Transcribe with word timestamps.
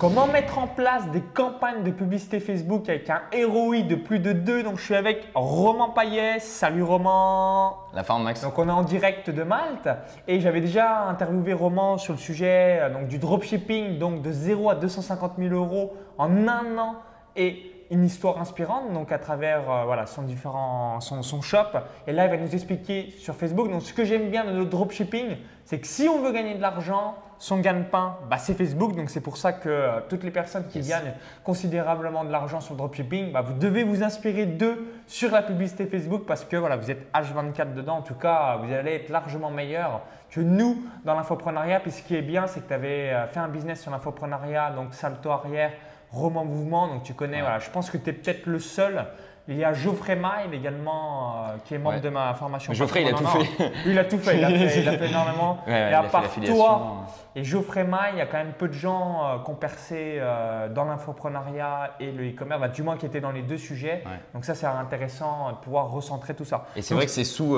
Comment 0.00 0.26
mettre 0.26 0.56
en 0.56 0.66
place 0.66 1.10
des 1.10 1.20
campagnes 1.20 1.82
de 1.82 1.90
publicité 1.90 2.40
Facebook 2.40 2.88
avec 2.88 3.10
un 3.10 3.20
ROI 3.46 3.82
de 3.82 3.96
plus 3.96 4.18
de 4.18 4.32
2 4.32 4.62
Donc 4.62 4.78
je 4.78 4.84
suis 4.84 4.94
avec 4.94 5.28
Roman 5.34 5.90
Payet. 5.90 6.38
Salut 6.38 6.82
Roman. 6.82 7.76
La 7.92 8.02
forme 8.02 8.22
Max. 8.22 8.40
Donc 8.40 8.58
on 8.58 8.66
est 8.66 8.72
en 8.72 8.82
direct 8.82 9.28
de 9.28 9.42
Malte 9.42 9.90
et 10.26 10.40
j'avais 10.40 10.62
déjà 10.62 11.02
interviewé 11.02 11.52
Roman 11.52 11.98
sur 11.98 12.14
le 12.14 12.18
sujet 12.18 12.78
euh, 12.80 12.88
donc, 12.88 13.08
du 13.08 13.18
dropshipping, 13.18 13.98
donc 13.98 14.22
de 14.22 14.32
0 14.32 14.70
à 14.70 14.74
250 14.74 15.32
000 15.36 15.54
euros 15.54 15.92
en 16.16 16.48
un 16.48 16.78
an 16.78 16.94
et 17.36 17.70
une 17.90 18.06
histoire 18.06 18.40
inspirante 18.40 18.94
donc 18.94 19.12
à 19.12 19.18
travers 19.18 19.70
euh, 19.70 19.84
voilà, 19.84 20.06
son, 20.06 20.22
différent, 20.22 21.00
son, 21.00 21.22
son, 21.22 21.42
shop. 21.42 21.76
Et 22.06 22.12
là, 22.12 22.24
il 22.24 22.30
va 22.30 22.38
nous 22.38 22.54
expliquer 22.54 23.10
sur 23.18 23.34
Facebook. 23.34 23.70
Donc, 23.70 23.82
ce 23.82 23.92
que 23.92 24.06
j'aime 24.06 24.30
bien 24.30 24.46
de 24.46 24.52
notre 24.52 24.70
dropshipping, 24.70 25.36
c'est 25.66 25.78
que 25.78 25.86
si 25.86 26.08
on 26.08 26.22
veut 26.22 26.32
gagner 26.32 26.54
de 26.54 26.62
l'argent, 26.62 27.16
son 27.40 27.58
gagne-pain, 27.58 28.18
bah, 28.28 28.36
c'est 28.36 28.52
Facebook. 28.52 28.94
Donc, 28.94 29.08
c'est 29.08 29.22
pour 29.22 29.38
ça 29.38 29.54
que 29.54 29.68
euh, 29.70 30.00
toutes 30.10 30.24
les 30.24 30.30
personnes 30.30 30.68
qui 30.68 30.80
gagnent 30.82 31.14
considérablement 31.42 32.22
de 32.22 32.30
l'argent 32.30 32.60
sur 32.60 32.74
le 32.74 32.78
dropshipping, 32.78 33.32
bah, 33.32 33.40
vous 33.40 33.54
devez 33.54 33.82
vous 33.82 34.02
inspirer 34.02 34.44
d'eux 34.44 34.86
sur 35.06 35.32
la 35.32 35.40
publicité 35.40 35.86
Facebook 35.86 36.24
parce 36.26 36.44
que 36.44 36.58
voilà, 36.58 36.76
vous 36.76 36.90
êtes 36.90 37.10
H24 37.14 37.72
dedans. 37.72 37.96
En 37.96 38.02
tout 38.02 38.14
cas, 38.14 38.58
vous 38.62 38.70
allez 38.70 38.92
être 38.92 39.08
largement 39.08 39.50
meilleur 39.50 40.02
que 40.30 40.42
nous 40.42 40.84
dans 41.06 41.14
l'infoprenariat. 41.14 41.80
Puis, 41.80 41.92
ce 41.92 42.02
qui 42.02 42.14
est 42.14 42.22
bien, 42.22 42.46
c'est 42.46 42.60
que 42.60 42.68
tu 42.68 42.74
avais 42.74 43.10
euh, 43.10 43.26
fait 43.26 43.40
un 43.40 43.48
business 43.48 43.80
sur 43.80 43.90
l'infoprenariat, 43.90 44.70
donc 44.72 44.92
salto 44.92 45.30
arrière 45.30 45.72
Roman 46.12 46.44
Mouvement, 46.44 46.88
donc 46.88 47.04
tu 47.04 47.14
connais, 47.14 47.40
voilà, 47.40 47.58
je 47.58 47.70
pense 47.70 47.88
que 47.88 47.96
tu 47.96 48.10
es 48.10 48.12
peut-être 48.12 48.46
le 48.46 48.58
seul. 48.58 49.06
Il 49.50 49.56
y 49.56 49.64
a 49.64 49.72
Geoffrey 49.72 50.14
Maille 50.14 50.54
également, 50.54 51.34
euh, 51.34 51.56
qui 51.64 51.74
est 51.74 51.78
membre 51.78 52.00
de 52.00 52.08
ma 52.08 52.32
formation. 52.34 52.72
Geoffrey, 52.72 53.02
il 53.02 53.08
a 53.08 53.14
tout 53.14 53.26
fait. 53.26 53.72
il 53.84 53.98
a 53.98 54.04
tout 54.04 54.18
fait, 54.18 54.38
il 54.38 54.44
a 54.44 54.96
fait, 54.96 55.08
énormément. 55.08 55.58
et 55.66 55.74
à 55.74 56.04
part 56.04 56.30
toi 56.46 57.06
et 57.34 57.44
Geoffrey 57.44 57.84
Maille, 57.84 58.14
il 58.14 58.18
y 58.18 58.22
a 58.22 58.26
quand 58.26 58.38
même 58.38 58.52
peu 58.52 58.68
de 58.68 58.72
gens 58.72 59.24
euh, 59.24 59.38
qui 59.44 59.50
ont 59.50 59.54
percé 59.54 60.16
euh, 60.18 60.68
dans 60.68 60.84
l'infoprenariat 60.84 61.94
et 62.00 62.10
le 62.10 62.28
e-commerce, 62.28 62.60
bah, 62.60 62.68
du 62.68 62.82
moins 62.82 62.96
qui 62.96 63.06
étaient 63.06 63.20
dans 63.20 63.30
les 63.32 63.42
deux 63.42 63.56
sujets. 63.56 64.02
Donc 64.34 64.44
ça, 64.44 64.54
c'est 64.54 64.66
intéressant 64.66 65.52
de 65.52 65.56
pouvoir 65.56 65.90
recentrer 65.90 66.34
tout 66.34 66.44
ça. 66.44 66.66
Et 66.76 66.82
c'est 66.82 66.94
vrai 66.94 67.06
que 67.06 67.12
c'est 67.12 67.24
sous, 67.24 67.56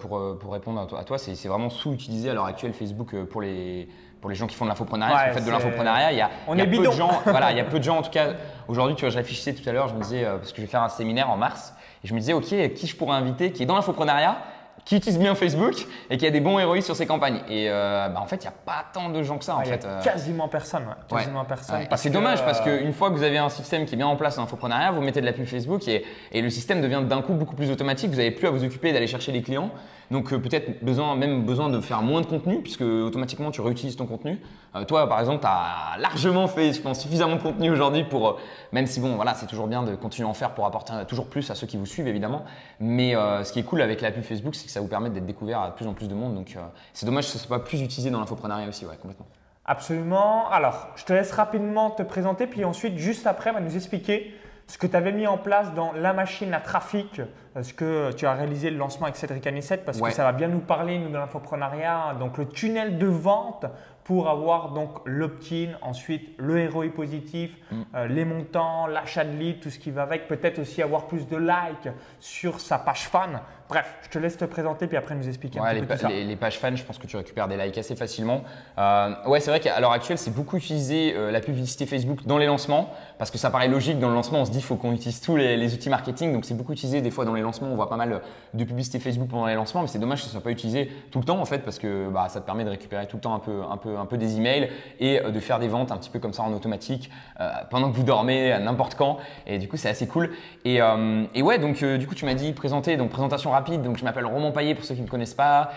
pour, 0.00 0.38
pour, 0.38 0.52
répondre 0.52 0.80
à 0.98 1.04
toi 1.04 1.18
c'est 1.18 1.48
vraiment 1.48 1.70
sous-utilisé 1.70 2.30
à 2.30 2.34
l'heure 2.34 2.46
actuelle 2.46 2.74
Facebook 2.74 3.14
pour 3.24 3.40
les 3.40 3.88
pour 4.22 4.30
les 4.30 4.36
gens 4.36 4.46
qui 4.46 4.54
font 4.54 4.64
de 4.64 4.70
l'infoprenariat, 4.70 5.32
fait 5.32 5.44
de 5.44 5.50
l'infoprenariat, 5.50 6.12
il 6.12 6.18
y 6.18 6.20
a, 6.20 6.30
On 6.46 6.56
est 6.56 6.66
peu 6.66 6.78
de 6.78 6.90
gens. 6.92 7.20
voilà, 7.26 7.50
il 7.50 7.58
y 7.58 7.60
a 7.60 7.64
peu 7.70 7.78
de 7.80 7.84
gens 7.84 7.98
en 7.98 8.02
tout 8.02 8.10
cas. 8.10 8.28
Aujourd'hui, 8.68 8.94
tu 8.94 9.00
vois, 9.00 9.10
je 9.10 9.18
réfléchissais 9.18 9.52
tout 9.52 9.68
à 9.68 9.72
l'heure, 9.72 9.88
je 9.88 9.94
me 9.94 10.00
disais 10.00 10.24
euh, 10.24 10.38
parce 10.38 10.52
que 10.52 10.58
je 10.58 10.62
vais 10.62 10.68
faire 10.68 10.82
un 10.82 10.88
séminaire 10.88 11.28
en 11.28 11.36
mars, 11.36 11.74
et 12.02 12.08
je 12.08 12.14
me 12.14 12.20
disais 12.20 12.32
ok, 12.32 12.72
qui 12.74 12.86
je 12.86 12.96
pourrais 12.96 13.16
inviter 13.16 13.50
qui 13.52 13.64
est 13.64 13.66
dans 13.66 13.74
l'infoprenariat 13.74 14.38
qui 14.84 14.96
utilise 14.96 15.18
bien 15.18 15.34
Facebook 15.34 15.74
et 16.10 16.16
qui 16.16 16.26
a 16.26 16.30
des 16.30 16.40
bons 16.40 16.64
ROI 16.64 16.80
sur 16.80 16.96
ses 16.96 17.06
campagnes. 17.06 17.40
Et 17.48 17.68
euh, 17.68 18.08
bah, 18.08 18.20
en 18.20 18.26
fait, 18.26 18.36
il 18.36 18.48
n'y 18.48 18.48
a 18.48 18.54
pas 18.64 18.84
tant 18.92 19.10
de 19.10 19.22
gens 19.22 19.38
que 19.38 19.44
ça. 19.44 19.56
en 19.56 19.62
fait. 19.62 19.84
Euh. 19.84 20.02
Quasiment 20.02 20.48
personne. 20.48 20.84
Quasiment 21.08 21.44
personne. 21.44 21.86
C'est 21.96 22.10
dommage 22.10 22.44
parce 22.44 22.60
qu'une 22.60 22.92
fois 22.92 23.10
que 23.10 23.14
vous 23.14 23.22
avez 23.22 23.38
un 23.38 23.48
système 23.48 23.84
qui 23.84 23.94
est 23.94 23.96
bien 23.96 24.08
en 24.08 24.16
place 24.16 24.38
en 24.38 24.42
infoprenariat, 24.42 24.90
vous 24.90 25.00
mettez 25.00 25.20
de 25.20 25.26
la 25.26 25.32
pub 25.32 25.46
Facebook 25.46 25.86
et, 25.86 26.04
et 26.32 26.42
le 26.42 26.50
système 26.50 26.80
devient 26.80 27.02
d'un 27.08 27.22
coup 27.22 27.34
beaucoup 27.34 27.54
plus 27.54 27.70
automatique. 27.70 28.10
Vous 28.10 28.16
n'avez 28.16 28.32
plus 28.32 28.48
à 28.48 28.50
vous 28.50 28.64
occuper 28.64 28.92
d'aller 28.92 29.06
chercher 29.06 29.30
les 29.30 29.42
clients. 29.42 29.70
Donc 30.12 30.32
euh, 30.32 30.38
peut-être 30.38 30.84
besoin, 30.84 31.16
même 31.16 31.44
besoin 31.44 31.68
de 31.68 31.80
faire 31.80 32.02
moins 32.02 32.20
de 32.20 32.26
contenu 32.26 32.60
puisque 32.62 32.82
automatiquement 32.82 33.50
tu 33.50 33.60
réutilises 33.60 33.96
ton 33.96 34.06
contenu. 34.06 34.38
toi, 34.86 35.08
par 35.08 35.18
exemple, 35.18 35.40
tu 35.40 35.46
as 35.48 35.98
largement 35.98 36.46
fait, 36.46 36.72
je 36.72 36.80
pense, 36.80 37.00
suffisamment 37.00 37.36
de 37.36 37.42
contenu 37.42 37.70
aujourd'hui 37.70 38.04
pour, 38.04 38.38
même 38.72 38.86
si 38.86 39.00
bon, 39.00 39.16
voilà, 39.16 39.34
c'est 39.34 39.46
toujours 39.46 39.66
bien 39.66 39.82
de 39.82 39.96
continuer 39.96 40.28
à 40.28 40.30
en 40.30 40.34
faire 40.34 40.54
pour 40.54 40.66
apporter 40.66 40.92
toujours 41.08 41.26
plus 41.26 41.50
à 41.50 41.54
ceux 41.54 41.66
qui 41.66 41.76
vous 41.76 41.86
suivent 41.86 42.06
évidemment. 42.06 42.44
Mais 42.78 43.14
ce 43.14 43.52
qui 43.52 43.58
est 43.58 43.64
cool 43.64 43.82
avec 43.82 44.00
la 44.00 44.12
pub 44.12 44.22
Facebook, 44.22 44.54
c'est 44.54 44.66
que 44.66 44.70
ça 44.70 44.80
vous 44.80 44.88
permet 44.88 45.10
d'être 45.10 45.26
découvert 45.26 45.60
à 45.60 45.74
plus 45.74 45.86
en 45.86 45.94
plus 45.94 46.08
de 46.08 46.14
monde. 46.14 46.34
Donc, 46.34 46.54
euh, 46.56 46.60
c'est 46.92 47.06
dommage 47.06 47.26
que 47.26 47.32
ce 47.32 47.38
soit 47.38 47.58
pas 47.58 47.64
plus 47.64 47.80
utilisé 47.80 48.10
dans 48.10 48.20
l'infoprenariat 48.20 48.68
aussi, 48.68 48.84
ouais, 48.84 48.96
complètement. 49.00 49.26
Absolument. 49.64 50.48
Alors, 50.50 50.88
je 50.96 51.04
te 51.04 51.12
laisse 51.12 51.32
rapidement 51.32 51.90
te 51.90 52.02
présenter, 52.02 52.46
puis 52.46 52.64
ensuite, 52.64 52.98
juste 52.98 53.26
après, 53.26 53.52
va 53.52 53.60
nous 53.60 53.76
expliquer 53.76 54.34
ce 54.66 54.78
que 54.78 54.86
tu 54.86 54.96
avais 54.96 55.12
mis 55.12 55.26
en 55.26 55.38
place 55.38 55.74
dans 55.74 55.92
la 55.92 56.12
machine 56.12 56.54
à 56.54 56.60
trafic, 56.60 57.20
ce 57.60 57.72
que 57.74 58.12
tu 58.12 58.26
as 58.26 58.32
réalisé 58.32 58.70
le 58.70 58.78
lancement 58.78 59.06
avec 59.06 59.16
Cédric 59.16 59.46
Anissette, 59.46 59.84
parce 59.84 60.00
que 60.00 60.10
ça 60.10 60.24
va 60.24 60.32
bien 60.32 60.48
nous 60.48 60.60
parler, 60.60 60.98
nous, 60.98 61.08
de 61.08 61.14
l'infoprenariat. 61.14 62.14
Donc, 62.18 62.38
le 62.38 62.48
tunnel 62.48 62.98
de 62.98 63.06
vente 63.06 63.66
pour 64.04 64.28
avoir 64.28 64.70
donc 64.72 64.98
l'opt-in, 65.04 65.72
ensuite 65.80 66.34
le 66.38 66.68
ROI 66.68 66.88
positif, 66.88 67.56
mm. 67.70 67.82
euh, 67.94 68.06
les 68.08 68.24
montants, 68.24 68.86
l'achat 68.86 69.24
de 69.24 69.30
lead, 69.30 69.60
tout 69.60 69.70
ce 69.70 69.78
qui 69.78 69.90
va 69.90 70.02
avec, 70.02 70.26
peut-être 70.26 70.58
aussi 70.58 70.82
avoir 70.82 71.06
plus 71.06 71.28
de 71.28 71.36
likes 71.36 71.92
sur 72.18 72.60
sa 72.60 72.78
page 72.78 73.08
fan. 73.08 73.40
Bref, 73.72 73.86
je 74.02 74.10
te 74.10 74.18
laisse 74.18 74.36
te 74.36 74.44
présenter 74.44 74.86
puis 74.86 74.98
après 74.98 75.14
nous 75.14 75.26
expliquer 75.26 75.58
un 75.58 75.64
peu 75.64 75.74
les, 75.76 75.86
tout 75.86 75.96
ça. 75.96 76.08
Les, 76.10 76.36
pages 76.36 76.58
fans, 76.58 76.76
je 76.76 76.84
pense 76.84 76.98
que 76.98 77.06
tu 77.06 77.16
récupères 77.16 77.48
des 77.48 77.56
likes 77.56 77.78
assez 77.78 77.96
facilement. 77.96 78.42
Euh, 78.76 79.14
ouais, 79.26 79.40
c'est 79.40 79.50
vrai 79.50 79.60
qu'à 79.60 79.80
l'heure 79.80 79.92
actuelle, 79.92 80.18
c'est 80.18 80.30
beaucoup 80.30 80.58
utilisé 80.58 81.14
euh, 81.16 81.30
la 81.30 81.40
publicité 81.40 81.86
Facebook 81.86 82.26
dans 82.26 82.36
les 82.36 82.44
lancements 82.44 82.90
parce 83.16 83.30
que 83.30 83.38
ça 83.38 83.48
paraît 83.48 83.68
logique 83.68 83.98
dans 83.98 84.08
le 84.10 84.14
lancement. 84.14 84.40
On 84.40 84.44
se 84.44 84.50
dit 84.50 84.58
qu'il 84.58 84.66
faut 84.66 84.76
qu'on 84.76 84.92
utilise 84.92 85.22
tous 85.22 85.36
les, 85.36 85.72
outils 85.72 85.88
marketing, 85.88 86.34
donc 86.34 86.44
c'est 86.44 86.52
beaucoup 86.52 86.72
utilisé 86.72 87.00
des 87.00 87.10
fois 87.10 87.24
dans 87.24 87.32
les 87.32 87.40
lancements. 87.40 87.68
On 87.68 87.76
voit 87.76 87.88
pas 87.88 87.96
mal 87.96 88.20
de 88.52 88.64
publicité 88.64 88.98
Facebook 88.98 89.30
pendant 89.30 89.46
les 89.46 89.54
lancements, 89.54 89.80
mais 89.80 89.88
c'est 89.88 89.98
dommage 89.98 90.18
que 90.18 90.26
ce 90.26 90.32
soit 90.32 90.42
pas 90.42 90.50
utilisé 90.50 90.92
tout 91.10 91.20
le 91.20 91.24
temps 91.24 91.40
en 91.40 91.46
fait 91.46 91.60
parce 91.60 91.78
que 91.78 92.10
bah, 92.10 92.26
ça 92.28 92.42
te 92.42 92.44
permet 92.44 92.64
de 92.64 92.70
récupérer 92.70 93.06
tout 93.06 93.16
le 93.16 93.22
temps 93.22 93.34
un 93.34 93.38
peu, 93.38 93.62
un 93.70 93.78
peu 93.78 93.96
un 93.96 94.04
peu 94.04 94.18
des 94.18 94.36
emails 94.36 94.68
et 95.00 95.20
euh, 95.20 95.30
de 95.30 95.40
faire 95.40 95.58
des 95.58 95.68
ventes 95.68 95.92
un 95.92 95.96
petit 95.96 96.10
peu 96.10 96.18
comme 96.18 96.34
ça 96.34 96.42
en 96.42 96.52
automatique 96.52 97.10
euh, 97.40 97.50
pendant 97.70 97.90
que 97.90 97.96
vous 97.96 98.02
dormez, 98.02 98.52
à 98.52 98.58
n'importe 98.58 98.96
quand. 98.96 99.16
Et 99.46 99.58
du 99.58 99.66
coup, 99.66 99.78
c'est 99.78 99.88
assez 99.88 100.06
cool. 100.06 100.30
Et, 100.66 100.82
euh, 100.82 101.24
et 101.34 101.40
ouais, 101.40 101.58
donc 101.58 101.82
du 101.82 102.06
coup, 102.06 102.14
tu 102.14 102.26
m'as 102.26 102.34
dit 102.34 102.52
présenter, 102.52 102.98
donc 102.98 103.08
présentation 103.08 103.50
rapide. 103.50 103.61
Donc, 103.70 103.96
je 103.96 104.04
m'appelle 104.04 104.26
Roman 104.26 104.50
Paillet 104.52 104.74
pour 104.74 104.84
ceux 104.84 104.94
qui 104.94 105.00
ne 105.00 105.06
me 105.06 105.10
connaissent 105.10 105.34
pas. 105.34 105.70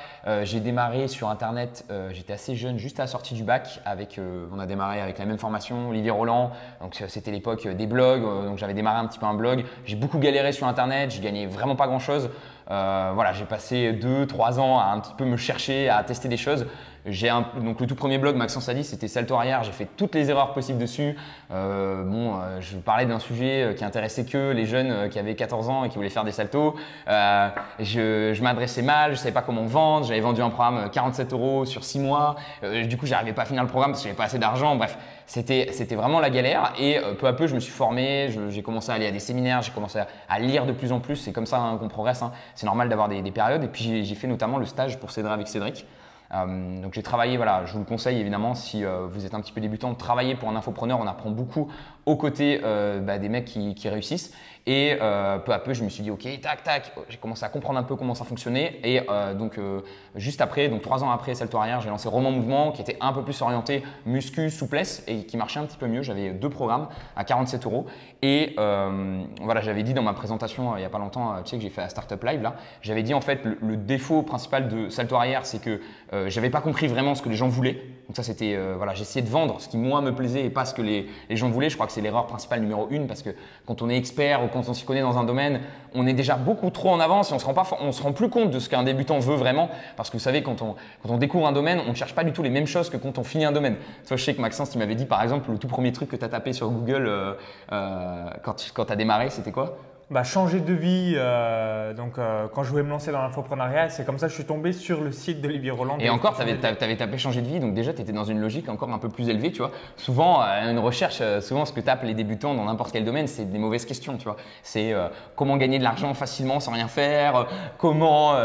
j'ai 0.44 0.59
démarré 0.59 1.07
sur 1.07 1.29
Internet, 1.29 1.85
j'étais 2.12 2.34
assez 2.34 2.56
jeune, 2.56 2.78
juste 2.78 3.00
à 3.00 3.03
la 3.03 3.07
sortie 3.07 3.34
du 3.34 3.44
bac. 3.44 3.79
Avec, 3.85 4.19
on 4.51 4.59
a 4.59 4.66
démarré 4.66 5.01
avec 5.01 5.19
la 5.19 5.25
même 5.25 5.38
formation, 5.38 5.90
Olivier 5.90 6.12
Roland. 6.12 6.51
Donc, 6.81 7.01
c'était 7.07 7.31
l'époque 7.31 7.68
des 7.68 7.88
blogs. 7.88 8.23
donc, 8.23 8.57
j'avais 8.57 8.73
démarré 8.73 9.00
un 9.00 9.07
petit 9.07 9.19
peu 9.19 9.25
un 9.25 9.34
blog. 9.34 9.66
J'ai 9.85 9.96
beaucoup 9.96 10.18
galéré 10.18 10.51
sur 10.51 10.68
Internet, 10.68 11.12
j'ai 11.12 11.22
gagné 11.22 11.46
vraiment 11.46 11.75
pas 11.75 11.88
grand 11.88 12.00
chose. 12.00 12.29
voilà, 12.68 13.34
j'ai 13.34 13.46
passé 13.46 13.94
2-3 13.94 14.59
ans 14.59 14.79
à 14.79 14.85
un 14.85 15.00
petit 15.00 15.13
peu 15.13 15.25
me 15.25 15.38
chercher, 15.38 15.90
à 15.90 16.03
tester 16.03 16.28
des 16.28 16.38
choses. 16.38 16.66
J'ai 17.05 17.29
donc 17.29 17.79
le 17.79 17.85
tout 17.85 17.93
premier 17.93 18.17
blog 18.17 18.35
Maxence 18.35 18.67
dit 18.69 18.83
c'était 18.83 19.07
salto 19.07 19.35
arrière. 19.35 19.63
J'ai 19.63 19.71
fait 19.71 19.88
toutes 19.95 20.16
les 20.16 20.31
erreurs 20.31 20.53
possibles 20.53 20.79
dessus. 20.79 21.16
Euh, 21.51 22.03
bon, 22.03 22.35
euh, 22.35 22.59
je 22.61 22.77
parlais 22.77 23.05
d'un 23.05 23.19
sujet 23.19 23.61
euh, 23.61 23.73
qui 23.73 23.85
intéressait 23.85 24.25
que 24.25 24.51
les 24.51 24.66
jeunes 24.66 25.09
qui 25.09 25.19
avaient 25.19 25.35
14 25.35 25.69
ans 25.69 25.83
et 25.83 25.89
qui 25.89 25.97
voulaient 25.97 26.09
faire 26.09 26.23
des 26.23 26.31
saltos. 26.31 26.75
je, 27.07 28.31
je 28.33 28.41
m'adressais 28.41 28.81
mal, 28.81 29.11
je 29.11 29.17
savais 29.17 29.33
pas 29.33 29.43
comment 29.43 29.66
vendre. 29.66 30.07
J'avais 30.07 30.19
vendu 30.19 30.41
un 30.41 30.49
programme 30.49 30.89
47 30.89 31.31
euros 31.33 31.66
sur 31.66 31.83
6 31.83 31.99
mois. 31.99 32.38
du 32.63 32.97
coup, 32.97 33.05
j'arrivais 33.05 33.33
pas 33.33 33.43
à 33.43 33.45
finir 33.45 33.61
le 33.61 33.69
programme 33.69 33.91
parce 33.91 34.01
que 34.01 34.07
j'avais 34.09 34.17
pas 34.17 34.25
assez 34.25 34.39
d'argent. 34.39 34.75
Bref, 34.75 34.97
c'était 35.27 35.69
c'était 35.73 35.95
vraiment 35.95 36.19
la 36.19 36.31
galère. 36.31 36.73
Et 36.79 36.99
peu 37.19 37.27
à 37.27 37.33
peu, 37.33 37.45
je 37.45 37.53
me 37.53 37.59
suis 37.59 37.73
formé. 37.73 38.29
J'ai 38.49 38.63
commencé 38.63 38.91
à 38.91 38.95
aller 38.95 39.05
à 39.05 39.11
des 39.11 39.19
séminaires. 39.19 39.61
J'ai 39.61 39.72
commencé 39.72 39.99
à, 40.27 40.39
lire 40.39 40.66
de 40.66 40.72
plus 40.72 40.91
en 40.91 40.99
plus. 40.99 41.17
C'est 41.17 41.31
comme 41.33 41.45
ça 41.45 41.59
hein, 41.59 41.77
qu'on 41.77 41.87
progresse. 41.87 42.23
Hein. 42.23 42.31
C'est 42.55 42.66
normal 42.66 42.89
d'avoir 42.89 43.09
des, 43.09 43.22
des, 43.22 43.31
périodes. 43.31 43.63
Et 43.63 43.67
puis 43.67 44.03
j'ai 44.03 44.16
fait 44.16 44.27
notamment 44.27 44.57
le 44.57 44.66
stage 44.66 44.97
pour 44.97 45.11
Cédric 45.11 45.33
avec 45.33 45.47
Cédric. 45.47 45.85
Euh, 46.34 46.81
donc 46.81 46.94
j'ai 46.94 47.03
travaillé, 47.03 47.38
voilà, 47.38 47.66
je 47.66 47.74
vous 47.74 47.80
le 47.80 47.86
conseille 47.86 48.19
évidemment 48.19 48.56
si 48.56 48.84
euh, 48.84 49.08
vous 49.08 49.25
êtes 49.25 49.34
un 49.34 49.41
petit 49.41 49.52
peu 49.52 49.62
débutant, 49.62 49.91
de 49.91 49.97
travailler 49.97 50.36
pour 50.36 50.50
un 50.50 50.56
infopreneur, 50.56 51.00
on 51.00 51.08
apprend 51.08 51.30
beaucoup 51.30 51.72
aux 52.06 52.16
côtés 52.16 52.62
euh, 52.63 53.00
bah, 53.00 53.18
des 53.18 53.30
mecs 53.30 53.46
qui, 53.46 53.75
qui 53.75 53.90
réussissent. 53.90 54.34
Et 54.68 54.98
euh, 55.00 55.38
peu 55.38 55.53
à 55.53 55.59
peu, 55.59 55.74
je 55.74 55.84
me 55.84 55.90
suis 55.90 56.02
dit, 56.02 56.09
ok, 56.09 56.28
tac, 56.42 56.64
tac, 56.64 56.92
j'ai 57.08 57.18
commencé 57.18 57.46
à 57.46 57.50
comprendre 57.50 57.78
un 57.78 57.84
peu 57.84 57.96
comment 57.96 58.16
ça 58.16 58.26
fonctionnait. 58.26 58.80
Et 58.84 59.02
euh, 59.09 59.36
donc, 59.36 59.59
euh, 59.59 59.81
juste 60.16 60.42
après, 60.42 60.70
donc 60.70 60.81
trois 60.81 61.03
ans 61.03 61.12
après 61.12 61.36
Salto 61.36 61.59
Arrière, 61.59 61.81
j'ai 61.81 61.90
lancé 61.90 62.09
Roman 62.09 62.31
Mouvement 62.31 62.72
qui 62.72 62.81
était 62.81 62.98
un 63.00 63.14
peu 63.14 63.22
plus 63.22 63.40
orienté 63.44 63.84
muscu, 64.08 64.50
souplesse 64.50 65.03
et 65.08 65.26
qui 65.26 65.38
marchait 65.38 65.59
un 65.59 65.66
petit 65.66 65.78
peu 65.78 65.86
mieux. 65.86 66.02
J'avais 66.02 66.31
deux 66.31 66.50
programmes 66.50 66.88
à 67.16 67.24
47 67.24 67.64
euros. 67.66 67.86
Et 68.24 68.56
voilà, 68.56 69.62
j'avais 69.62 69.84
dit 69.84 69.94
dans 69.94 70.02
ma 70.02 70.14
présentation 70.14 70.76
il 70.78 70.80
n'y 70.80 70.86
a 70.86 70.90
pas 70.90 70.97
longtemps, 70.97 71.36
tu 71.44 71.52
sais 71.52 71.58
que 71.58 71.62
j'ai 71.62 71.70
fait 71.70 71.82
la 71.82 71.90
Startup 71.90 72.22
Live 72.24 72.42
là, 72.42 72.56
j'avais 72.82 73.03
dit 73.03 73.14
en 73.14 73.22
fait 73.22 73.42
le, 73.44 73.78
défaut 73.78 74.24
principal 74.24 74.68
de 74.68 74.90
Salto 74.90 75.16
Arrière, 75.16 75.46
c'est 75.46 75.62
que 75.62 75.80
j'avais 76.28 76.50
pas 76.50 76.62
compris 76.62 76.88
vraiment 76.88 77.14
ce 77.14 77.22
que 77.22 77.30
les 77.30 77.36
gens 77.36 77.47
voulaient. 77.47 77.84
Donc 78.08 78.16
ça, 78.16 78.24
c'était, 78.24 78.58
voilà, 78.78 78.94
j'essayais 78.94 79.24
de 79.24 79.30
vendre 79.30 79.62
ce 79.62 79.68
qui 79.68 79.78
moi 79.78 80.02
me 80.02 80.14
plaisait 80.16 80.46
et 80.46 80.50
pas 80.50 80.66
ce 80.66 80.74
que 80.74 80.82
les, 80.82 81.08
les 81.30 81.36
gens 81.36 81.50
voulaient. 81.50 81.70
Je 81.70 81.76
crois 81.76 81.85
que 81.85 81.94
c'est 81.94 82.02
l'erreur 82.02 82.26
principale 82.26 82.61
numéro 82.61 82.88
une 82.90 83.06
parce 83.06 83.22
que 83.22 83.29
quand 83.66 83.82
on 83.82 83.90
est 83.90 83.97
expert 83.97 84.44
quand 84.55 84.69
on 84.69 84.73
s'y 84.73 84.85
connaît 84.85 85.02
dans 85.02 85.17
un 85.17 85.25
domaine, 85.25 85.59
on 85.93 86.07
est 86.07 86.13
déjà 86.13 86.35
beaucoup 86.35 86.69
trop 86.69 86.90
en 86.90 86.99
avance 86.99 87.31
et 87.31 87.34
on 87.34 87.37
on 87.81 87.91
se 87.91 88.02
rend 88.02 88.13
plus 88.13 88.29
compte 88.29 88.52
de 88.52 88.59
ce 88.59 88.69
qu'un 88.69 88.84
débutant 88.84 89.19
veut 89.19 89.35
vraiment. 89.35 89.69
Parce 89.97 90.09
que 90.09 90.17
vous 90.17 90.23
savez, 90.23 90.43
quand 90.43 90.61
on, 90.61 90.75
quand 91.05 91.17
découvre 91.17 91.46
un 91.46 91.52
domaine, 91.52 91.81
on 91.85 91.90
ne 91.90 91.96
cherche 91.96 92.16
pas 92.16 92.23
du 92.23 92.31
tout 92.31 92.41
les 92.41 92.49
mêmes 92.49 92.67
choses 92.67 92.90
que 92.90 92.97
quand 92.97 93.17
on 93.17 93.23
finit 93.23 93.46
un 93.46 93.52
domaine. 93.52 93.75
Toi, 94.07 94.16
je 94.17 94.23
sais 94.23 94.34
que 94.34 94.41
Maxence, 94.41 94.69
tu 94.72 94.78
m'avais 94.78 94.96
dit 94.96 95.05
par 95.05 95.22
exemple, 95.22 95.52
le 95.52 95.57
tout 95.57 95.67
premier 95.67 95.91
truc 95.91 96.09
que 96.09 96.16
tu 96.16 96.23
as 96.23 96.29
tapé 96.29 96.53
sur 96.53 96.69
Google 96.69 97.05
euh, 97.07 97.34
euh, 97.73 98.29
quand 98.43 98.55
tu 98.85 98.91
as 98.91 98.96
démarré, 98.96 99.29
c'était 99.29 99.52
quoi? 99.52 99.78
Bah, 100.11 100.23
changer 100.23 100.59
de 100.59 100.73
vie. 100.73 101.13
euh, 101.16 101.93
donc, 101.93 102.17
euh, 102.17 102.47
quand 102.53 102.63
je 102.63 102.69
voulais 102.69 102.84
me 102.84 102.90
lancer 102.90 103.11
dans 103.11 103.22
l'infoprenariat, 103.22 103.90
c'est 103.90 104.05
comme 104.05 104.19
ça 104.19 104.28
que 104.28 104.31
je 104.31 104.35
suis 104.35 104.46
tombé 104.46 104.72
sur 104.72 105.02
le 105.02 105.11
site 105.11 105.41
d'Olivier 105.41 105.72
Roland. 105.72 105.97
Et 105.99 106.09
encore, 106.09 106.35
tu 106.35 106.41
avais, 106.41 106.57
tapé 106.57 107.17
changer 107.17 107.41
de 107.41 107.47
vie, 107.47 107.59
donc 107.59 107.73
déjà, 107.73 107.93
tu 107.93 108.02
étais 108.02 108.11
dans 108.11 108.23
une 108.23 108.40
logique 108.40 108.69
encore 108.69 108.91
un 108.91 108.99
peu 108.99 109.09
plus 109.09 109.29
élevée, 109.29 109.52
tu 109.52 109.59
vois. 109.59 109.72
Souvent, 109.97 110.41
euh, 110.41 110.72
une 110.72 110.79
recherche, 110.79 111.22
souvent, 111.41 111.66
ce 111.66 111.73
que 111.73 111.79
tapent 111.79 112.03
les 112.03 112.13
débutants 112.13 112.53
dans 112.53 112.66
n'importe 112.66 112.91
quel 112.91 113.03
domaine, 113.03 113.28
c'est 113.28 113.46
des 113.46 113.57
mauvaises 113.57 113.85
questions, 113.85 114.17
tu 114.17 114.25
vois. 114.25 114.37
C'est 114.61 114.93
comment 115.35 115.57
gagner 115.57 115.79
de 115.79 115.84
l'argent 115.84 116.13
facilement 116.13 116.59
sans 116.59 116.72
rien 116.72 116.87
faire, 116.87 117.47
comment 117.78 118.35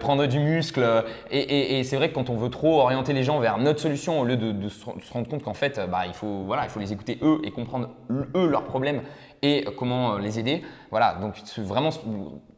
prendre 0.00 0.26
du 0.26 0.38
muscle. 0.38 0.84
Et, 1.30 1.82
c'est 1.84 1.96
vrai 1.96 2.10
que 2.10 2.14
quand 2.14 2.30
on 2.30 2.36
veut 2.36 2.50
trop 2.50 2.80
orienter 2.80 3.12
les 3.12 3.22
gens 3.22 3.38
vers 3.38 3.58
notre 3.58 3.80
solution, 3.80 4.20
au 4.20 4.24
lieu 4.24 4.36
de, 4.36 4.52
de 4.52 4.68
se 4.68 4.84
rendre 5.12 5.28
compte 5.28 5.42
qu'en 5.42 5.54
fait, 5.54 5.80
bah, 5.90 6.02
il, 6.06 6.14
faut, 6.14 6.42
voilà, 6.44 6.64
il 6.64 6.70
faut 6.70 6.80
les 6.80 6.92
écouter 6.92 7.18
eux 7.22 7.40
et 7.44 7.50
comprendre 7.50 7.90
eux 8.10 8.46
leurs 8.46 8.64
problèmes 8.64 9.02
et 9.42 9.64
comment 9.76 10.14
euh, 10.14 10.18
les 10.18 10.38
aider. 10.38 10.62
Voilà, 10.90 11.14
donc 11.20 11.34
vraiment 11.58 11.90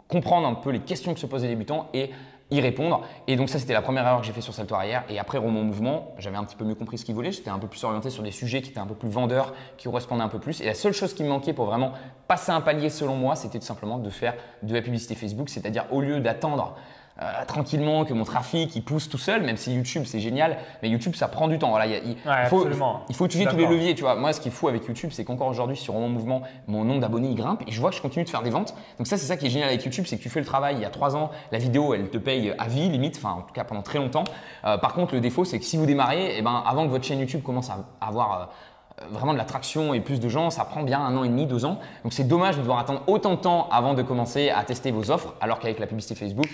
comprendre 0.08 0.46
un 0.46 0.54
peu 0.54 0.70
les 0.70 0.80
questions 0.80 1.14
que 1.14 1.20
se 1.20 1.26
posent 1.26 1.42
les 1.42 1.48
débutants 1.48 1.88
et 1.92 2.10
y 2.50 2.60
répondre. 2.60 3.02
Et 3.26 3.36
donc 3.36 3.48
ça, 3.48 3.58
c'était 3.58 3.74
la 3.74 3.82
première 3.82 4.06
erreur 4.06 4.20
que 4.20 4.26
j'ai 4.26 4.32
fait 4.32 4.40
sur 4.40 4.54
Salto 4.54 4.74
Arrière. 4.74 5.04
Et 5.08 5.18
après, 5.18 5.38
Roman 5.38 5.62
Mouvement, 5.62 6.14
j'avais 6.18 6.36
un 6.36 6.44
petit 6.44 6.56
peu 6.56 6.64
mieux 6.64 6.74
compris 6.74 6.98
ce 6.98 7.04
qu'il 7.04 7.14
voulait. 7.14 7.32
J'étais 7.32 7.50
un 7.50 7.58
peu 7.58 7.66
plus 7.66 7.82
orienté 7.84 8.10
sur 8.10 8.22
des 8.22 8.30
sujets 8.30 8.62
qui 8.62 8.70
étaient 8.70 8.80
un 8.80 8.86
peu 8.86 8.94
plus 8.94 9.08
vendeurs, 9.08 9.52
qui 9.76 9.84
correspondaient 9.84 10.22
un 10.22 10.28
peu 10.28 10.38
plus. 10.38 10.60
Et 10.60 10.66
la 10.66 10.74
seule 10.74 10.94
chose 10.94 11.14
qui 11.14 11.22
me 11.22 11.28
manquait 11.28 11.52
pour 11.52 11.66
vraiment 11.66 11.92
passer 12.26 12.50
un 12.50 12.60
palier, 12.60 12.90
selon 12.90 13.16
moi, 13.16 13.36
c'était 13.36 13.58
tout 13.58 13.66
simplement 13.66 13.98
de 13.98 14.10
faire 14.10 14.34
de 14.62 14.72
la 14.72 14.80
publicité 14.80 15.14
Facebook. 15.14 15.50
C'est-à-dire, 15.50 15.84
au 15.90 16.00
lieu 16.00 16.20
d'attendre 16.20 16.74
euh, 17.20 17.44
tranquillement 17.46 18.04
que 18.04 18.14
mon 18.14 18.24
trafic 18.24 18.74
il 18.76 18.82
pousse 18.84 19.08
tout 19.08 19.18
seul, 19.18 19.42
même 19.42 19.56
si 19.56 19.74
YouTube 19.74 20.04
c'est 20.06 20.20
génial, 20.20 20.56
mais 20.82 20.88
YouTube 20.88 21.14
ça 21.16 21.26
prend 21.28 21.48
du 21.48 21.58
temps. 21.58 21.70
Voilà, 21.70 21.86
il, 21.86 21.92
y 21.92 21.96
a- 21.96 22.00
Ouais, 22.24 22.46
faut, 22.48 22.64
il 23.08 23.14
faut 23.16 23.26
utiliser 23.26 23.46
tous 23.50 23.56
les 23.56 23.64
leviers. 23.76 23.94
Tu 23.94 24.02
vois, 24.02 24.14
moi 24.14 24.32
ce 24.32 24.40
qui 24.40 24.48
est 24.48 24.52
fou 24.52 24.68
avec 24.68 24.86
YouTube, 24.86 25.10
c'est 25.12 25.24
qu'encore 25.24 25.48
aujourd'hui 25.48 25.76
sur 25.76 25.94
Roman 25.94 26.08
Mouvement, 26.08 26.42
mon 26.68 26.84
nombre 26.84 27.00
d'abonnés 27.00 27.28
il 27.28 27.34
grimpe 27.34 27.62
et 27.66 27.72
je 27.72 27.80
vois 27.80 27.90
que 27.90 27.96
je 27.96 28.02
continue 28.02 28.24
de 28.24 28.30
faire 28.30 28.42
des 28.42 28.50
ventes. 28.50 28.74
Donc 28.98 29.06
ça 29.08 29.16
c'est 29.16 29.26
ça 29.26 29.36
qui 29.36 29.46
est 29.46 29.50
génial 29.50 29.68
avec 29.68 29.84
YouTube, 29.84 30.04
c'est 30.06 30.16
que 30.16 30.22
tu 30.22 30.28
fais 30.28 30.40
le 30.40 30.46
travail 30.46 30.76
il 30.76 30.82
y 30.82 30.84
a 30.84 30.90
trois 30.90 31.16
ans, 31.16 31.30
la 31.50 31.58
vidéo 31.58 31.92
elle 31.94 32.08
te 32.08 32.18
paye 32.18 32.54
à 32.58 32.68
vie 32.68 32.88
limite, 32.88 33.16
enfin 33.16 33.38
en 33.38 33.42
tout 33.42 33.52
cas 33.52 33.64
pendant 33.64 33.82
très 33.82 33.98
longtemps. 33.98 34.24
Euh, 34.64 34.78
par 34.78 34.94
contre 34.94 35.14
le 35.14 35.20
défaut 35.20 35.44
c'est 35.44 35.58
que 35.58 35.64
si 35.64 35.76
vous 35.76 35.86
démarrez, 35.86 36.34
eh 36.38 36.42
ben, 36.42 36.62
avant 36.66 36.84
que 36.84 36.90
votre 36.90 37.04
chaîne 37.04 37.18
YouTube 37.18 37.42
commence 37.42 37.68
à 37.70 37.78
avoir 38.00 38.52
euh, 39.00 39.04
vraiment 39.10 39.32
de 39.32 39.38
l'attraction 39.38 39.92
et 39.94 40.00
plus 40.00 40.20
de 40.20 40.28
gens, 40.28 40.50
ça 40.50 40.64
prend 40.64 40.82
bien 40.82 41.00
un 41.00 41.16
an 41.16 41.24
et 41.24 41.28
demi, 41.28 41.46
deux 41.46 41.64
ans. 41.64 41.78
Donc 42.04 42.12
c'est 42.12 42.24
dommage 42.28 42.56
de 42.56 42.60
devoir 42.60 42.78
attendre 42.78 43.02
autant 43.08 43.30
de 43.30 43.36
temps 43.40 43.68
avant 43.70 43.94
de 43.94 44.02
commencer 44.02 44.50
à 44.50 44.62
tester 44.64 44.90
vos 44.92 45.10
offres, 45.10 45.34
alors 45.40 45.58
qu'avec 45.58 45.78
la 45.80 45.86
publicité 45.86 46.14
Facebook, 46.14 46.48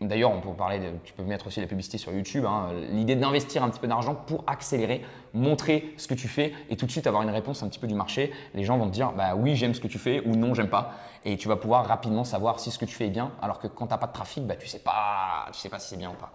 D'ailleurs, 0.00 0.30
on 0.30 0.40
peut 0.40 0.48
parler, 0.54 0.78
de- 0.78 0.92
tu 1.04 1.12
peux 1.12 1.22
mettre 1.22 1.46
aussi 1.48 1.60
la 1.60 1.66
publicité 1.66 1.98
sur 1.98 2.10
YouTube. 2.12 2.46
hein. 2.46 2.68
L'idée 2.90 3.16
d'investir 3.16 3.62
un 3.62 3.68
petit 3.68 3.80
peu 3.80 3.86
d'argent 3.86 4.14
pour 4.14 4.44
accélérer, 4.46 5.04
montrer 5.34 5.92
ce 5.98 6.08
que 6.08 6.14
tu 6.14 6.26
fais 6.26 6.54
et 6.70 6.76
tout 6.78 6.86
de 6.86 6.90
suite 6.90 7.06
avoir 7.06 7.22
une 7.22 7.28
réponse 7.28 7.62
un 7.62 7.68
petit 7.68 7.78
peu 7.78 7.86
du 7.86 7.94
marché. 7.94 8.32
Les 8.54 8.64
gens 8.64 8.78
vont 8.78 8.86
te 8.86 8.92
dire, 8.92 9.12
bah 9.12 9.34
oui, 9.36 9.56
j'aime 9.56 9.74
ce 9.74 9.80
que 9.80 9.88
tu 9.88 9.98
fais 9.98 10.22
ou 10.26 10.36
non, 10.36 10.54
j'aime 10.54 10.70
pas. 10.70 10.92
Et 11.26 11.36
tu 11.36 11.48
vas 11.48 11.56
pouvoir 11.56 11.84
rapidement 11.86 12.24
savoir 12.24 12.60
si 12.60 12.70
ce 12.70 12.78
que 12.78 12.86
tu 12.86 12.94
fais 12.94 13.08
est 13.08 13.10
bien. 13.10 13.32
Alors 13.42 13.58
que 13.58 13.66
quand 13.66 13.86
tu 13.88 13.92
n'as 13.92 13.98
pas 13.98 14.06
de 14.06 14.12
trafic, 14.12 14.46
bah, 14.46 14.56
tu 14.56 14.66
sais 14.66 14.78
pas, 14.78 15.46
tu 15.52 15.58
sais 15.58 15.68
pas 15.68 15.78
si 15.78 15.88
c'est 15.90 15.98
bien 15.98 16.08
ou 16.10 16.14
pas. 16.14 16.30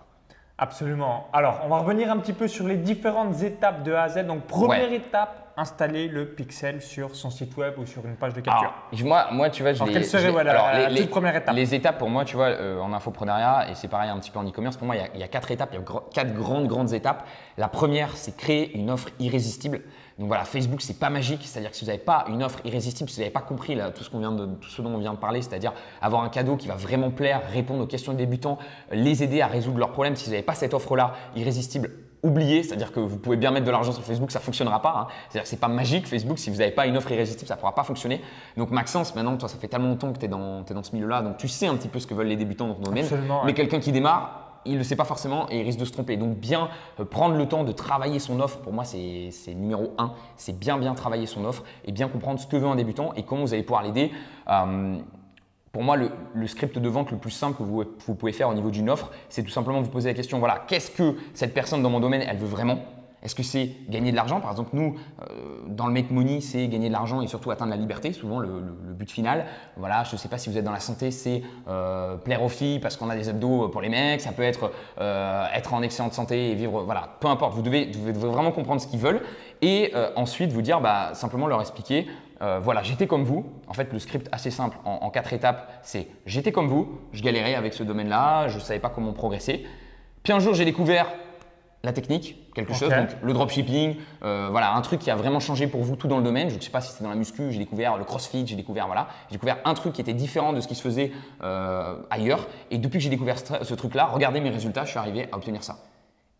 Absolument. 0.60 1.28
Alors, 1.34 1.62
on 1.66 1.68
va 1.70 1.80
revenir 1.80 2.12
un 2.12 2.18
petit 2.20 2.34
peu 2.34 2.48
sur 2.48 2.68
les 2.68 2.78
différentes 2.78 3.42
étapes 3.42 3.82
de 3.82 3.94
A 3.94 4.04
à 4.04 4.10
Z. 4.10 4.26
Donc, 4.28 4.44
première 4.44 4.94
étape, 4.94 5.45
installer 5.58 6.08
le 6.08 6.26
pixel 6.28 6.82
sur 6.82 7.16
son 7.16 7.30
site 7.30 7.56
web 7.58 7.76
ou 7.78 7.86
sur 7.86 8.06
une 8.06 8.16
page 8.16 8.34
de 8.34 8.42
capture. 8.42 8.74
Alors, 8.92 9.06
moi, 9.06 9.28
moi, 9.32 9.50
tu 9.50 9.62
vois, 9.64 9.74
je 9.74 9.82
Alors, 9.82 9.94
serait 10.04 10.22
je 10.22 10.26
l'ai- 10.28 10.32
voilà, 10.32 10.52
alors, 10.52 10.66
la 10.68 10.90
les- 10.90 10.96
toute 10.96 11.06
les- 11.06 11.08
première 11.10 11.36
étape 11.36 11.56
Les 11.56 11.74
étapes 11.74 11.98
pour 11.98 12.10
moi, 12.10 12.26
tu 12.26 12.36
vois, 12.36 12.48
euh, 12.48 12.80
en 12.80 12.92
infoprenariat, 12.94 13.70
et 13.72 13.76
c'est 13.76 13.88
pareil 13.88 14.10
un 14.10 14.20
petit 14.20 14.32
peu 14.32 14.40
en 14.40 14.44
e-commerce, 14.48 14.76
pour 14.78 14.86
moi, 14.86 14.96
il 14.96 15.00
y, 15.02 15.04
a, 15.04 15.08
il 15.14 15.20
y 15.20 15.24
a 15.24 15.28
quatre 15.28 15.52
étapes, 15.52 15.70
il 15.74 15.80
y 15.80 15.80
a 15.80 15.84
quatre 16.14 16.34
grandes, 16.34 16.68
grandes 16.68 16.94
étapes. 16.94 17.26
La 17.58 17.68
première, 17.70 18.18
c'est 18.18 18.36
créer 18.36 18.76
une 18.78 18.90
offre 18.90 19.10
irrésistible. 19.20 19.82
Donc 20.20 20.28
voilà, 20.28 20.46
Facebook, 20.46 20.82
c'est 20.82 21.00
pas 21.00 21.10
magique, 21.10 21.42
c'est-à-dire 21.44 21.72
que 21.72 21.76
si 21.78 21.84
vous 21.84 21.92
n'avez 21.92 22.04
pas 22.04 22.26
une 22.30 22.42
offre 22.44 22.60
irrésistible, 22.64 23.10
si 23.10 23.18
vous 23.18 23.22
n'avez 23.22 23.34
pas 23.34 23.42
compris 23.42 23.76
là, 23.76 23.92
tout, 23.92 24.04
ce 24.04 24.10
qu'on 24.10 24.20
vient 24.20 24.32
de, 24.32 24.46
tout 24.46 24.70
ce 24.70 24.82
dont 24.82 24.94
on 24.94 24.98
vient 24.98 25.14
de 25.14 25.18
parler, 25.20 25.42
c'est-à-dire 25.42 25.74
avoir 26.02 26.24
un 26.24 26.30
cadeau 26.30 26.56
qui 26.56 26.68
va 26.70 26.76
vraiment 26.76 27.12
plaire, 27.12 27.42
répondre 27.52 27.84
aux 27.84 27.88
questions 27.88 28.14
des 28.14 28.26
débutants, 28.26 28.58
les 28.92 29.24
aider 29.24 29.42
à 29.42 29.48
résoudre 29.48 29.78
leurs 29.80 29.92
problèmes, 29.92 30.16
si 30.16 30.26
vous 30.26 30.32
n'avez 30.32 30.44
pas 30.44 30.54
cette 30.54 30.74
offre-là 30.74 31.14
irrésistible, 31.36 31.90
oubliez, 32.24 32.64
c'est-à-dire 32.64 32.92
que 32.92 33.00
vous 33.00 33.18
pouvez 33.18 33.38
bien 33.38 33.52
mettre 33.52 33.66
de 33.66 33.72
l'argent 33.72 33.92
sur 33.92 34.04
Facebook, 34.04 34.32
ça 34.32 34.40
ne 34.40 34.44
fonctionnera 34.44 34.82
pas. 34.82 34.96
hein. 34.98 35.08
C'est-à-dire 35.30 35.44
que 35.44 35.50
c'est 35.50 35.60
pas 35.60 35.68
magique 35.68 36.08
Facebook, 36.08 36.40
si 36.40 36.50
vous 36.50 36.58
n'avez 36.58 36.72
pas 36.72 36.88
une 36.88 36.98
offre 36.98 37.12
irrésistible, 37.12 37.48
ça 37.48 37.56
ne 37.56 37.60
pourra 37.60 37.76
pas 37.76 37.84
fonctionner. 37.84 38.22
Donc 38.58 38.72
Maxence, 38.72 39.16
maintenant, 39.16 39.38
toi, 39.38 39.50
ça 39.50 39.58
fait 39.58 39.68
tellement 39.68 39.90
longtemps 39.90 40.12
que 40.12 40.20
tu 40.20 40.26
es 40.26 40.28
dans, 40.28 40.64
ce 40.66 40.94
milieu-là, 40.94 41.22
donc 41.22 41.38
tu 41.38 41.48
sais 41.48 41.68
un 41.68 41.76
petit 41.76 41.88
peu 41.88 42.00
ce 42.00 42.08
que 42.08 42.14
veulent 42.14 42.28
les 42.28 42.36
débutants 42.36 42.68
dans 42.68 42.76
ton 42.76 42.84
domaine. 42.84 43.04
Absolument, 43.04 43.42
Mais 43.44 43.52
ouais. 43.52 43.54
quelqu'un 43.54 43.80
qui 43.80 43.92
démarre, 43.92 44.42
il 44.66 44.74
ne 44.74 44.78
le 44.80 44.84
sait 44.84 44.96
pas 44.96 45.06
forcément 45.06 45.48
et 45.52 45.60
il 45.60 45.64
risque 45.64 45.80
de 45.80 45.86
se 45.86 45.92
tromper. 45.92 46.18
Donc 46.18 46.38
bien 46.38 46.70
euh, 47.00 47.06
prendre 47.06 47.36
le 47.36 47.48
temps 47.48 47.64
de 47.64 47.72
travailler 47.72 48.20
son 48.20 48.40
offre, 48.40 48.60
pour 48.60 48.74
moi, 48.74 48.84
c'est 48.84 49.30
c'est 49.32 49.54
numéro 49.54 49.94
un. 49.98 50.14
C'est 50.38 50.58
bien 50.58 50.78
bien 50.78 50.96
travailler 50.96 51.28
son 51.28 51.46
offre 51.46 51.64
et 51.86 51.92
bien 51.92 52.08
comprendre 52.08 52.40
ce 52.40 52.48
que 52.48 52.58
veut 52.58 52.68
un 52.68 52.76
débutant 52.76 53.14
et 53.16 53.24
comment 53.24 53.42
vous 53.42 53.54
allez 53.54 53.64
pouvoir 53.64 53.84
l'aider. 53.84 54.12
Euh, 54.50 54.98
pour 55.76 55.84
moi, 55.84 55.98
le, 55.98 56.48
script 56.48 56.80
de 56.80 56.88
vente 56.88 57.12
le 57.12 57.18
plus 57.18 57.32
simple 57.32 57.58
que 57.58 57.64
vous, 57.64 57.84
pouvez 58.16 58.32
faire 58.32 58.48
au 58.48 58.54
niveau 58.54 58.70
d'une 58.70 58.90
offre, 58.90 59.12
c'est 59.28 59.44
tout 59.44 59.50
simplement 59.50 59.82
vous 59.82 59.90
poser 59.90 60.08
la 60.08 60.14
question, 60.14 60.40
voilà, 60.40 60.64
qu'est-ce 60.70 60.90
que 60.90 61.18
cette 61.34 61.54
personne 61.54 61.84
dans 61.84 61.90
mon 61.90 62.00
domaine, 62.00 62.24
elle 62.26 62.38
veut 62.38 62.48
vraiment? 62.48 62.80
Est-ce 63.22 63.36
que 63.36 63.44
c'est 63.44 63.72
gagner 63.90 64.12
de 64.12 64.16
l'argent? 64.16 64.40
Par 64.40 64.52
exemple, 64.52 64.70
nous, 64.72 64.96
euh, 65.20 65.26
dans 65.68 65.88
le 65.88 65.92
Make 65.92 66.12
Money, 66.12 66.40
c'est 66.40 66.70
gagner 66.70 66.88
de 66.88 66.94
l'argent 66.94 67.22
et 67.22 67.28
surtout 67.28 67.52
atteindre 67.52 67.72
la 67.72 67.76
liberté, 67.76 68.14
souvent 68.14 68.40
le, 68.40 68.62
but 68.94 69.12
final. 69.12 69.48
Voilà, 69.76 70.06
je 70.06 70.14
ne 70.14 70.18
sais 70.18 70.30
pas 70.30 70.38
si 70.38 70.50
vous 70.50 70.58
êtes 70.58 70.64
dans 70.64 70.72
la 70.72 70.80
santé, 70.80 71.12
c'est 71.12 71.42
euh, 71.68 72.16
plaire 72.16 72.42
aux 72.42 72.48
filles 72.48 72.80
parce 72.80 72.96
qu'on 72.96 73.10
a 73.10 73.16
des 73.18 73.28
abdos 73.28 73.68
pour 73.68 73.82
les 73.82 73.90
mecs, 73.90 74.22
ça 74.22 74.32
peut 74.32 74.44
être 74.44 74.72
euh, 75.02 75.46
être 75.54 75.74
en 75.74 75.82
excellente 75.82 76.14
santé 76.14 76.52
et 76.52 76.56
vivre, 76.56 76.84
voilà, 76.84 77.18
peu 77.20 77.28
importe, 77.28 77.54
vous 77.54 77.64
devez, 77.64 77.92
vraiment 78.14 78.54
comprendre 78.54 78.80
ce 78.80 78.88
qu'ils 78.88 79.02
veulent 79.02 79.24
et 79.62 79.92
euh, 79.96 80.12
ensuite 80.16 80.52
vous 80.52 80.62
dire, 80.62 80.80
bah, 80.80 81.10
simplement 81.14 81.48
leur 81.48 81.60
expliquer, 81.60 82.08
euh, 82.42 82.60
voilà, 82.60 82.84
j'étais 82.84 83.08
comme 83.08 83.24
vous. 83.24 83.46
En 83.68 83.74
fait, 83.74 83.92
le 83.94 84.00
script 84.00 84.28
assez 84.32 84.52
simple 84.52 84.78
en, 84.86 84.92
en 85.02 85.10
quatre 85.10 85.34
étapes, 85.34 85.72
c'est 85.82 86.08
j'étais 86.26 86.52
comme 86.52 86.68
vous, 86.68 87.00
je 87.14 87.22
galérais 87.22 87.56
avec 87.56 87.74
ce 87.74 87.84
domaine-là, 87.84 88.48
je 88.48 88.56
ne 88.56 88.62
savais 88.62 88.80
pas 88.80 88.90
comment 88.90 89.14
progresser. 89.14 89.66
Puis 90.24 90.34
un 90.34 90.40
jour, 90.40 90.54
j'ai 90.54 90.66
découvert 90.66 91.08
la 91.84 91.94
technique, 91.94 92.52
quelque 92.56 92.74
chose, 92.74 92.90
donc 92.90 93.10
le 93.22 93.32
dropshipping, 93.32 93.98
euh, 94.24 94.48
voilà, 94.50 94.74
un 94.74 94.82
truc 94.82 95.00
qui 95.00 95.12
a 95.12 95.16
vraiment 95.16 95.40
changé 95.40 95.68
pour 95.68 95.84
vous 95.84 95.96
tout 95.96 96.08
dans 96.08 96.18
le 96.18 96.24
domaine. 96.24 96.50
Je 96.50 96.56
ne 96.56 96.60
sais 96.60 96.72
pas 96.72 96.82
si 96.82 96.92
c'est 96.92 97.04
dans 97.04 97.10
la 97.10 97.16
muscu, 97.16 97.52
j'ai 97.52 97.60
découvert 97.60 97.96
le 97.98 98.04
crossfit, 98.04 98.46
j'ai 98.48 98.56
découvert 98.56 98.88
voilà, 98.88 99.08
j'ai 99.30 99.36
découvert 99.36 99.58
un 99.66 99.76
truc 99.76 99.94
qui 99.94 100.02
était 100.02 100.16
différent 100.16 100.52
de 100.52 100.62
ce 100.62 100.68
qui 100.68 100.74
se 100.74 100.82
faisait 100.82 101.12
euh, 101.44 102.02
ailleurs. 102.10 102.48
Et 102.72 102.80
depuis 102.80 102.98
que 102.98 103.04
j'ai 103.04 103.12
découvert 103.12 103.38
ce, 103.38 103.64
ce 103.64 103.74
truc-là, 103.76 104.08
regardez 104.08 104.42
mes 104.42 104.50
résultats, 104.50 104.84
je 104.84 104.90
suis 104.90 105.00
arrivé 105.00 105.28
à 105.32 105.38
obtenir 105.38 105.64
ça. 105.64 105.78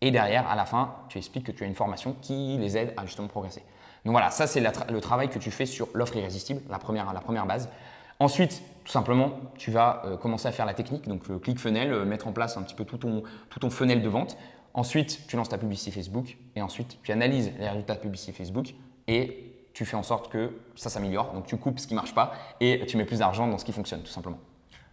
Et 0.00 0.10
derrière, 0.10 0.48
à 0.50 0.56
la 0.56 0.64
fin, 0.64 0.94
tu 1.08 1.18
expliques 1.18 1.46
que 1.46 1.52
tu 1.52 1.62
as 1.62 1.66
une 1.66 1.74
formation 1.76 2.16
qui 2.20 2.58
les 2.58 2.76
aide 2.76 2.92
à 2.96 3.06
justement 3.06 3.28
progresser. 3.28 3.62
Donc 4.06 4.12
voilà, 4.12 4.30
ça 4.30 4.46
c'est 4.46 4.60
le 4.60 5.00
travail 5.00 5.28
que 5.28 5.40
tu 5.40 5.50
fais 5.50 5.66
sur 5.66 5.88
l'offre 5.92 6.16
irrésistible, 6.16 6.62
la 6.70 6.78
première, 6.78 7.12
la 7.12 7.20
première 7.20 7.44
base. 7.44 7.68
Ensuite, 8.20 8.62
tout 8.84 8.92
simplement, 8.92 9.32
tu 9.58 9.72
vas 9.72 10.02
euh, 10.04 10.16
commencer 10.16 10.46
à 10.46 10.52
faire 10.52 10.64
la 10.64 10.74
technique, 10.74 11.08
donc 11.08 11.26
le 11.26 11.40
click 11.40 11.58
funnel, 11.58 11.92
euh, 11.92 12.04
mettre 12.04 12.28
en 12.28 12.32
place 12.32 12.56
un 12.56 12.62
petit 12.62 12.76
peu 12.76 12.84
tout 12.84 12.98
ton, 12.98 13.24
tout 13.50 13.58
ton 13.58 13.68
funnel 13.68 14.02
de 14.02 14.08
vente. 14.08 14.38
Ensuite, 14.74 15.26
tu 15.26 15.34
lances 15.34 15.48
ta 15.48 15.58
publicité 15.58 15.90
Facebook 15.90 16.38
et 16.54 16.62
ensuite, 16.62 16.98
tu 17.02 17.10
analyses 17.10 17.52
les 17.58 17.68
résultats 17.68 17.96
de 17.96 18.00
publicité 18.00 18.30
Facebook 18.30 18.74
et 19.08 19.52
tu 19.74 19.84
fais 19.84 19.96
en 19.96 20.04
sorte 20.04 20.30
que 20.30 20.52
ça 20.76 20.88
s'améliore. 20.88 21.32
Donc, 21.32 21.46
tu 21.46 21.56
coupes 21.56 21.80
ce 21.80 21.88
qui 21.88 21.94
ne 21.94 21.98
marche 21.98 22.14
pas 22.14 22.32
et 22.60 22.86
tu 22.86 22.96
mets 22.96 23.06
plus 23.06 23.18
d'argent 23.18 23.48
dans 23.48 23.58
ce 23.58 23.64
qui 23.64 23.72
fonctionne, 23.72 24.02
tout 24.02 24.12
simplement. 24.12 24.38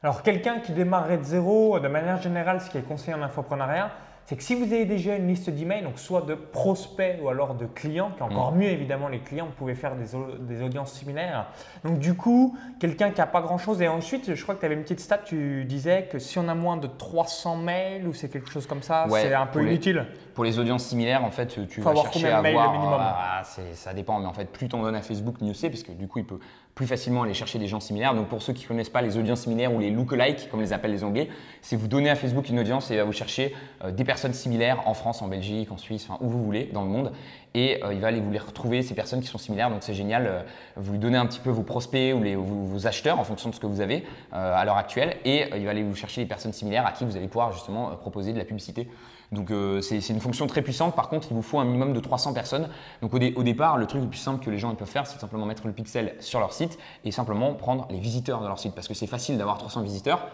Alors, 0.02 0.24
quelqu'un 0.24 0.60
qui 0.60 0.72
démarrerait 0.72 1.20
de 1.20 1.24
zéro, 1.24 1.80
de 1.80 1.88
manière 1.88 2.20
générale, 2.20 2.62
ce 2.62 2.70
qui 2.72 2.80
est 2.80 2.88
conseillé 2.88 3.14
en 3.14 3.22
infoprenariat, 3.22 3.92
c'est 4.26 4.36
que 4.38 4.44
si 4.44 4.56
vous 4.56 4.64
avez 4.72 4.86
déjà 4.86 5.16
une 5.18 5.28
liste 5.28 5.50
d'emails, 5.50 5.84
donc 5.84 6.00
soit 6.00 6.22
de 6.22 6.34
prospects 6.36 7.20
ou 7.22 7.30
alors 7.30 7.56
de 7.56 7.66
clients, 7.66 8.12
qui 8.12 8.20
est 8.20 8.24
encore 8.24 8.54
mieux 8.54 8.70
évidemment 8.70 9.08
les 9.10 9.20
clients, 9.20 9.46
vous 9.48 9.52
pouvez 9.52 9.76
faire 9.76 9.96
des, 9.96 10.06
des 10.40 10.62
audiences 10.64 10.94
similaires. 10.94 11.48
Donc 11.84 12.00
du 12.00 12.14
coup, 12.16 12.58
quelqu'un 12.80 13.12
qui 13.12 13.20
n'a 13.20 13.28
pas 13.28 13.42
grand-chose, 13.42 13.82
et 13.82 13.88
ensuite, 13.88 14.34
je 14.34 14.44
crois 14.44 14.56
que 14.56 14.62
tu 14.62 14.66
avais 14.66 14.76
une 14.76 14.84
petite 14.84 15.02
stat, 15.02 15.20
tu 15.26 15.66
disais 15.66 16.08
que 16.12 16.20
si 16.20 16.40
on 16.40 16.48
a 16.48 16.56
moins 16.56 16.78
de 16.78 16.88
300 16.88 17.58
mails 17.58 18.08
ou 18.08 18.14
c'est 18.14 18.30
quelque 18.30 18.50
chose 18.50 18.66
comme 18.66 18.82
ça, 18.82 19.08
Ouais, 19.10 19.22
c'est 19.24 19.34
un 19.34 19.46
peu 19.46 19.60
les- 19.62 19.72
inutile. 19.72 20.06
Pour 20.34 20.46
les 20.46 20.58
audiences 20.58 20.86
similaires, 20.86 21.24
en 21.24 21.30
fait, 21.32 21.48
tu 21.68 21.82
Faut 21.82 21.82
vas 21.84 21.90
avoir 21.92 22.06
chercher 22.06 22.20
combien 22.22 22.32
de 22.36 22.40
à 22.40 22.42
mails 22.42 22.56
avoir. 22.56 22.72
le 22.74 22.78
minimum 22.80 23.00
ah, 23.02 23.42
c'est- 23.44 23.74
ça 23.74 23.94
dépend, 23.94 24.20
mais 24.20 24.26
en 24.28 24.34
fait, 24.34 24.46
plus 24.52 24.68
tu 24.70 24.76
en 24.76 24.82
donnes 24.82 24.96
à 24.96 25.02
Facebook, 25.02 25.42
mieux 25.42 25.54
c'est, 25.54 25.70
parce 25.70 25.84
que 25.84 25.92
du 25.92 26.08
coup, 26.08 26.20
il 26.20 26.26
peut 26.26 26.40
plus 26.76 26.88
facilement 26.88 27.24
aller 27.24 27.36
chercher 27.36 27.60
des 27.60 27.68
gens 27.68 27.80
similaires. 27.80 28.16
Donc, 28.16 28.30
pour 28.30 28.42
ceux 28.42 28.54
qui 28.54 28.64
ne 28.64 28.68
connaissent 28.68 28.90
pas 28.90 29.02
les 29.02 29.18
audiences 29.18 29.42
similaires 29.42 29.74
ou 29.74 29.80
les 29.80 29.92
lookalike, 29.92 30.50
comme 30.50 30.60
les 30.60 30.74
appellent 30.74 30.92
les 30.92 31.04
Anglais, 31.04 31.30
c'est 31.62 31.76
vous 31.76 31.88
donner 31.88 32.10
à 32.10 32.16
Facebook 32.16 32.50
une 32.50 32.60
audience 32.60 32.90
et 32.90 32.96
il 32.96 32.98
va 32.98 33.04
vous 33.04 33.12
chercher 33.12 33.54
euh, 33.84 33.92
des 33.92 34.04
personnes 34.04 34.34
similaires 34.34 34.82
en 34.88 34.96
France, 34.96 35.22
en 35.22 35.28
Belgique, 35.28 35.72
en 35.72 35.78
Suisse, 35.78 36.08
enfin, 36.10 36.18
où 36.22 36.30
vous 36.30 36.44
voulez 36.44 36.70
dans 36.74 36.82
le 36.82 36.90
monde. 36.90 37.12
Et 37.54 37.84
euh, 37.84 37.94
il 37.94 38.00
va 38.00 38.08
aller 38.08 38.20
vous 38.20 38.32
les 38.32 38.40
retrouver, 38.40 38.82
ces 38.82 38.96
personnes 38.96 39.22
qui 39.22 39.28
sont 39.28 39.38
similaires. 39.38 39.70
Donc, 39.70 39.84
c'est 39.84 39.94
génial. 39.94 40.26
euh, 40.26 40.42
vous 40.76 40.94
lui 40.94 41.00
donnez 41.00 41.18
un 41.18 41.28
petit 41.28 41.40
peu 41.40 41.52
vos 41.52 41.62
prospects 41.62 42.14
ou 42.16 42.24
les, 42.24 42.36
vos, 42.36 42.44
vos 42.44 42.88
acheteurs 42.88 43.20
en 43.20 43.24
fonction 43.24 43.50
de 43.50 43.56
ce 43.56 43.60
que 43.60 43.68
vous 43.68 43.82
avez 43.82 44.04
à 44.32 44.66
l'heure 44.66 44.78
actuelle. 44.78 45.18
Et 45.26 45.46
il 45.56 45.66
va 45.66 45.72
aller 45.72 45.84
vous 45.84 45.96
chercher 45.96 46.22
les 46.22 46.28
personnes 46.28 46.54
similaires 46.54 46.88
à 46.88 46.92
qui 46.92 47.06
vous 47.06 47.16
allez 47.18 47.28
pouvoir 47.28 47.52
justement 47.52 47.96
proposer 47.98 48.34
de 48.34 48.40
la 48.40 48.46
publicité. 48.46 48.88
Donc 49.34 49.52
euh, 49.52 49.82
c'est 49.82 49.98
une 50.10 50.20
fonction 50.20 50.48
très 50.48 50.62
puissante. 50.62 50.96
Par 50.96 51.10
contre, 51.10 51.28
il 51.32 51.34
vous 51.34 51.42
faut 51.42 51.60
un 51.60 51.66
minimum 51.66 51.94
de 51.94 52.00
300 52.00 52.34
personnes. 52.34 52.70
Donc 53.02 53.14
au, 53.14 53.18
au 53.18 53.44
départ, 53.44 53.78
le 53.78 53.86
truc 53.86 54.02
le 54.02 54.08
plus 54.08 54.20
simple 54.20 54.44
que 54.44 54.50
les 54.50 54.58
gens 54.58 54.74
peuvent 54.76 54.88
faire, 54.88 55.08
c'est 55.08 55.20
simplement 55.20 55.46
mettre 55.46 55.68
le 55.68 55.74
pixel 55.74 56.16
sur 56.20 56.40
leur 56.40 56.54
site 56.54 56.78
et 57.04 57.12
simplement 57.12 57.54
prendre 57.54 57.88
les 57.90 58.00
visiteurs 58.00 58.42
de 58.42 58.48
leur 58.48 58.60
site. 58.60 58.74
Parce 58.76 58.88
que 58.88 58.94
c'est 58.94 59.08
facile 59.08 59.38
d'avoir 59.38 59.58
300 59.58 59.82
visiteurs. 59.82 60.28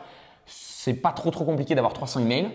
C'est 0.45 0.93
pas 0.93 1.11
trop 1.11 1.31
trop 1.31 1.45
compliqué 1.45 1.75
d'avoir 1.75 1.93
300 1.93 2.21
emails. 2.21 2.51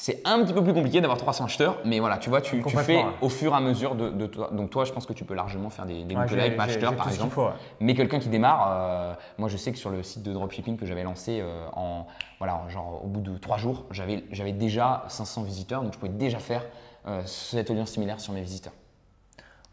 C'est 0.00 0.20
un 0.24 0.44
petit 0.44 0.52
peu 0.54 0.62
plus 0.62 0.72
compliqué 0.72 1.00
d'avoir 1.00 1.18
300 1.18 1.46
acheteurs, 1.46 1.78
mais 1.84 1.98
voilà, 1.98 2.18
tu 2.18 2.30
vois, 2.30 2.40
tu, 2.40 2.62
fais 2.62 2.98
ouais. 2.98 3.04
au 3.20 3.28
fur 3.28 3.52
et 3.52 3.56
à 3.56 3.60
mesure 3.60 3.96
de, 3.96 4.10
de 4.10 4.26
toi. 4.28 4.48
Donc 4.52 4.70
toi, 4.70 4.84
je 4.84 4.92
pense 4.92 5.06
que 5.06 5.12
tu 5.12 5.24
peux 5.24 5.34
largement 5.34 5.70
faire 5.70 5.86
des, 5.86 6.04
des 6.04 6.14
Ouais, 6.14 6.22
lookalikes 6.22 6.52
j'ai- 6.52 6.56
par 6.96 7.08
exemple. 7.08 7.34
faut, 7.34 7.46
ouais. 7.46 7.52
Mais 7.80 7.94
quelqu'un 7.94 8.20
qui 8.20 8.28
démarre, 8.28 8.68
euh, 8.70 9.14
moi 9.38 9.48
je 9.48 9.56
sais 9.56 9.72
que 9.72 9.76
sur 9.78 9.90
le 9.90 10.04
site 10.04 10.22
de 10.22 10.32
dropshipping 10.32 10.76
que 10.76 10.86
j'avais 10.86 11.02
lancé 11.02 11.40
euh, 11.42 11.66
en 11.72 12.06
voilà, 12.38 12.60
genre 12.68 13.00
au 13.04 13.08
bout 13.08 13.20
de 13.20 13.36
trois 13.38 13.56
jours, 13.56 13.86
j'avais 13.90 14.22
j'avais 14.30 14.52
déjà 14.52 15.02
500 15.08 15.42
visiteurs, 15.42 15.82
donc 15.82 15.92
je 15.94 15.98
pouvais 15.98 16.12
déjà 16.12 16.38
faire 16.38 16.62
euh, 17.08 17.20
cette 17.26 17.68
audience 17.68 17.90
similaire 17.90 18.20
sur 18.20 18.32
mes 18.32 18.40
visiteurs. 18.42 18.74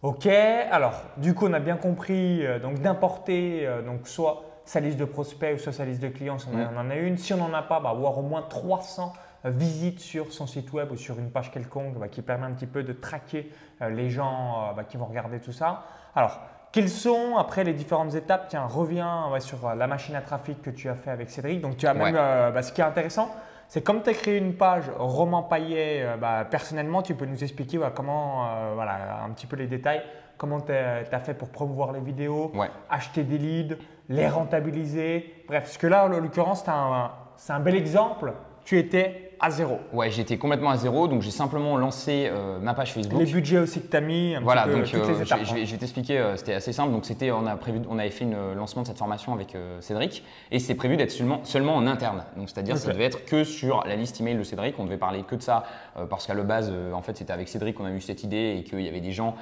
Ok, 0.02 0.26
alors 0.26 1.04
du 1.18 1.36
coup 1.36 1.46
on 1.48 1.54
a 1.54 1.60
bien 1.60 1.78
compris 1.78 2.42
donc 2.64 2.80
d'importer 2.82 3.68
donc 3.86 4.08
soit 4.08 4.42
sa 4.66 4.80
liste 4.80 4.98
de 4.98 5.06
prospects 5.06 5.54
ou 5.56 5.60
soit 5.60 5.72
sa 5.72 5.86
liste 5.86 6.02
de 6.02 6.08
clients 6.10 6.40
si 6.40 6.48
on, 6.52 6.58
Mm. 6.58 6.78
en 6.78 6.90
a 6.90 6.96
une. 6.96 7.18
Si 7.18 7.32
on 7.34 7.38
n'en 7.38 7.54
a 7.54 7.62
pas, 7.62 7.80
bah, 7.80 7.92
avoir 7.92 8.18
au 8.18 8.24
moins 8.24 8.42
300 8.42 9.14
visites 9.50 10.00
sur 10.00 10.32
son 10.32 10.48
site 10.48 10.72
web 10.74 10.92
ou 10.92 10.98
sur 10.98 11.20
une 11.20 11.30
page 11.32 11.52
quelconque 11.52 11.98
bah, 11.98 12.08
qui 12.08 12.22
permet 12.22 12.46
un 12.46 12.52
petit 12.52 12.68
peu 12.68 12.84
de 12.84 12.94
traquer 12.94 13.52
euh, 13.82 13.90
les 13.90 14.10
gens 14.10 14.70
euh, 14.70 14.74
bah, 14.74 14.84
qui 14.84 14.98
vont 14.98 15.06
regarder 15.06 15.40
tout 15.40 15.52
ça. 15.52 15.84
Alors 16.16 16.40
quelles 16.72 16.90
sont 16.90 17.38
après 17.38 17.64
les 17.64 17.74
différentes 17.74 18.16
étapes 18.16 18.48
Tiens, 18.50 18.66
reviens 18.66 19.30
ouais, 19.32 19.40
sur 19.40 19.66
euh, 19.68 19.76
la 19.76 19.88
machine 19.88 20.16
à 20.16 20.22
trafic 20.22 20.62
que 20.62 20.70
tu 20.70 20.90
as 20.90 20.96
fait 20.96 21.10
avec 21.12 21.30
Cédric. 21.30 21.62
Donc 21.62 21.78
tu 21.78 21.88
as 21.88 21.94
même 21.94 22.14
Ouais. 22.14 22.20
euh, 22.20 22.52
bah, 22.52 22.62
ce 22.64 22.74
qui 22.74 22.82
est 22.82 22.84
intéressant, 22.86 23.30
c'est 23.68 23.82
comme 23.82 24.04
tu 24.04 24.10
as 24.10 24.14
créé 24.14 24.38
une 24.38 24.56
page 24.56 24.92
Roman 24.98 25.42
Paillet, 25.44 26.04
euh, 26.04 26.18
bah, 26.18 26.46
personnellement, 26.50 27.02
tu 27.02 27.16
peux 27.16 27.26
nous 27.26 27.44
expliquer 27.44 27.80
comment, 27.96 28.46
euh, 28.48 28.72
voilà, 28.76 29.22
un 29.26 29.30
petit 29.32 29.48
peu 29.48 29.56
les 29.56 29.68
détails, 29.68 30.02
comment 30.38 30.60
tu 30.60 30.72
as, 30.74 31.20
fait 31.22 31.34
pour 31.34 31.48
promouvoir 31.50 31.92
les 31.94 32.02
vidéos, 32.02 32.52
Ouais. 32.54 32.70
acheter 32.90 33.24
des 33.24 33.38
leads, 33.38 33.78
les 34.10 34.28
rentabiliser. 34.28 35.46
Bref, 35.48 35.64
parce 35.64 35.78
que 35.78 35.88
là, 35.88 36.06
en 36.06 36.10
l'occurrence, 36.10 36.64
c'est 36.66 36.72
un, 36.72 37.12
c'est 37.38 37.54
un 37.54 37.60
bel 37.60 37.76
exemple. 37.76 38.34
Tu 38.66 38.80
étais 38.80 39.22
à 39.40 39.52
zéro. 39.52 39.80
Ouais, 39.94 40.10
j'étais 40.10 40.38
complètement 40.38 40.72
à 40.72 40.78
zéro, 40.78 41.08
donc 41.08 41.22
j'ai 41.22 41.30
simplement 41.30 41.78
lancé 41.78 42.28
euh, 42.32 42.58
ma 42.58 42.74
page 42.74 42.94
Facebook. 42.94 43.20
Les 43.20 43.32
budgets 43.32 43.60
aussi 43.60 43.82
que 43.82 43.88
tu 43.92 43.96
as 43.98 44.02
mis, 44.02 44.34
un 44.34 44.40
Voilà, 44.42 44.64
petit 44.64 44.70
peu, 44.72 44.76
donc 44.78 44.86
toutes 44.86 44.96
euh, 45.02 45.08
les 45.10 45.18
je, 45.18 45.22
étapes. 45.24 45.40
vais- 45.40 45.46
je 45.46 45.54
vais, 45.54 45.66
je 45.66 45.72
vais 45.74 45.78
t'expliquer, 45.78 46.18
euh, 46.18 46.36
c'était 46.38 46.54
assez 46.54 46.72
simple. 46.74 46.92
Donc 46.92 47.06
c'était, 47.06 47.30
on 47.32 47.46
a 47.46 47.56
prévu, 47.58 47.82
on 47.90 48.00
avait 48.00 48.10
fait 48.10 48.24
une 48.24 48.34
euh, 48.34 48.56
lancement 48.56 48.82
de 48.82 48.88
cette 48.88 48.98
formation 48.98 49.34
avec 49.34 49.56
Cédric 49.82 50.24
et 50.52 50.58
c'est 50.60 50.74
prévu 50.74 50.96
d'être 50.98 51.12
seulement, 51.12 51.42
seulement 51.44 51.76
en 51.76 51.86
interne. 51.86 52.24
Donc 52.38 52.50
c'est-à-dire 52.50 52.78
ça 52.78 52.88
Ok. 52.88 52.94
devait 52.94 53.06
être 53.06 53.26
que 53.26 53.44
sur 53.44 53.84
la 53.86 53.96
liste 53.98 54.20
email 54.22 54.36
de 54.36 54.44
Cédric. 54.44 54.80
On 54.80 54.86
devait 54.86 54.98
parler 54.98 55.22
que 55.24 55.36
de 55.36 55.42
ça 55.44 55.66
parce 56.10 56.26
qu'à 56.26 56.34
la 56.34 56.42
base, 56.44 56.74
en 56.94 57.02
fait, 57.04 57.18
c'était 57.18 57.34
avec 57.34 57.50
Cédric 57.50 57.76
qu'on 57.76 57.86
a 57.86 57.92
eu 57.92 58.02
cette 58.02 58.24
idée 58.24 58.56
et 58.58 58.64
qu'il 58.64 58.82
y 58.82 58.88
avait 58.88 59.02
des 59.02 59.12
gens 59.12 59.36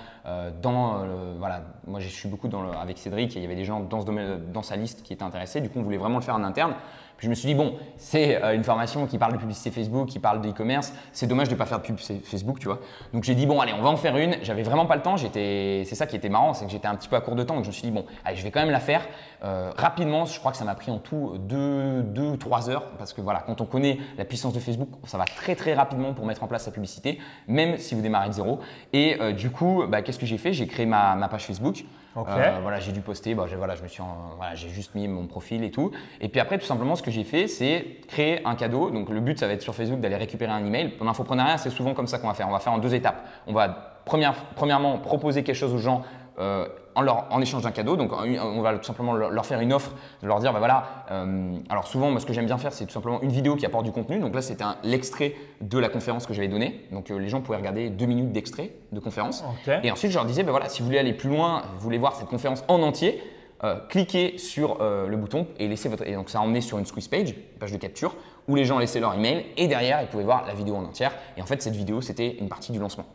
dans, 0.61 1.03
le- 1.03 1.37
voilà, 1.37 1.61
moi 1.87 1.99
je 1.99 2.07
suis 2.09 2.27
beaucoup 2.27 2.47
dans 2.49 2.63
le- 2.63 2.71
avec 2.71 2.97
Cédric 2.97 3.35
et 3.37 3.39
il 3.39 3.43
y 3.43 3.45
avait 3.45 3.55
des 3.55 3.63
gens 3.65 3.79
dans 3.79 4.01
ce 4.01 4.05
domaine, 4.05 4.41
dans 4.51 4.63
sa 4.63 4.75
liste 4.75 5.03
qui 5.03 5.13
étaient 5.13 5.23
intéressés. 5.23 5.61
Du 5.61 5.69
coup, 5.69 5.79
on 5.79 5.83
voulait 5.83 5.97
vraiment 5.97 6.17
le 6.17 6.23
faire 6.23 6.35
en 6.35 6.43
interne. 6.43 6.73
Je 7.19 7.29
me 7.29 7.35
suis 7.35 7.47
dit, 7.47 7.55
bon, 7.55 7.75
c'est 7.95 8.43
euh, 8.43 8.53
une 8.53 8.63
formation 8.63 9.07
qui 9.07 9.17
parle 9.17 9.33
de 9.33 9.37
publicité 9.37 9.71
Facebook, 9.71 10.09
qui 10.09 10.19
parle 10.19 10.41
d'e-commerce. 10.41 10.93
C'est 11.13 11.27
dommage 11.27 11.47
de 11.47 11.53
ne 11.53 11.57
pas 11.57 11.65
faire 11.65 11.79
de 11.79 11.85
pub 11.85 11.97
Facebook, 11.97 12.59
tu 12.59 12.67
vois. 12.67 12.79
Donc 13.13 13.23
j'ai 13.23 13.35
dit, 13.35 13.45
bon, 13.45 13.61
allez, 13.61 13.73
on 13.73 13.81
va 13.81 13.89
en 13.89 13.95
faire 13.95 14.17
une. 14.17 14.35
J'avais 14.41 14.63
vraiment 14.63 14.85
pas 14.85 14.95
le 14.95 15.01
temps. 15.01 15.15
C'est 15.17 15.85
ça 15.85 16.05
qui 16.05 16.15
était 16.15 16.29
marrant, 16.29 16.53
c'est 16.53 16.65
que 16.65 16.71
j'étais 16.71 16.87
un 16.87 16.95
petit 16.95 17.07
peu 17.07 17.15
à 17.15 17.21
court 17.21 17.35
de 17.35 17.43
temps. 17.43 17.55
Donc 17.55 17.63
je 17.63 17.69
me 17.69 17.73
suis 17.73 17.83
dit, 17.83 17.91
bon, 17.91 18.05
allez, 18.25 18.35
je 18.35 18.43
vais 18.43 18.51
quand 18.51 18.59
même 18.59 18.71
la 18.71 18.79
faire 18.79 19.07
euh, 19.43 19.71
rapidement. 19.77 20.25
Je 20.25 20.37
crois 20.37 20.51
que 20.51 20.57
ça 20.57 20.65
m'a 20.65 20.75
pris 20.75 20.91
en 20.91 20.97
tout 20.97 21.37
deux, 21.39 22.01
deux 22.03 22.27
ou 22.27 22.37
trois 22.37 22.69
heures. 22.69 22.89
Parce 22.97 23.13
que 23.13 23.21
voilà, 23.21 23.41
quand 23.45 23.61
on 23.61 23.65
connaît 23.65 23.99
la 24.17 24.25
puissance 24.25 24.53
de 24.53 24.59
Facebook, 24.59 24.89
ça 25.05 25.17
va 25.17 25.25
très 25.25 25.55
très 25.55 25.73
rapidement 25.73 26.13
pour 26.13 26.25
mettre 26.25 26.43
en 26.43 26.47
place 26.47 26.65
sa 26.65 26.71
publicité, 26.71 27.19
même 27.47 27.77
si 27.77 27.95
vous 27.95 28.01
démarrez 28.01 28.29
de 28.29 28.33
zéro. 28.33 28.59
Et 28.91 29.17
euh, 29.21 29.31
du 29.31 29.49
coup, 29.49 29.83
bah, 29.87 30.01
qu'est-ce 30.01 30.19
que 30.19 30.25
j'ai 30.25 30.37
fait? 30.37 30.51
J'ai 30.51 30.67
créé 30.67 30.85
ma 30.85 31.27
page 31.29 31.45
Facebook. 31.45 31.85
Ok. 32.15 32.27
Euh, 32.29 32.59
voilà, 32.61 32.79
j'ai 32.79 32.91
dû 32.91 33.01
poster, 33.01 33.33
bah, 33.33 33.45
voilà, 33.57 33.75
je 33.75 33.81
me 33.83 33.87
suis 33.87 34.01
en- 34.01 34.35
voilà, 34.37 34.53
j'ai 34.53 34.69
juste 34.69 34.93
mis 34.93 35.07
mon 35.07 35.25
profil 35.25 35.63
et 35.63 35.71
tout. 35.71 35.91
Et 36.21 36.29
puis 36.29 36.39
après, 36.39 36.57
tout 36.59 36.65
simplement, 36.65 36.95
ce 36.95 37.01
que 37.01 37.09
j'ai 37.11 37.23
fait, 37.23 37.47
c'est 37.47 37.97
créer 38.07 38.45
un 38.45 38.53
cadeau. 38.55 38.91
Donc 38.91 39.09
le 39.09 39.19
but, 39.19 39.39
ça 39.39 39.47
va 39.47 39.53
être 39.53 39.61
sur 39.63 39.73
Facebook 39.73 39.99
d'aller 39.99 40.15
récupérer 40.17 40.51
un 40.51 40.63
email. 40.65 40.93
En 40.99 41.07
infoprenariat, 41.07 41.57
c'est 41.57 41.71
souvent 41.71 41.93
comme 41.95 42.07
ça 42.07 42.19
qu'on 42.19 42.27
va 42.27 42.33
faire. 42.35 42.47
On 42.47 42.51
va 42.51 42.59
faire 42.59 42.73
en 42.73 42.77
deux 42.77 42.93
étapes. 42.93 43.25
On 43.47 43.53
va 43.53 43.99
première- 44.05 44.35
premièrement 44.55 44.97
proposer 44.99 45.43
quelque 45.43 45.55
chose 45.55 45.73
aux 45.73 45.79
gens 45.79 46.03
euh, 46.39 46.67
en, 46.95 47.01
leur, 47.01 47.25
en 47.31 47.41
échange 47.41 47.63
d'un 47.63 47.71
cadeau. 47.71 47.95
Donc 47.95 48.11
on 48.13 48.61
va 48.61 48.73
tout 48.77 48.83
simplement 48.83 49.13
leur, 49.13 49.45
faire 49.45 49.59
une 49.59 49.73
offre, 49.73 49.91
de 50.21 50.27
leur 50.27 50.39
dire, 50.39 50.51
bah, 50.53 50.59
voilà. 50.59 51.05
euh, 51.11 51.57
alors 51.69 51.87
souvent, 51.87 52.09
moi, 52.11 52.19
ce 52.19 52.25
que 52.25 52.33
j'aime 52.33 52.45
bien 52.45 52.57
faire, 52.57 52.73
c'est 52.73 52.85
tout 52.85 52.91
simplement 52.91 53.21
une 53.21 53.31
vidéo 53.31 53.55
qui 53.55 53.65
apporte 53.65 53.85
du 53.85 53.91
contenu. 53.91 54.19
Donc 54.19 54.33
là, 54.35 54.41
c'était 54.41 54.63
un- 54.63 54.77
l'extrait 54.83 55.33
de 55.61 55.77
la 55.79 55.89
conférence 55.89 56.25
que 56.25 56.33
j'avais 56.33 56.47
donnée. 56.47 56.85
Donc 56.91 57.11
euh, 57.11 57.17
les 57.17 57.29
gens 57.29 57.41
pouvaient 57.41 57.57
regarder 57.57 57.89
deux 57.89 58.05
minutes 58.05 58.31
d'extrait 58.31 58.71
de 58.91 58.99
conférence. 58.99 59.43
Et 59.83 59.91
ensuite, 59.91 60.11
je 60.11 60.17
leur 60.17 60.25
disais, 60.25 60.43
ben 60.43 60.51
voilà, 60.51 60.69
si 60.69 60.81
vous 60.81 60.87
voulez 60.87 60.99
aller 60.99 61.13
plus 61.13 61.29
loin, 61.29 61.63
vous 61.75 61.79
voulez 61.81 61.97
voir 61.97 62.15
cette 62.15 62.27
conférence 62.27 62.63
en 62.67 62.81
entier, 62.81 63.21
euh, 63.63 63.75
cliquez 63.89 64.37
sur 64.37 64.79
euh, 64.81 65.07
le 65.07 65.15
bouton 65.17 65.47
et 65.57 65.67
laissez 65.67 65.87
votre. 65.89 66.05
Et 66.05 66.13
donc, 66.15 66.29
ça 66.29 66.39
a 66.39 66.41
emmené 66.41 66.59
sur 66.61 66.77
une 66.79 66.85
squeeze 66.85 67.07
page, 67.07 67.29
une 67.29 67.59
page 67.59 67.71
de 67.71 67.77
capture, 67.77 68.13
où 68.49 68.55
les 68.55 68.65
gens 68.65 68.77
laissaient 68.77 68.99
leur 68.99 69.13
email 69.13 69.45
et 69.55 69.67
derrière, 69.67 70.01
ils 70.01 70.07
pouvaient 70.07 70.25
voir 70.25 70.45
la 70.45 70.53
vidéo 70.53 70.75
en 70.75 70.83
entière. 70.83 71.13
Et 71.37 71.41
en 71.41 71.45
fait, 71.45 71.61
cette 71.61 71.75
vidéo, 71.75 72.01
c'était 72.01 72.35
une 72.41 72.49
partie 72.49 72.73
du 72.73 72.79
lancement. 72.79 73.05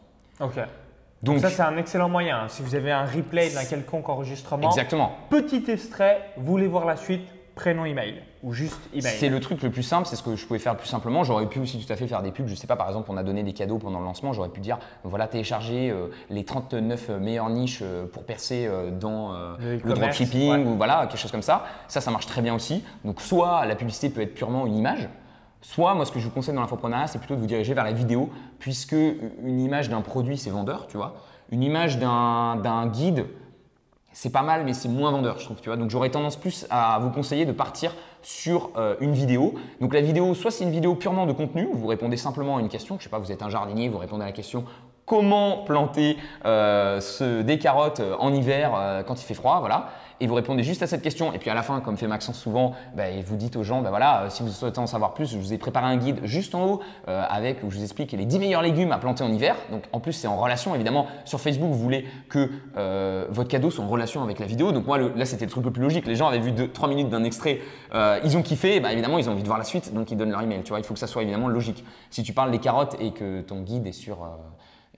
Ok. 0.40 0.54
Donc, 1.22 1.40
ça, 1.40 1.50
c'est 1.50 1.62
un 1.62 1.76
excellent 1.76 2.08
moyen. 2.08 2.42
hein. 2.44 2.48
Si 2.48 2.62
vous 2.62 2.74
avez 2.74 2.92
un 2.92 3.04
replay 3.04 3.50
d'un 3.50 3.64
quelconque 3.64 4.08
enregistrement, 4.08 4.68
exactement. 4.68 5.12
petit 5.30 5.64
extrait, 5.68 6.30
vous 6.36 6.46
voulez 6.46 6.68
voir 6.68 6.84
la 6.84 6.96
suite, 6.96 7.28
prénom, 7.56 7.84
email 7.84 8.22
ou 8.44 8.52
juste 8.52 8.78
email. 8.94 9.14
C'est 9.18 9.28
le 9.28 9.40
truc 9.40 9.60
le 9.64 9.70
plus 9.70 9.82
simple, 9.82 10.06
c'est 10.06 10.14
ce 10.14 10.22
que 10.22 10.36
je 10.36 10.46
pouvais 10.46 10.60
faire 10.60 10.74
le 10.74 10.78
plus 10.78 10.86
simplement. 10.86 11.24
J'aurais 11.24 11.46
pu 11.46 11.58
aussi 11.58 11.84
tout 11.84 11.92
à 11.92 11.96
fait 11.96 12.06
faire 12.06 12.22
des 12.22 12.30
pubs. 12.30 12.46
Je 12.46 12.54
sais 12.54 12.68
pas, 12.68 12.76
par 12.76 12.86
exemple, 12.86 13.10
on 13.10 13.16
a 13.16 13.24
donné 13.24 13.42
des 13.42 13.52
cadeaux 13.52 13.78
pendant 13.78 13.98
le 13.98 14.04
lancement. 14.04 14.32
J'aurais 14.32 14.48
pu 14.50 14.60
dire, 14.60 14.78
voilà, 15.02 15.26
téléchargez 15.26 15.90
euh, 15.90 16.06
les 16.30 16.44
39 16.44 17.08
meilleures 17.18 17.50
niches 17.50 17.80
euh, 17.82 18.06
pour 18.06 18.22
percer 18.22 18.66
euh, 18.68 18.92
dans 18.92 19.34
euh, 19.34 19.56
Le 19.82 19.92
dropshipping 19.92 20.50
ouais. 20.52 20.64
ou 20.64 20.76
voilà, 20.76 21.08
quelque 21.08 21.18
chose 21.18 21.32
comme 21.32 21.42
ça. 21.42 21.64
Ça, 21.88 22.00
ça 22.00 22.12
marche 22.12 22.26
très 22.26 22.42
bien 22.42 22.54
aussi. 22.54 22.84
Donc, 23.04 23.20
soit 23.20 23.66
la 23.66 23.74
publicité 23.74 24.08
peut 24.08 24.20
être 24.20 24.34
purement 24.34 24.64
une 24.64 24.76
image, 24.76 25.08
soit 25.60 25.94
moi, 25.94 26.04
ce 26.04 26.12
que 26.12 26.18
je 26.18 26.24
vous 26.24 26.30
conseille 26.30 26.54
dans 26.54 26.60
l'infoprenariat, 26.60 27.06
c'est 27.06 27.18
plutôt 27.18 27.34
de 27.34 27.40
vous 27.40 27.46
diriger 27.46 27.74
vers 27.74 27.84
la 27.84 27.92
vidéo, 27.92 28.30
puisque 28.58 28.92
une 28.92 29.60
image 29.60 29.88
d'un 29.88 30.00
produit, 30.00 30.38
c'est 30.38 30.50
vendeur, 30.50 30.86
tu 30.86 30.96
vois. 30.96 31.14
Une 31.50 31.62
image 31.62 31.98
d'un 31.98 32.86
guide, 32.88 33.26
c'est 34.12 34.30
pas 34.30 34.42
mal, 34.42 34.64
mais 34.64 34.74
c'est 34.74 34.88
moins 34.88 35.10
vendeur, 35.10 35.38
je 35.38 35.44
trouve. 35.44 35.60
Tu 35.60 35.68
vois 35.68 35.76
Donc 35.76 35.90
j'aurais 35.90 36.10
tendance 36.10 36.36
plus 36.36 36.66
à 36.70 36.98
vous 37.00 37.10
conseiller 37.10 37.46
de 37.46 37.52
partir 37.52 37.94
sur 38.22 38.70
euh, 38.76 38.96
une 39.00 39.12
vidéo. 39.12 39.54
Donc 39.80 39.94
la 39.94 40.00
vidéo, 40.00 40.34
soit 40.34 40.50
c'est 40.50 40.64
une 40.64 40.70
vidéo 40.70 40.94
purement 40.94 41.26
de 41.26 41.32
contenu, 41.32 41.68
vous 41.72 41.86
répondez 41.86 42.16
simplement 42.16 42.56
à 42.56 42.60
une 42.60 42.68
question. 42.68 42.96
Je 42.98 43.04
sais 43.04 43.10
pas, 43.10 43.18
vous 43.18 43.32
êtes 43.32 43.42
un 43.42 43.48
jardinier, 43.48 43.88
vous 43.88 43.98
répondez 43.98 44.24
à 44.24 44.26
la 44.26 44.32
question 44.32 44.64
comment 45.08 45.58
planter 45.64 46.16
euh, 46.44 47.00
ce- 47.00 47.42
des 47.42 47.58
carottes 47.58 48.00
euh, 48.00 48.14
en 48.20 48.32
hiver 48.32 48.72
euh, 48.76 49.02
quand 49.02 49.20
il 49.20 49.24
fait 49.24 49.34
froid, 49.34 49.58
voilà. 49.60 49.88
Et 50.20 50.26
vous 50.26 50.34
répondez 50.34 50.64
juste 50.64 50.82
à 50.82 50.88
cette 50.88 51.02
question. 51.02 51.32
Et 51.32 51.38
puis 51.38 51.48
à 51.48 51.54
la 51.54 51.62
fin, 51.62 51.78
comme 51.78 51.96
fait 51.96 52.08
Maxence 52.08 52.36
souvent, 52.36 52.72
bah, 52.96 53.04
vous 53.24 53.36
dites 53.36 53.54
aux 53.54 53.62
gens, 53.62 53.82
bah, 53.82 53.90
voilà, 53.90 54.24
si 54.30 54.42
vous 54.42 54.48
souhaitez 54.48 54.80
en 54.80 54.88
savoir 54.88 55.14
plus, 55.14 55.30
je 55.30 55.38
vous 55.38 55.52
ai 55.52 55.58
préparé 55.58 55.86
un 55.86 55.96
guide 55.96 56.18
juste 56.24 56.56
en 56.56 56.64
haut 56.66 56.80
avec 57.06 57.62
où 57.62 57.70
je 57.70 57.76
vous 57.76 57.82
explique 57.84 58.10
les 58.10 58.24
10 58.24 58.40
meilleurs 58.40 58.62
légumes 58.62 58.90
à 58.90 58.98
planter 58.98 59.22
en 59.22 59.32
hiver. 59.32 59.54
Donc 59.70 59.84
en 59.92 60.00
plus, 60.00 60.12
c'est 60.12 60.26
en 60.26 60.36
relation 60.36 60.74
évidemment. 60.74 61.06
Sur 61.24 61.40
Facebook, 61.40 61.68
vous 61.70 61.78
voulez 61.78 62.04
que 62.28 62.50
votre 63.30 63.48
cadeau 63.48 63.70
soit 63.70 63.84
en 63.84 63.88
relation 63.88 64.24
avec 64.24 64.40
la 64.40 64.46
vidéo. 64.46 64.72
Donc 64.72 64.86
moi, 64.88 64.98
le- 64.98 65.12
là, 65.14 65.24
c'était 65.24 65.44
le 65.44 65.52
truc 65.52 65.64
le 65.64 65.70
plus 65.70 65.82
logique. 65.82 66.04
Les 66.08 66.16
gens 66.16 66.26
avaient 66.26 66.40
vu 66.40 66.52
3 66.68 66.88
minutes 66.88 67.10
d'un 67.10 67.22
extrait, 67.22 67.60
ils 68.24 68.36
ont 68.36 68.42
kiffé, 68.42 68.80
bah, 68.80 68.92
évidemment, 68.92 69.18
ils 69.18 69.28
ont 69.28 69.32
envie 69.34 69.42
de 69.42 69.46
voir 69.48 69.58
la 69.58 69.64
suite, 69.64 69.94
donc 69.94 70.10
ils 70.10 70.16
donnent 70.16 70.32
leur 70.32 70.42
email. 70.42 70.62
Tu 70.64 70.70
vois, 70.70 70.80
il 70.80 70.84
faut 70.84 70.94
que 70.94 71.00
ça 71.00 71.06
soit 71.06 71.22
évidemment 71.22 71.46
logique. 71.46 71.84
Si 72.10 72.24
tu 72.24 72.32
parles 72.32 72.50
des 72.50 72.58
carottes 72.58 72.96
et 73.00 73.12
que 73.12 73.40
ton 73.42 73.60
guide 73.60 73.86
est 73.86 73.92
sur 73.92 74.18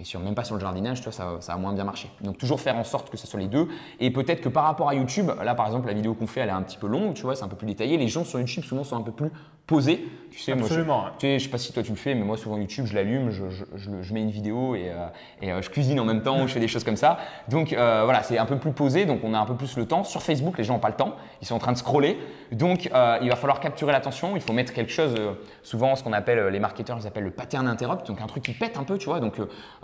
et 0.00 0.04
sur, 0.04 0.18
même 0.20 0.34
pas 0.34 0.44
sur 0.44 0.54
le 0.54 0.60
jardinage, 0.62 0.98
tu 0.98 1.04
vois, 1.04 1.12
ça, 1.12 1.36
ça 1.40 1.52
a 1.52 1.56
moins 1.58 1.72
bien 1.74 1.84
marché. 1.84 2.10
Donc 2.22 2.38
toujours 2.38 2.60
faire 2.60 2.76
en 2.76 2.84
sorte 2.84 3.10
que 3.10 3.16
ce 3.18 3.26
soit 3.26 3.38
les 3.38 3.48
deux. 3.48 3.68
Et 4.00 4.10
peut-être 4.10 4.40
que 4.40 4.48
par 4.48 4.64
rapport 4.64 4.88
à 4.88 4.94
YouTube, 4.94 5.30
là 5.44 5.54
par 5.54 5.66
exemple 5.66 5.86
la 5.88 5.92
vidéo 5.94 6.14
qu'on 6.14 6.26
fait, 6.26 6.40
elle 6.40 6.48
est 6.48 6.52
un 6.52 6.62
petit 6.62 6.78
peu 6.78 6.86
longue, 6.86 7.14
tu 7.14 7.22
vois, 7.22 7.36
c'est 7.36 7.44
un 7.44 7.48
peu 7.48 7.56
plus 7.56 7.66
détaillé. 7.66 7.96
Les 7.98 8.08
gens 8.08 8.24
sur 8.24 8.38
YouTube 8.40 8.64
souvent 8.64 8.82
sont 8.82 8.96
un 8.96 9.02
peu 9.02 9.12
plus 9.12 9.30
posés. 9.66 10.04
Tu 10.32 10.38
sais, 10.40 10.52
moi, 10.54 10.62
je, 10.62 10.66
Absolument. 10.74 11.06
hein. 11.06 11.12
tu 11.18 11.26
sais, 11.26 11.38
je 11.38 11.44
sais 11.44 11.50
pas 11.50 11.58
si 11.58 11.72
toi 11.72 11.82
tu 11.82 11.90
le 11.90 11.96
fais, 11.96 12.14
mais 12.14 12.24
moi 12.24 12.36
souvent 12.36 12.56
YouTube, 12.56 12.86
je 12.86 12.94
l'allume, 12.94 13.30
je, 13.30 13.48
je- 13.50 13.64
je 13.76 13.90
je 14.02 14.14
mets 14.14 14.22
une 14.22 14.30
vidéo 14.30 14.74
et, 14.74 14.88
euh, 14.88 15.06
et, 15.42 15.52
euh, 15.52 15.60
je 15.62 15.70
cuisine 15.70 16.00
en 16.00 16.04
même 16.04 16.22
temps, 16.22 16.42
ou 16.42 16.48
je 16.48 16.52
fais 16.54 16.60
des 16.60 16.66
choses 16.68 16.82
comme 16.82 16.96
ça. 16.96 17.18
Donc 17.48 17.72
euh, 17.72 18.02
voilà, 18.04 18.22
c'est 18.22 18.38
un 18.38 18.46
peu 18.46 18.56
plus 18.56 18.72
posé, 18.72 19.04
donc 19.06 19.20
on 19.22 19.34
a 19.34 19.38
un 19.38 19.44
peu 19.46 19.54
plus 19.54 19.76
le 19.76 19.86
temps. 19.86 20.02
Sur 20.02 20.22
Facebook, 20.22 20.56
les 20.58 20.64
gens 20.64 20.74
n'ont 20.74 20.80
pas 20.80 20.88
le 20.88 20.96
temps, 20.96 21.14
ils 21.42 21.46
sont 21.46 21.54
en 21.54 21.58
train 21.60 21.72
de 21.72 21.76
scroller. 21.76 22.18
Donc 22.52 22.86
il 22.86 23.28
va 23.28 23.36
falloir 23.36 23.60
capturer 23.60 23.92
l'attention, 23.92 24.34
il 24.34 24.42
faut 24.42 24.52
mettre 24.52 24.72
quelque 24.72 24.90
chose, 24.90 25.14
souvent 25.62 25.94
ce 25.94 26.02
qu'on 26.02 26.12
appelle, 26.12 26.46
les 26.48 26.58
marketeurs, 26.58 26.98
ils 27.00 27.06
appellent 27.06 27.24
le 27.24 27.30
pattern 27.30 27.68
interrupt, 27.68 28.06
donc 28.08 28.20
un 28.20 28.26
truc 28.26 28.42
qui 28.42 28.52
pète 28.54 28.76
un 28.78 28.82
peu, 28.84 28.98
tu 28.98 29.06
vois. 29.06 29.20
Donc 29.20 29.36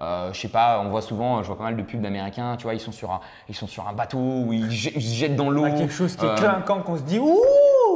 euh, 0.07 0.33
je 0.33 0.41
sais 0.41 0.49
pas, 0.49 0.81
on 0.85 0.89
voit 0.89 1.03
souvent, 1.03 1.43
je 1.43 1.49
vois 1.49 1.59
pas 1.59 1.65
mal 1.65 1.77
de 1.77 1.83
pubs 1.83 2.01
d'américains, 2.01 2.57
tu 2.57 2.63
vois, 2.63 2.75
ils 2.75 2.81
sont 2.81 2.93
sur 2.93 3.11
un, 3.11 3.21
ils 3.49 3.57
sont 3.57 3.67
sur 3.67 3.89
un 3.89 3.93
bateau 3.93 4.19
où 4.19 4.53
ils, 4.53 4.71
se 4.71 4.91
jettent 5.01 5.35
dans 5.35 5.51
l'eau. 5.51 5.65
Ah, 5.67 5.71
quelque 5.73 5.93
chose 5.93 6.15
qui 6.15 6.25
est 6.25 6.29
Euh, 6.29 6.37
clinquant, 6.37 6.81
qu'on 6.81 6.97
se 6.97 7.03
dit 7.03 7.19
ouh 7.19 7.41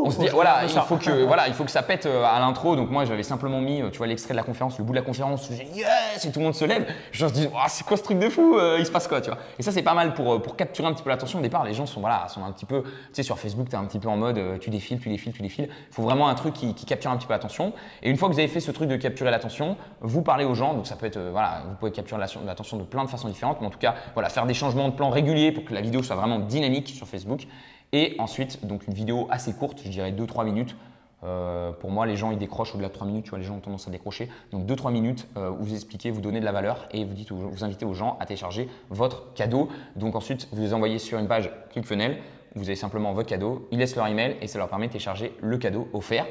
on 0.07 0.11
se 0.11 0.19
dit, 0.19 0.29
voilà, 0.29 0.61
il 0.65 0.69
je 0.69 0.79
faut 0.81 0.97
que, 0.97 1.25
voilà, 1.27 1.49
il 1.49 1.55
faut 1.55 1.65
que 1.65 1.71
ça 1.71 1.83
pète 1.83 2.07
euh, 2.07 2.25
à 2.25 2.39
l'intro. 2.41 2.77
Donc 2.77 2.91
moi, 2.91 3.05
j'avais 3.05 3.23
simplement 3.23 3.61
mis, 3.61 3.83
euh, 3.83 3.91
tu 3.91 3.99
vois, 3.99 4.07
l'extrait 4.07 4.35
de 4.35 4.37
la 4.37 4.43
conférence, 4.43 4.79
le 4.79 4.85
bout 4.85 4.93
de 4.93 4.99
la 4.99 5.05
conférence, 5.05 5.49
j'ai 5.51 5.65
yes, 5.75 6.25
et 6.25 6.31
tout 6.33 6.39
le 6.41 6.45
monde 6.47 6.55
se 6.55 6.65
lève. 6.65 6.87
Gens 7.13 7.29
se 7.29 7.35
disent, 7.35 7.51
Ah, 7.57 7.67
c'est 7.69 7.85
quoi 7.85 7.97
ce 7.97 8.03
truc 8.03 8.19
de 8.19 8.29
fou 8.29 8.57
euh, 8.59 8.77
Il 8.79 8.87
se 8.87 8.91
passe 8.91 9.09
quoi, 9.09 9.21
tu 9.21 9.31
vois? 9.31 9.39
Et 9.59 9.63
ça, 9.63 9.73
c'est 9.73 9.83
pas 9.83 9.95
mal 9.95 10.15
pour, 10.15 10.41
pour 10.43 10.57
capturer 10.57 10.89
un 10.89 10.93
petit 10.93 11.03
peu 11.03 11.11
l'attention. 11.11 11.39
Au 11.39 11.43
départ, 11.43 11.65
les 11.65 11.75
gens 11.75 11.87
sont, 11.87 12.01
voilà, 12.01 12.27
sont 12.29 12.45
un 12.45 12.53
petit 12.53 12.67
peu, 12.67 12.83
tu 12.83 12.91
sais, 13.13 13.23
sur 13.23 13.39
Facebook, 13.39 13.69
tu 13.69 13.75
es 13.75 13.79
un 13.79 13.85
petit 13.85 13.99
peu 13.99 14.09
en 14.09 14.17
mode, 14.17 14.41
tu 14.61 14.71
défiles, 14.71 14.99
tu 15.01 15.09
défiles, 15.09 15.33
tu 15.33 15.43
défiles. 15.43 15.69
Il 15.91 15.95
faut 15.95 16.03
vraiment 16.03 16.29
un 16.29 16.35
truc 16.35 16.55
qui, 16.55 16.75
qui 16.75 16.87
capture 16.87 17.11
un 17.11 17.17
petit 17.17 17.27
peu 17.27 17.33
l'attention. 17.33 17.73
Et 18.03 18.11
une 18.11 18.17
fois 18.17 18.29
que 18.29 18.35
vous 18.35 18.41
avez 18.41 18.49
fait 18.49 18.61
ce 18.61 18.71
truc 18.71 18.89
de 18.89 18.97
capturer 18.97 19.31
l'attention, 19.31 19.77
vous 20.01 20.23
parlez 20.23 20.45
aux 20.45 20.55
gens. 20.55 20.75
Donc 20.75 20.87
ça 20.87 20.97
peut 20.97 21.07
être, 21.07 21.19
voilà, 21.33 21.63
vous 21.69 21.75
pouvez 21.77 21.93
capturer 21.93 22.21
l'attention- 22.21 22.41
l'attention 22.47 22.77
de 22.77 22.83
plein 22.85 23.05
de 23.05 23.11
façons 23.11 23.29
différentes. 23.29 23.59
Mais 23.61 23.67
en 23.67 23.71
tout 23.71 23.79
cas, 23.79 23.95
voilà, 24.15 24.29
faire 24.29 24.47
des 24.47 24.55
changements 24.55 24.89
de 24.89 24.95
plan 24.95 25.11
réguliers 25.11 25.53
pour 25.53 25.65
que 25.65 25.75
la 25.75 25.81
vidéo 25.81 26.03
soit 26.03 26.17
vraiment 26.17 26.39
dynamique 26.39 26.89
sur 26.89 27.07
Facebook. 27.07 27.47
Et 27.93 28.15
ensuite, 28.19 28.65
donc 28.67 28.87
une 28.87 28.95
vidéo 28.95 29.27
assez 29.31 29.53
courte, 29.53 29.81
je 29.85 29.89
dirais 29.91 30.13
2-3 30.13 30.45
minutes, 30.45 30.77
Euh, 31.23 31.73
pour 31.73 31.91
moi, 31.91 32.07
les 32.07 32.17
gens 32.17 32.31
ils 32.31 32.39
décrochent 32.39 32.75
au-delà 32.75 32.89
de 32.89 32.95
3 32.95 33.07
minutes, 33.07 33.25
tu 33.25 33.31
vois, 33.31 33.39
les 33.39 33.45
gens 33.45 33.57
ont 33.57 33.61
tendance 33.61 33.87
à 33.87 33.91
décrocher. 33.91 34.29
Donc 34.53 34.67
2-3 34.67 34.91
minutes 34.91 35.29
euh, 35.37 35.51
vous 35.51 35.75
expliquez, 35.75 36.11
vous 36.11 36.21
donnez 36.21 36.41
de 36.41 36.45
la 36.45 36.53
valeur 36.53 36.89
et 36.93 37.05
vous, 37.05 37.15
dites, 37.15 37.31
vous 37.33 37.65
invitez 37.65 37.85
aux 37.85 37.95
gens 37.95 38.17
à 38.21 38.27
télécharger 38.27 38.69
votre 38.89 39.33
cadeau. 39.35 39.69
Donc 39.97 40.15
ensuite, 40.17 40.49
vous 40.53 40.63
les 40.63 40.73
envoyez 40.73 40.99
sur 40.99 41.19
une 41.19 41.29
page 41.29 41.51
ClickFunnels, 41.73 42.19
vous 42.55 42.65
avez 42.65 42.77
simplement 42.77 43.13
votre 43.13 43.29
cadeau, 43.29 43.69
ils 43.71 43.79
laissent 43.79 43.97
leur 43.97 44.07
email 44.07 44.37
et 44.41 44.47
ça 44.47 44.59
leur 44.59 44.69
permet 44.69 44.87
de 44.87 44.93
télécharger 44.93 45.35
le 45.41 45.59
cadeau 45.59 45.89
offert. 45.93 46.27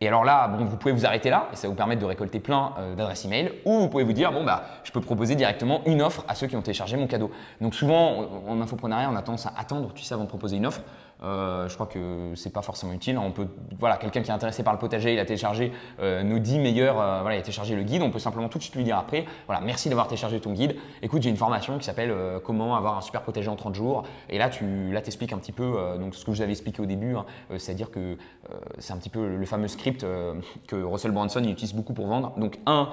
Et 0.00 0.06
alors 0.06 0.24
là, 0.24 0.46
bon, 0.46 0.64
vous 0.64 0.76
pouvez 0.76 0.92
vous 0.92 1.06
arrêter 1.06 1.28
là 1.28 1.48
et 1.52 1.56
ça 1.56 1.62
va 1.62 1.70
vous 1.70 1.76
permettre 1.76 2.00
de 2.00 2.06
récolter 2.06 2.38
plein 2.38 2.72
euh, 2.78 2.94
d'adresses 2.94 3.24
email 3.24 3.52
ou 3.64 3.80
vous 3.80 3.88
pouvez 3.88 4.04
vous 4.04 4.12
dire, 4.12 4.32
bon, 4.32 4.44
bah, 4.44 4.64
je 4.84 4.92
peux 4.92 5.00
proposer 5.00 5.34
directement 5.34 5.80
une 5.86 6.02
offre 6.02 6.24
à 6.28 6.34
ceux 6.34 6.46
qui 6.46 6.54
ont 6.54 6.62
téléchargé 6.62 6.96
mon 6.96 7.08
cadeau. 7.08 7.30
Donc 7.60 7.74
souvent, 7.74 8.44
en 8.46 8.60
infoprenariat, 8.60 9.10
on 9.10 9.16
a 9.16 9.22
tendance 9.22 9.46
à 9.46 9.54
attendre, 9.56 9.92
tu 9.94 10.04
sais, 10.04 10.14
avant 10.14 10.24
de 10.24 10.28
proposer 10.28 10.56
une 10.56 10.66
offre. 10.66 10.82
Euh, 11.22 11.68
je 11.68 11.74
crois 11.74 11.86
que 11.86 12.32
c'est 12.34 12.52
pas 12.52 12.62
forcément 12.62 12.92
utile. 12.92 13.18
On 13.18 13.32
peut, 13.32 13.48
voilà, 13.78 13.96
quelqu'un 13.96 14.22
qui 14.22 14.30
est 14.30 14.34
intéressé 14.34 14.62
par 14.62 14.72
le 14.72 14.78
potager, 14.78 15.14
il 15.14 15.18
a 15.18 15.24
téléchargé 15.24 15.72
euh, 16.00 16.22
nos 16.22 16.38
10 16.38 16.58
meilleurs, 16.58 17.00
euh, 17.00 17.20
voilà, 17.20 17.36
il 17.36 17.40
a 17.40 17.42
téléchargé 17.42 17.74
le 17.74 17.82
guide. 17.82 18.02
On 18.02 18.10
peut 18.10 18.18
simplement 18.18 18.48
tout 18.48 18.58
de 18.58 18.62
suite 18.62 18.76
lui 18.76 18.84
dire 18.84 18.96
après, 18.96 19.24
voilà, 19.46 19.60
merci 19.60 19.88
d'avoir 19.88 20.06
téléchargé 20.06 20.40
ton 20.40 20.52
guide. 20.52 20.76
Écoute, 21.02 21.22
j'ai 21.22 21.30
une 21.30 21.36
formation 21.36 21.78
qui 21.78 21.84
s'appelle 21.84 22.14
Comment 22.44 22.76
avoir 22.76 22.96
un 22.96 23.00
super 23.00 23.22
potager 23.22 23.48
en 23.48 23.56
30 23.56 23.74
jours. 23.74 24.04
Et 24.28 24.38
là, 24.38 24.48
tu, 24.48 24.92
là, 24.92 25.00
t'expliques 25.00 25.32
un 25.32 25.38
petit 25.38 25.52
peu, 25.52 25.96
donc 25.98 26.14
ce 26.14 26.24
que 26.24 26.32
je 26.32 26.36
vous 26.36 26.42
avais 26.42 26.52
expliqué 26.52 26.80
au 26.80 26.86
début, 26.86 27.14
hein, 27.14 27.24
c'est-à-dire 27.56 27.90
que 27.90 28.16
c'est 28.78 28.92
un 28.92 28.96
petit 28.96 29.10
peu 29.10 29.36
le 29.36 29.46
fameux 29.46 29.68
script 29.68 30.06
que 30.66 30.76
Russell 30.76 31.12
Brunson 31.12 31.42
utilise 31.44 31.74
beaucoup 31.74 31.92
pour 31.92 32.06
vendre. 32.06 32.32
Donc 32.38 32.58
un 32.66 32.88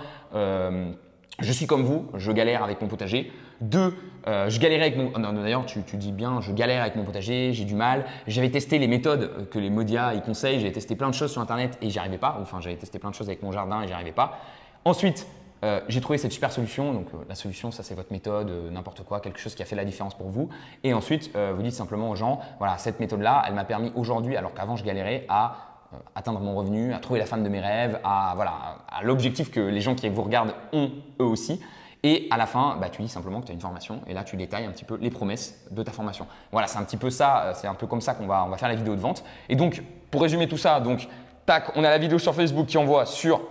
je 1.40 1.52
suis 1.52 1.68
comme 1.68 1.84
vous, 1.84 2.08
je 2.14 2.32
galère 2.32 2.64
avec 2.64 2.82
mon 2.82 2.88
potager. 2.88 3.32
Deux, 3.60 3.94
euh, 4.28 4.50
je 4.50 4.60
galérais 4.60 4.86
avec 4.86 4.98
mon. 4.98 5.10
D'ailleurs, 5.20 5.66
tu, 5.66 5.82
dis 5.98 6.12
bien, 6.12 6.40
je 6.42 6.52
galère 6.52 6.82
avec 6.82 6.96
mon 6.96 7.04
potager, 7.04 7.52
j'ai 7.54 7.66
du 7.66 7.76
mal. 7.76 8.06
J'avais 8.28 8.50
testé 8.50 8.80
les 8.80 8.88
méthodes 8.88 9.50
que 9.50 9.60
les 9.60 9.70
médias 9.70 10.14
ils 10.14 10.22
conseillent, 10.22 10.60
j'avais 10.60 10.72
testé 10.72 10.96
plein 10.96 11.10
de 11.10 11.14
choses 11.14 11.32
sur 11.32 11.42
internet 11.42 11.78
et 11.82 11.90
j'y 11.90 12.00
arrivais 12.00 12.18
pas. 12.18 12.38
Enfin, 12.42 12.62
j'avais 12.62 12.78
testé 12.78 13.00
plein 13.00 13.10
de 13.10 13.16
choses 13.16 13.28
avec 13.28 13.44
mon 13.44 13.52
jardin 13.52 13.82
et 13.82 13.88
j'y 13.88 13.94
arrivais 13.94 14.14
pas. 14.14 14.40
Ensuite, 14.86 15.28
euh, 15.64 15.82
j'ai 15.90 16.00
trouvé 16.00 16.18
cette 16.18 16.32
super 16.32 16.52
solution. 16.52 16.94
Donc, 16.94 17.08
euh, 17.14 17.18
la 17.28 17.36
solution, 17.36 17.72
ça, 17.72 17.84
c'est 17.84 17.96
votre 17.96 18.14
méthode, 18.14 18.52
n'importe 18.72 19.04
quoi, 19.04 19.20
quelque 19.20 19.40
chose 19.40 19.56
qui 19.56 19.62
a 19.62 19.66
fait 19.66 19.76
la 19.76 19.86
différence 19.86 20.16
pour 20.16 20.30
vous. 20.30 20.50
Et 20.84 20.94
ensuite, 20.94 21.36
vous 21.36 21.62
dites 21.62 21.74
simplement 21.74 22.10
aux 22.10 22.16
gens 22.16 22.40
voilà, 22.60 22.78
cette 22.78 23.00
méthode-là, 23.00 23.44
elle 23.48 23.56
m'a 23.56 23.66
permis 23.66 23.92
aujourd'hui, 23.96 24.38
alors 24.38 24.54
qu'avant 24.54 24.78
je 24.78 24.86
galérais, 24.86 25.26
à 25.28 25.75
atteindre 26.16 26.40
mon 26.40 26.56
revenu, 26.56 26.94
à 26.94 27.00
trouver 27.00 27.20
la 27.20 27.26
femme 27.26 27.44
de 27.44 27.50
mes 27.50 27.60
rêves, 27.60 28.00
à, 28.04 28.34
voilà, 28.36 28.78
l'objectif 29.04 29.52
que 29.52 29.60
les 29.60 29.82
gens 29.82 29.96
qui 29.96 30.08
vous 30.10 30.22
regardent 30.22 30.54
ont 30.74 30.92
eux 31.20 31.26
aussi. 31.26 31.62
Et 32.04 32.28
à 32.30 32.38
la 32.38 32.46
fin, 32.46 32.78
bah, 32.80 32.90
tu 32.90 33.02
dis 33.02 33.10
simplement 33.10 33.42
que 33.42 33.48
tu 33.48 33.52
as 33.52 33.56
une 33.56 33.62
formation 33.62 34.02
et 34.06 34.14
là 34.14 34.24
tu 34.24 34.38
détailles 34.38 34.66
un 34.66 34.72
petit 34.72 34.86
peu 34.86 34.98
les 35.02 35.10
promesses 35.10 35.66
de 35.72 35.82
ta 35.82 35.92
formation. 35.92 36.28
Voilà, 36.52 36.68
c'est 36.68 36.78
un 36.78 36.84
petit 36.84 36.98
peu 36.98 37.10
ça, 37.10 37.54
c'est 37.56 37.68
un 37.68 37.74
peu 37.74 37.88
comme 37.88 38.02
ça 38.02 38.14
qu'on 38.14 38.28
va, 38.28 38.46
on 38.46 38.56
faire 38.58 38.70
la 38.70 38.76
vidéo 38.76 38.96
de 38.96 39.02
vente. 39.02 39.24
Et 39.50 39.56
donc, 39.56 39.82
pour 40.12 40.22
résumer 40.22 40.48
tout 40.48 40.58
ça, 40.58 40.80
donc, 40.80 41.08
tac, 41.48 41.72
on 41.76 41.84
a 41.84 41.90
la 41.90 41.98
vidéo 41.98 42.20
sur 42.20 42.36
Facebook 42.36 42.68
qui 42.68 42.78
envoie 42.78 43.08
sur 43.08 43.42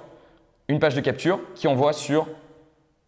une 0.69 0.79
page 0.79 0.95
de 0.95 1.01
capture, 1.01 1.41
qui 1.57 1.67
envoie 1.67 1.93
sur 1.93 2.29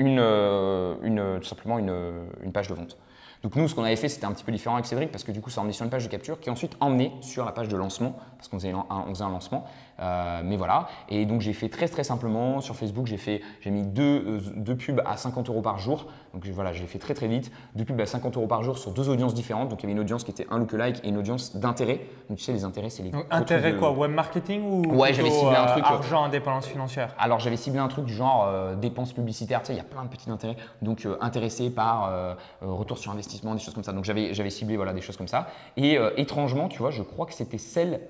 euh, 0.00 1.38
tout 1.38 1.49
simplement 1.49 1.78
une 1.78 2.52
page 2.52 2.66
de 2.69 2.75
vente. 2.75 2.99
Donc 3.47 3.55
nous, 3.55 3.69
ce 3.69 3.76
qu'on 3.76 3.85
avait 3.85 3.95
fait, 3.95 4.09
c'était 4.09 4.25
un 4.25 4.33
petit 4.33 4.43
peu 4.43 4.50
différent 4.50 4.75
avec 4.75 4.87
Cédric 4.87 5.12
parce 5.12 5.23
que 5.23 5.31
du 5.31 5.41
coup, 5.41 5.50
ça 5.50 5.61
emmenait 5.61 5.73
sur 5.73 5.85
une 5.85 5.91
page 5.91 6.03
de 6.03 6.09
capture 6.09 6.41
qui 6.41 6.49
est 6.49 6.53
ensuite 6.53 6.76
emmenée 6.81 7.12
sur 7.21 7.45
la 7.45 7.53
page 7.53 7.69
de 7.69 7.76
lancement 7.76 8.17
parce 8.37 8.49
qu'on 8.49 8.59
faisait, 8.59 8.73
faisait, 8.73 9.23
un 9.23 9.31
lancement. 9.31 9.65
Euh, 10.00 10.43
mais 10.45 10.57
voilà. 10.57 10.88
Et 11.09 11.25
donc 11.26 11.41
j'ai 11.41 11.53
fait 11.53 11.69
très 11.69 11.88
très 11.88 12.05
simplement 12.05 12.61
sur 12.61 12.76
Facebook, 12.76 13.07
j'ai 13.07 13.17
fait, 13.17 13.41
j'ai 13.61 13.71
mis 13.71 13.83
deux, 13.83 14.03
euh, 14.03 14.41
deux, 14.57 14.76
pubs 14.76 15.00
à 15.07 15.17
50 15.17 15.49
euros 15.49 15.62
par 15.62 15.79
jour. 15.79 16.07
Donc 16.35 16.47
voilà, 16.49 16.73
j'ai 16.73 16.87
fait 16.87 16.99
très 16.99 17.15
très 17.15 17.29
vite. 17.29 17.50
Deux 17.75 17.85
pubs 17.85 18.00
à 18.00 18.07
50 18.07 18.37
euros 18.37 18.47
par 18.47 18.62
jour 18.62 18.79
sur 18.79 18.91
deux 18.91 19.09
audiences 19.09 19.35
différentes. 19.35 19.69
Donc 19.69 19.81
il 19.81 19.85
y 19.85 19.87
avait 19.87 19.93
une 19.93 20.00
audience 20.00 20.25
qui 20.25 20.31
était 20.31 20.47
un 20.50 20.59
lookalike 20.59 21.00
et 21.05 21.09
une 21.09 21.17
audience 21.17 21.57
d'intérêt. 21.57 22.00
Donc 22.29 22.38
tu 22.38 22.45
sais, 22.45 22.53
les 22.53 22.65
intérêts, 22.65 22.91
c'est 22.91 23.03
les. 23.03 23.11
Donc, 23.11 23.26
intérêt 23.31 23.76
quoi 23.76 23.93
Web 23.93 24.11
marketing 24.11 24.62
ou 24.62 24.95
Ouais, 24.95 25.12
j'avais 25.15 25.31
ciblé 25.31 25.57
un 25.57 25.67
truc. 25.67 25.85
Euh, 25.85 25.95
argent, 25.95 26.25
indépendance 26.25 26.67
financière? 26.67 27.15
Alors 27.19 27.41
j'avais 27.41 27.57
ciblé 27.57 27.79
un 27.79 27.88
truc 27.88 28.05
du 28.05 28.15
genre 28.15 28.76
dépenses 28.76 29.12
publicitaires. 29.12 29.61
Tu 29.61 29.69
sais, 29.69 29.73
il 29.75 29.79
y 29.79 29.81
a 29.81 29.85
plein 29.85 30.05
de 30.05 30.09
petits 30.09 30.31
intérêts. 30.31 30.57
Donc 30.83 31.07
intéressé 31.21 31.71
par 31.71 32.37
retour 32.61 32.99
sur 32.99 33.12
investissement, 33.12 33.55
des 33.55 33.61
choses 33.61 33.75
comme 33.75 33.85
ça. 33.85 33.93
Donc 33.93 34.05
j'avais 34.05 34.35
j'avais 34.35 34.50
ciblé 34.50 34.76
voilà 34.76 34.93
des 34.93 35.00
choses 35.00 35.17
comme 35.17 35.29
ça. 35.29 35.49
Et 35.76 35.99
étrangement, 36.17 36.69
tu 36.69 36.79
vois, 36.79 36.91
je 36.91 37.03
crois 37.03 37.26
que 37.26 37.35
c'était 37.35 37.59
celle 37.59 38.00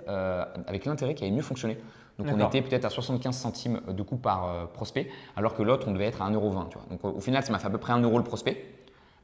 avec 0.66 0.84
l'intérêt 0.84 1.14
qui 1.14 1.24
avait 1.24 1.32
mieux 1.32 1.42
fonctionné. 1.42 1.75
Donc 2.18 2.28
on 2.32 2.46
était 2.46 2.62
peut-être 2.62 2.86
à 2.86 2.90
75 2.90 3.36
centimes 3.36 3.80
de 3.88 4.02
coût 4.02 4.16
par 4.16 4.48
euh, 4.48 4.64
prospect, 4.72 5.08
alors 5.36 5.54
que 5.54 5.62
l'autre, 5.62 5.86
on 5.88 5.92
devait 5.92 6.06
être 6.06 6.22
à 6.22 6.30
1,20€. 6.30 6.90
Donc 6.90 7.04
au, 7.04 7.20
final, 7.20 7.42
ça 7.42 7.52
m'a 7.52 7.58
fait 7.58 7.66
à 7.66 7.70
peu 7.70 7.78
près 7.78 7.92
1 7.92 8.00
euro 8.00 8.16
le 8.16 8.24
prospect. 8.24 8.72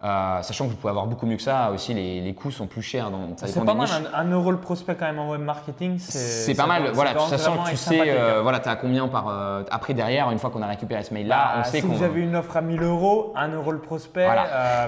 Euh, 0.05 0.43
sachant 0.43 0.65
que 0.65 0.71
vous 0.71 0.77
pouvez 0.77 0.91
avoir 0.91 1.07
beaucoup 1.07 1.27
mieux 1.27 1.37
que 1.37 1.43
ça, 1.43 1.71
aussi 1.71 1.95
les, 1.95 2.21
les 2.21 2.35
coûts 2.35 2.51
sont 2.51 2.67
plus 2.67 2.83
chers. 2.83 3.09
C'est 3.37 3.65
pas 3.65 3.73
mal, 3.73 3.89
1 4.13 4.31
euro 4.33 4.51
le 4.51 4.59
prospect 4.59 4.97
quand 4.97 5.07
même 5.07 5.21
en 5.21 5.31
web 5.31 5.41
marketing. 5.41 5.97
C'est 5.99 6.55
pas 6.55 6.67
mal, 6.67 6.91
voilà, 6.93 7.19
sachant 7.19 7.63
que 7.63 7.71
tu 7.71 7.77
sais, 7.77 8.11
euh, 8.11 8.43
voilà, 8.43 8.61
tu 8.61 8.69
as 8.69 8.77
combien 8.77 9.09
par. 9.09 9.29
après, 9.71 9.95
derrière, 9.95 10.31
une 10.31 10.39
fois 10.39 10.51
qu'on 10.51 10.63
a 10.63 10.67
récupéré 10.67 11.03
ce 11.03 11.15
mail-là, 11.15 11.53
bah, 11.55 11.61
on 11.61 11.65
sait 11.65 11.81
Si 11.81 11.87
vous 11.87 12.03
avez 12.03 12.21
une 12.21 12.37
offre 12.37 12.57
à 12.57 12.61
1000 12.61 12.83
euros, 12.83 13.33
1 13.37 13.49
euro 13.55 13.73
le 13.73 13.79
prospect, 13.79 14.29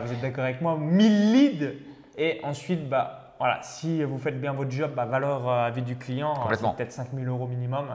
vous 0.04 0.12
êtes 0.12 0.20
d'accord 0.20 0.44
avec 0.44 0.60
moi, 0.60 0.76
1000 0.78 1.32
leads, 1.32 1.72
et 2.18 2.40
ensuite, 2.44 2.88
bah, 2.88 3.23
voilà, 3.38 3.58
si 3.62 4.02
vous 4.04 4.18
faites 4.18 4.40
bien 4.40 4.52
votre 4.52 4.70
job, 4.70 4.92
bah, 4.94 5.04
valeur 5.06 5.48
à 5.48 5.70
vie 5.70 5.82
du 5.82 5.96
client, 5.96 6.34
c'est 6.52 6.76
peut-être 6.76 6.92
5000 6.92 7.26
euros 7.28 7.46
minimum. 7.46 7.86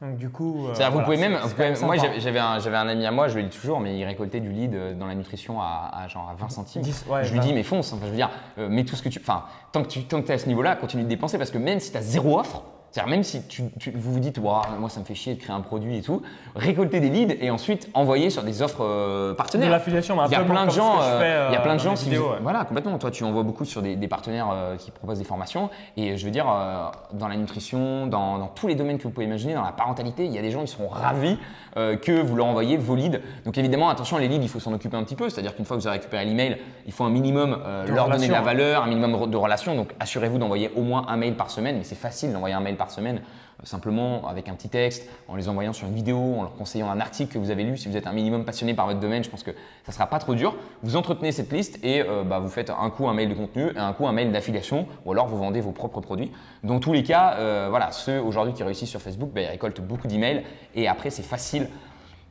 Donc 0.00 0.16
du 0.16 0.30
coup, 0.30 0.68
euh, 0.68 0.90
vous 0.90 1.00
pouvez 1.02 1.16
même, 1.16 1.38
moi 1.82 1.96
j'avais 1.96 2.38
un, 2.38 2.58
un, 2.58 2.88
ami 2.88 3.06
à 3.06 3.10
moi, 3.10 3.28
je 3.28 3.36
le 3.36 3.44
dis 3.44 3.56
toujours, 3.56 3.80
mais 3.80 3.98
il 3.98 4.04
récoltait 4.04 4.40
du 4.40 4.50
lead 4.50 4.74
euh, 4.74 4.94
dans 4.94 5.06
la 5.06 5.14
nutrition 5.14 5.60
à, 5.60 6.06
genre 6.08 6.30
à 6.30 6.34
20 6.34 6.48
centimes. 6.48 6.82
je 6.84 7.32
lui 7.32 7.40
dis 7.40 7.52
mais 7.52 7.62
fonce, 7.62 7.92
enfin, 7.92 8.04
je 8.06 8.10
veux 8.10 8.16
dire, 8.16 8.30
euh, 8.58 8.68
mets 8.68 8.84
tout 8.84 8.96
ce 8.96 9.02
que 9.02 9.08
tu, 9.08 9.18
enfin 9.20 9.44
tant 9.72 9.82
que 9.82 9.88
tu 9.88 10.04
tant 10.04 10.22
que 10.22 10.28
es 10.28 10.34
à 10.34 10.38
ce 10.38 10.46
niveau-là, 10.46 10.76
continue 10.76 11.04
de 11.04 11.08
dépenser 11.08 11.38
parce 11.38 11.50
que 11.50 11.58
même 11.58 11.80
si 11.80 11.92
tu 11.92 11.98
as 11.98 12.02
zéro 12.02 12.38
offre, 12.38 12.62
c'est-à-dire 12.96 13.10
même 13.10 13.24
si 13.24 13.42
tu, 13.42 13.62
vous 13.94 14.12
vous 14.14 14.20
dites, 14.20 14.38
moi 14.38 14.62
ça 14.88 15.00
me 15.00 15.04
fait 15.04 15.14
chier 15.14 15.34
de 15.34 15.38
créer 15.38 15.54
un 15.54 15.60
produit 15.60 15.98
et 15.98 16.00
tout, 16.00 16.22
récolter 16.54 16.98
des 17.00 17.10
leads 17.10 17.36
et 17.42 17.50
ensuite 17.50 17.90
envoyer 17.92 18.30
sur 18.30 18.42
des 18.42 18.62
offres 18.62 18.82
euh, 18.82 19.34
partenaires. 19.34 19.66
De 19.66 19.72
l'affiliation, 19.72 20.16
il 20.24 20.32
y 20.32 20.34
a 20.34 20.40
plein 20.40 20.64
de 20.64 20.70
gens, 20.70 21.00
il 21.02 21.52
y 21.52 21.56
a 21.56 21.60
plein 21.60 21.74
de 21.74 21.80
gens 21.80 21.92
qui, 21.92 22.10
voilà 22.40 22.64
complètement. 22.64 22.96
Toi 22.96 23.10
tu 23.10 23.22
envoies 23.24 23.42
beaucoup 23.42 23.66
sur 23.66 23.82
des, 23.82 24.08
partenaires 24.08 24.48
euh, 24.50 24.76
qui 24.76 24.90
proposent 24.92 25.18
des 25.18 25.24
formations 25.24 25.68
et 25.98 26.16
je 26.16 26.24
veux 26.24 26.30
dire 26.30 26.46
euh, 26.48 26.86
dans 27.12 27.28
la 27.28 27.36
nutrition, 27.36 28.06
dans, 28.06 28.46
tous 28.54 28.66
les 28.66 28.74
domaines 28.74 28.96
que 28.96 29.02
vous 29.02 29.10
pouvez 29.10 29.26
imaginer, 29.26 29.52
dans 29.52 29.64
la 29.64 29.72
parentalité, 29.72 30.24
il 30.24 30.32
y 30.32 30.38
a 30.38 30.42
des 30.42 30.50
gens 30.50 30.62
qui 30.62 30.72
seront 30.72 30.88
ravis 30.88 31.36
que 31.74 32.22
vous 32.22 32.36
leur 32.36 32.46
envoyez 32.46 32.78
vos 32.78 32.96
leads. 32.96 33.20
Donc 33.44 33.58
évidemment 33.58 33.90
attention 33.90 34.16
les 34.16 34.28
leads 34.28 34.42
il 34.42 34.48
faut 34.48 34.60
s'en 34.60 34.72
occuper 34.72 34.96
un 34.96 35.04
petit 35.04 35.16
peu, 35.16 35.28
c'est-à-dire 35.28 35.54
qu'une 35.54 35.66
fois 35.66 35.76
que 35.76 35.82
vous 35.82 35.88
avez 35.88 35.98
récupéré 35.98 36.24
l'email, 36.24 36.56
il 36.86 36.92
faut 36.92 37.04
un 37.04 37.10
minimum 37.10 37.58
leur 37.88 38.08
donner 38.08 38.28
de 38.28 38.32
la 38.32 38.40
valeur, 38.40 38.84
un 38.84 38.86
minimum 38.86 39.28
de 39.28 39.36
relations. 39.36 39.74
Donc 39.74 39.90
assurez-vous 40.00 40.38
d'envoyer 40.38 40.70
au 40.74 40.80
moins 40.80 41.04
un 41.08 41.18
mail 41.18 41.34
par 41.34 41.50
semaine, 41.50 41.76
mais 41.76 41.84
c'est 41.84 41.94
facile 41.94 42.32
d'envoyer 42.32 42.54
un 42.54 42.60
mail 42.60 42.76
par 42.76 42.85
semaine, 42.90 43.16
euh, 43.16 43.64
simplement 43.64 44.26
avec 44.28 44.48
un 44.48 44.54
petit 44.54 44.68
texte, 44.68 45.08
en 45.28 45.36
les 45.36 45.48
envoyant 45.48 45.72
sur 45.72 45.86
une 45.86 45.94
vidéo, 45.94 46.18
en 46.18 46.42
leur 46.42 46.54
conseillant 46.56 46.90
un 46.90 47.00
article 47.00 47.32
que 47.32 47.38
vous 47.38 47.50
avez 47.50 47.64
lu. 47.64 47.76
Si 47.76 47.88
vous 47.88 47.96
êtes 47.96 48.06
un 48.06 48.12
minimum 48.12 48.44
passionné 48.44 48.74
par 48.74 48.86
votre 48.86 49.00
domaine, 49.00 49.24
je 49.24 49.30
pense 49.30 49.42
que 49.42 49.52
ça 49.52 49.88
ne 49.88 49.92
sera 49.92 50.06
pas 50.06 50.18
trop 50.18 50.34
dur. 50.34 50.56
Vous 50.82 50.96
entretenez 50.96 51.32
cette 51.32 51.52
liste 51.52 51.78
et 51.82 52.02
euh, 52.02 52.22
bah, 52.24 52.38
vous 52.38 52.48
faites 52.48 52.70
un 52.70 52.90
coup 52.90 53.08
un 53.08 53.14
mail 53.14 53.28
de 53.28 53.34
contenu 53.34 53.70
et 53.74 53.78
un 53.78 53.92
coup 53.92 54.06
un 54.06 54.12
mail 54.12 54.32
d'affiliation 54.32 54.86
ou 55.04 55.12
alors 55.12 55.26
vous 55.26 55.38
vendez 55.38 55.60
vos 55.60 55.72
propres 55.72 56.00
produits. 56.00 56.32
Dans 56.64 56.80
tous 56.80 56.92
les 56.92 57.02
cas, 57.02 57.34
euh, 57.38 57.68
voilà, 57.70 57.92
ceux 57.92 58.20
aujourd'hui 58.20 58.54
qui 58.54 58.62
réussissent 58.62 58.90
sur 58.90 59.00
Facebook, 59.00 59.30
bah, 59.34 59.42
ils 59.42 59.46
récoltent 59.46 59.80
beaucoup 59.80 60.06
d'emails 60.06 60.44
et 60.74 60.88
après 60.88 61.10
c'est 61.10 61.22
facile 61.22 61.68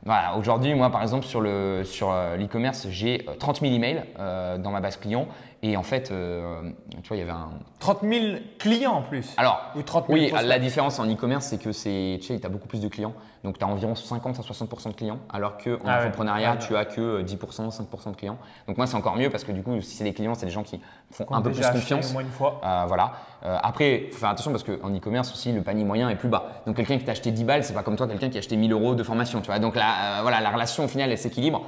voilà, 0.04 0.36
aujourd'hui, 0.36 0.72
moi, 0.72 0.88
par 0.90 1.02
exemple, 1.02 1.24
sur 1.24 1.40
le 1.40 1.82
sur 1.82 2.12
l'e-commerce, 2.12 2.86
j'ai 2.90 3.26
30 3.40 3.58
000 3.58 3.74
emails 3.74 4.04
dans 4.16 4.70
ma 4.70 4.80
base 4.80 4.98
client 4.98 5.26
et 5.62 5.76
en 5.76 5.82
fait, 5.82 6.10
euh, 6.10 6.70
tu 7.02 7.08
vois, 7.08 7.16
il 7.16 7.20
y 7.20 7.22
avait 7.22 7.32
un. 7.32 7.50
30 7.78 8.00
000 8.02 8.36
clients 8.58 8.92
en 8.92 9.02
plus 9.02 9.34
Alors, 9.36 9.60
Ou 9.74 9.82
30 9.82 10.06
000 10.06 10.18
oui, 10.18 10.32
la 10.44 10.58
différence 10.58 10.98
en 10.98 11.10
e-commerce, 11.10 11.46
c'est 11.46 11.58
que 11.58 11.72
c'est, 11.72 12.18
tu 12.20 12.26
sais, 12.26 12.44
as 12.44 12.48
beaucoup 12.48 12.68
plus 12.68 12.80
de 12.80 12.88
clients. 12.88 13.14
Donc, 13.44 13.58
tu 13.58 13.64
as 13.64 13.68
environ 13.68 13.94
50 13.94 14.40
à 14.40 14.42
60 14.42 14.88
de 14.88 14.92
clients, 14.94 15.20
alors 15.32 15.56
qu'en 15.56 15.76
ah 15.86 15.98
entrepreneuriat, 15.98 16.56
tu 16.56 16.76
as 16.76 16.84
que 16.84 17.22
10% 17.22 17.70
5% 17.70 18.10
de 18.10 18.16
clients. 18.16 18.38
Donc, 18.66 18.76
moi, 18.76 18.88
c'est 18.88 18.96
encore 18.96 19.16
mieux 19.16 19.30
parce 19.30 19.44
que 19.44 19.52
du 19.52 19.62
coup, 19.62 19.80
si 19.80 19.94
c'est 19.94 20.02
des 20.02 20.12
clients, 20.12 20.34
c'est 20.34 20.46
des 20.46 20.52
gens 20.52 20.64
qui 20.64 20.80
font 21.12 21.26
un 21.30 21.40
peu 21.40 21.52
plus 21.52 21.64
confiance. 21.64 22.10
Au 22.10 22.14
moins 22.14 22.22
une 22.22 22.30
fois. 22.30 22.60
Euh, 22.64 22.84
voilà. 22.88 23.12
Euh, 23.44 23.56
après, 23.62 24.06
il 24.06 24.12
faut 24.12 24.18
faire 24.18 24.30
attention 24.30 24.50
parce 24.50 24.64
qu'en 24.64 24.92
e-commerce 24.92 25.30
aussi, 25.30 25.52
le 25.52 25.62
panier 25.62 25.84
moyen 25.84 26.08
est 26.08 26.16
plus 26.16 26.28
bas. 26.28 26.62
Donc, 26.66 26.74
quelqu'un 26.74 26.98
qui 26.98 27.04
t'a 27.04 27.12
acheté 27.12 27.30
10 27.30 27.44
balles, 27.44 27.62
c'est 27.62 27.72
pas 27.72 27.84
comme 27.84 27.94
toi, 27.94 28.08
quelqu'un 28.08 28.30
qui 28.30 28.36
a 28.36 28.40
acheté 28.40 28.56
1000 28.56 28.72
euros 28.72 28.96
de 28.96 29.02
formation. 29.04 29.40
Tu 29.40 29.46
vois 29.46 29.60
Donc, 29.60 29.76
là, 29.76 30.22
voilà, 30.22 30.40
la 30.40 30.50
relation 30.50 30.84
au 30.84 30.88
final, 30.88 31.12
elle 31.12 31.18
s'équilibre. 31.18 31.62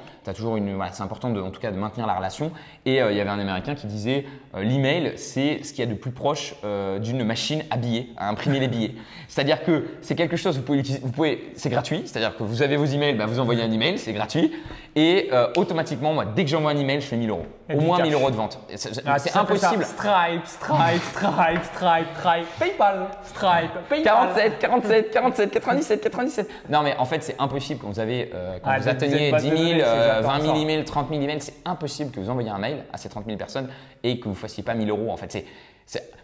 C'est 0.92 1.02
important 1.02 1.30
de, 1.30 1.40
en 1.40 1.50
tout 1.50 1.60
cas 1.60 1.70
de 1.70 1.76
maintenir 1.76 2.06
la 2.06 2.14
relation. 2.14 2.52
Et 2.86 2.96
il 2.96 3.16
y 3.16 3.20
avait 3.20 3.30
un 3.30 3.38
Américain 3.38 3.74
qui 3.74 3.86
disait 3.86 4.24
l'email, 4.56 5.12
c'est 5.16 5.62
ce 5.62 5.72
qu'il 5.72 5.84
y 5.84 5.88
a 5.88 5.90
de 5.90 5.94
plus 5.94 6.10
proche 6.10 6.54
euh, 6.64 6.98
d'une 6.98 7.24
machine 7.24 7.62
à 7.70 7.76
à 8.16 8.28
imprimer 8.28 8.60
les 8.60 8.68
billets. 8.68 8.94
C'est-à-dire 9.28 9.62
que 9.62 9.84
c'est 10.00 10.14
quelque 10.14 10.36
chose, 10.36 10.56
vous 10.56 10.62
pouvez 10.62 10.82
pouvez, 11.12 11.52
c'est 11.54 11.70
gratuit, 11.70 12.02
c'est-à-dire 12.04 12.36
que 12.36 12.42
vous 12.42 12.62
avez 12.62 12.76
vos 12.76 12.84
emails, 12.84 13.14
bah, 13.14 13.26
vous 13.26 13.40
envoyez 13.40 13.62
un 13.62 13.70
email, 13.70 13.98
c'est 13.98 14.12
gratuit, 14.12 14.52
et 15.00 15.28
euh, 15.32 15.46
automatiquement, 15.54 16.12
moi, 16.12 16.24
dès 16.24 16.42
que 16.42 16.50
j'envoie 16.50 16.72
un 16.72 16.76
email, 16.76 17.00
je 17.00 17.06
fais 17.06 17.16
1000 17.16 17.30
euros, 17.30 17.46
au 17.72 17.80
moins 17.80 18.02
1000 18.02 18.12
euros 18.14 18.32
de 18.32 18.34
vente. 18.34 18.58
C'est 18.74 18.90
ah, 19.06 19.14
impossible. 19.38 19.84
Stripe, 19.84 20.44
Stripe, 20.44 21.02
Stripe, 21.02 21.62
Stripe, 21.62 22.04
Stripe, 22.16 22.46
PayPal, 22.58 23.06
Stripe, 23.22 23.70
PayPal. 23.88 24.02
47, 24.02 24.58
47, 24.58 25.10
47, 25.12 25.50
97, 25.52 26.00
97. 26.00 26.50
Non, 26.68 26.82
mais 26.82 26.96
en 26.98 27.04
fait, 27.04 27.22
c'est 27.22 27.36
impossible 27.38 27.80
quand 27.80 27.90
vous 27.90 28.00
avez, 28.00 28.32
euh, 28.34 28.58
quand 28.60 28.70
ah, 28.72 28.80
vous 28.80 28.88
atteignez 28.88 29.30
10 29.30 29.40
000, 29.40 29.80
20 30.22 30.40
000 30.40 30.56
emails, 30.62 30.84
30 30.84 31.10
000 31.10 31.22
emails, 31.22 31.42
c'est 31.42 31.60
impossible 31.64 32.10
que 32.10 32.18
vous 32.18 32.28
envoyiez 32.30 32.50
un 32.50 32.58
mail 32.58 32.78
à 32.92 32.96
ces 32.96 33.08
30 33.08 33.24
000 33.24 33.38
personnes 33.38 33.68
et 34.02 34.18
que 34.18 34.28
vous 34.28 34.34
fassiez 34.34 34.64
pas 34.64 34.74
1000 34.74 34.90
euros. 34.90 35.12
En 35.12 35.16
fait, 35.16 35.46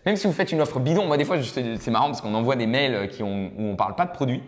Même 0.04 0.16
si 0.16 0.26
vous 0.26 0.32
faites 0.32 0.50
une 0.50 0.60
offre 0.60 0.80
bidon, 0.80 1.06
moi 1.06 1.16
des 1.16 1.24
fois 1.24 1.36
c'est 1.40 1.90
marrant 1.92 2.06
parce 2.06 2.20
qu'on 2.20 2.34
envoie 2.34 2.56
des 2.56 2.66
mails 2.66 3.08
qui 3.08 3.22
ont, 3.22 3.52
où 3.56 3.66
on 3.66 3.76
parle 3.76 3.94
pas 3.94 4.06
de 4.06 4.12
produits, 4.12 4.42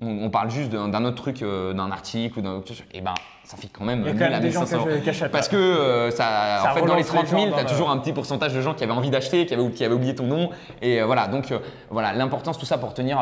on, 0.00 0.30
parle 0.30 0.50
juste 0.50 0.70
d'un 0.70 1.04
autre 1.04 1.16
truc, 1.16 1.42
euh, 1.42 1.72
d'un 1.72 1.90
article 1.90 2.38
ou 2.38 2.42
d'un 2.42 2.52
autre 2.56 2.72
Et 2.92 3.00
ben, 3.00 3.14
ça 3.46 3.56
fait 3.56 3.68
quand 3.68 3.84
même 3.84 4.00
Il 4.00 4.06
y 4.06 4.10
a 4.10 4.12
quand 4.12 4.30
même 4.30 4.40
des 4.40 4.50
gens 4.50 4.64
Parce 5.30 5.48
que 5.48 5.56
euh, 5.56 6.10
ça, 6.10 6.64
en 6.68 6.74
fait, 6.74 6.84
dans 6.84 6.96
les 6.96 7.04
30 7.04 7.28
000, 7.28 7.52
tu 7.52 7.54
as 7.54 7.64
toujours 7.64 7.90
un 7.90 7.98
petit 7.98 8.12
pourcentage 8.12 8.52
de 8.52 8.60
gens 8.60 8.74
qui 8.74 8.82
avaient 8.82 8.92
envie 8.92 9.10
d'acheter, 9.10 9.46
qui 9.46 9.54
avaient, 9.54 9.70
qui 9.70 9.84
avaient 9.84 9.94
oublié 9.94 10.16
ton 10.16 10.26
nom. 10.26 10.50
Et 10.82 11.00
euh, 11.00 11.06
voilà, 11.06 11.28
donc 11.28 11.54
voilà, 11.90 12.12
l'importance, 12.12 12.58
tout 12.58 12.66
ça 12.66 12.76
pour 12.76 12.92
tenir, 12.92 13.18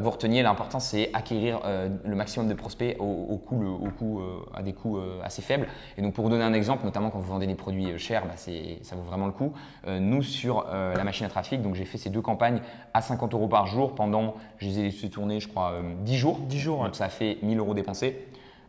vous 0.00 0.10
reteniez, 0.10 0.42
l'important 0.42 0.78
c'est 0.78 1.10
acquérir 1.12 1.60
le 2.04 2.14
maximum 2.14 2.48
de 2.48 2.54
prospects 2.54 2.96
au, 3.00 3.36
coût, 3.36 3.64
au 3.64 3.90
coût, 3.90 4.22
à 4.54 4.62
des 4.62 4.72
coûts 4.72 5.00
assez 5.24 5.42
faibles. 5.42 5.66
Et 5.98 6.02
donc 6.02 6.14
pour 6.14 6.24
vous 6.24 6.30
donner 6.30 6.44
un 6.44 6.52
exemple, 6.52 6.84
notamment 6.84 7.10
quand 7.10 7.18
vous 7.18 7.32
vendez 7.32 7.46
des 7.46 7.54
produits 7.54 7.98
chers, 7.98 8.24
bah, 8.24 8.34
ça 8.36 8.96
vaut 8.96 9.02
vraiment 9.02 9.26
le 9.26 9.32
coup. 9.32 9.52
nous, 9.86 10.22
sur 10.22 10.66
la 10.70 11.04
machine 11.04 11.26
à 11.26 11.28
trafic, 11.28 11.60
donc 11.62 11.74
j'ai 11.74 11.84
fait 11.84 11.98
ces 11.98 12.10
deux 12.10 12.22
campagnes 12.22 12.60
à 12.94 13.02
50 13.02 13.34
euros 13.34 13.48
par 13.48 13.66
jour 13.66 13.94
pendant, 13.94 14.34
je 14.58 14.68
les 14.68 14.86
ai 14.86 15.08
tourner, 15.10 15.40
je 15.40 15.48
crois, 15.48 15.74
10 16.02 16.16
jours. 16.16 16.38
10 16.38 16.58
jours. 16.58 16.84
Donc 16.84 16.94
ça 16.94 17.08
fait 17.08 17.38
1000 17.42 17.58
euros 17.58 17.74
dépensés. 17.74 18.26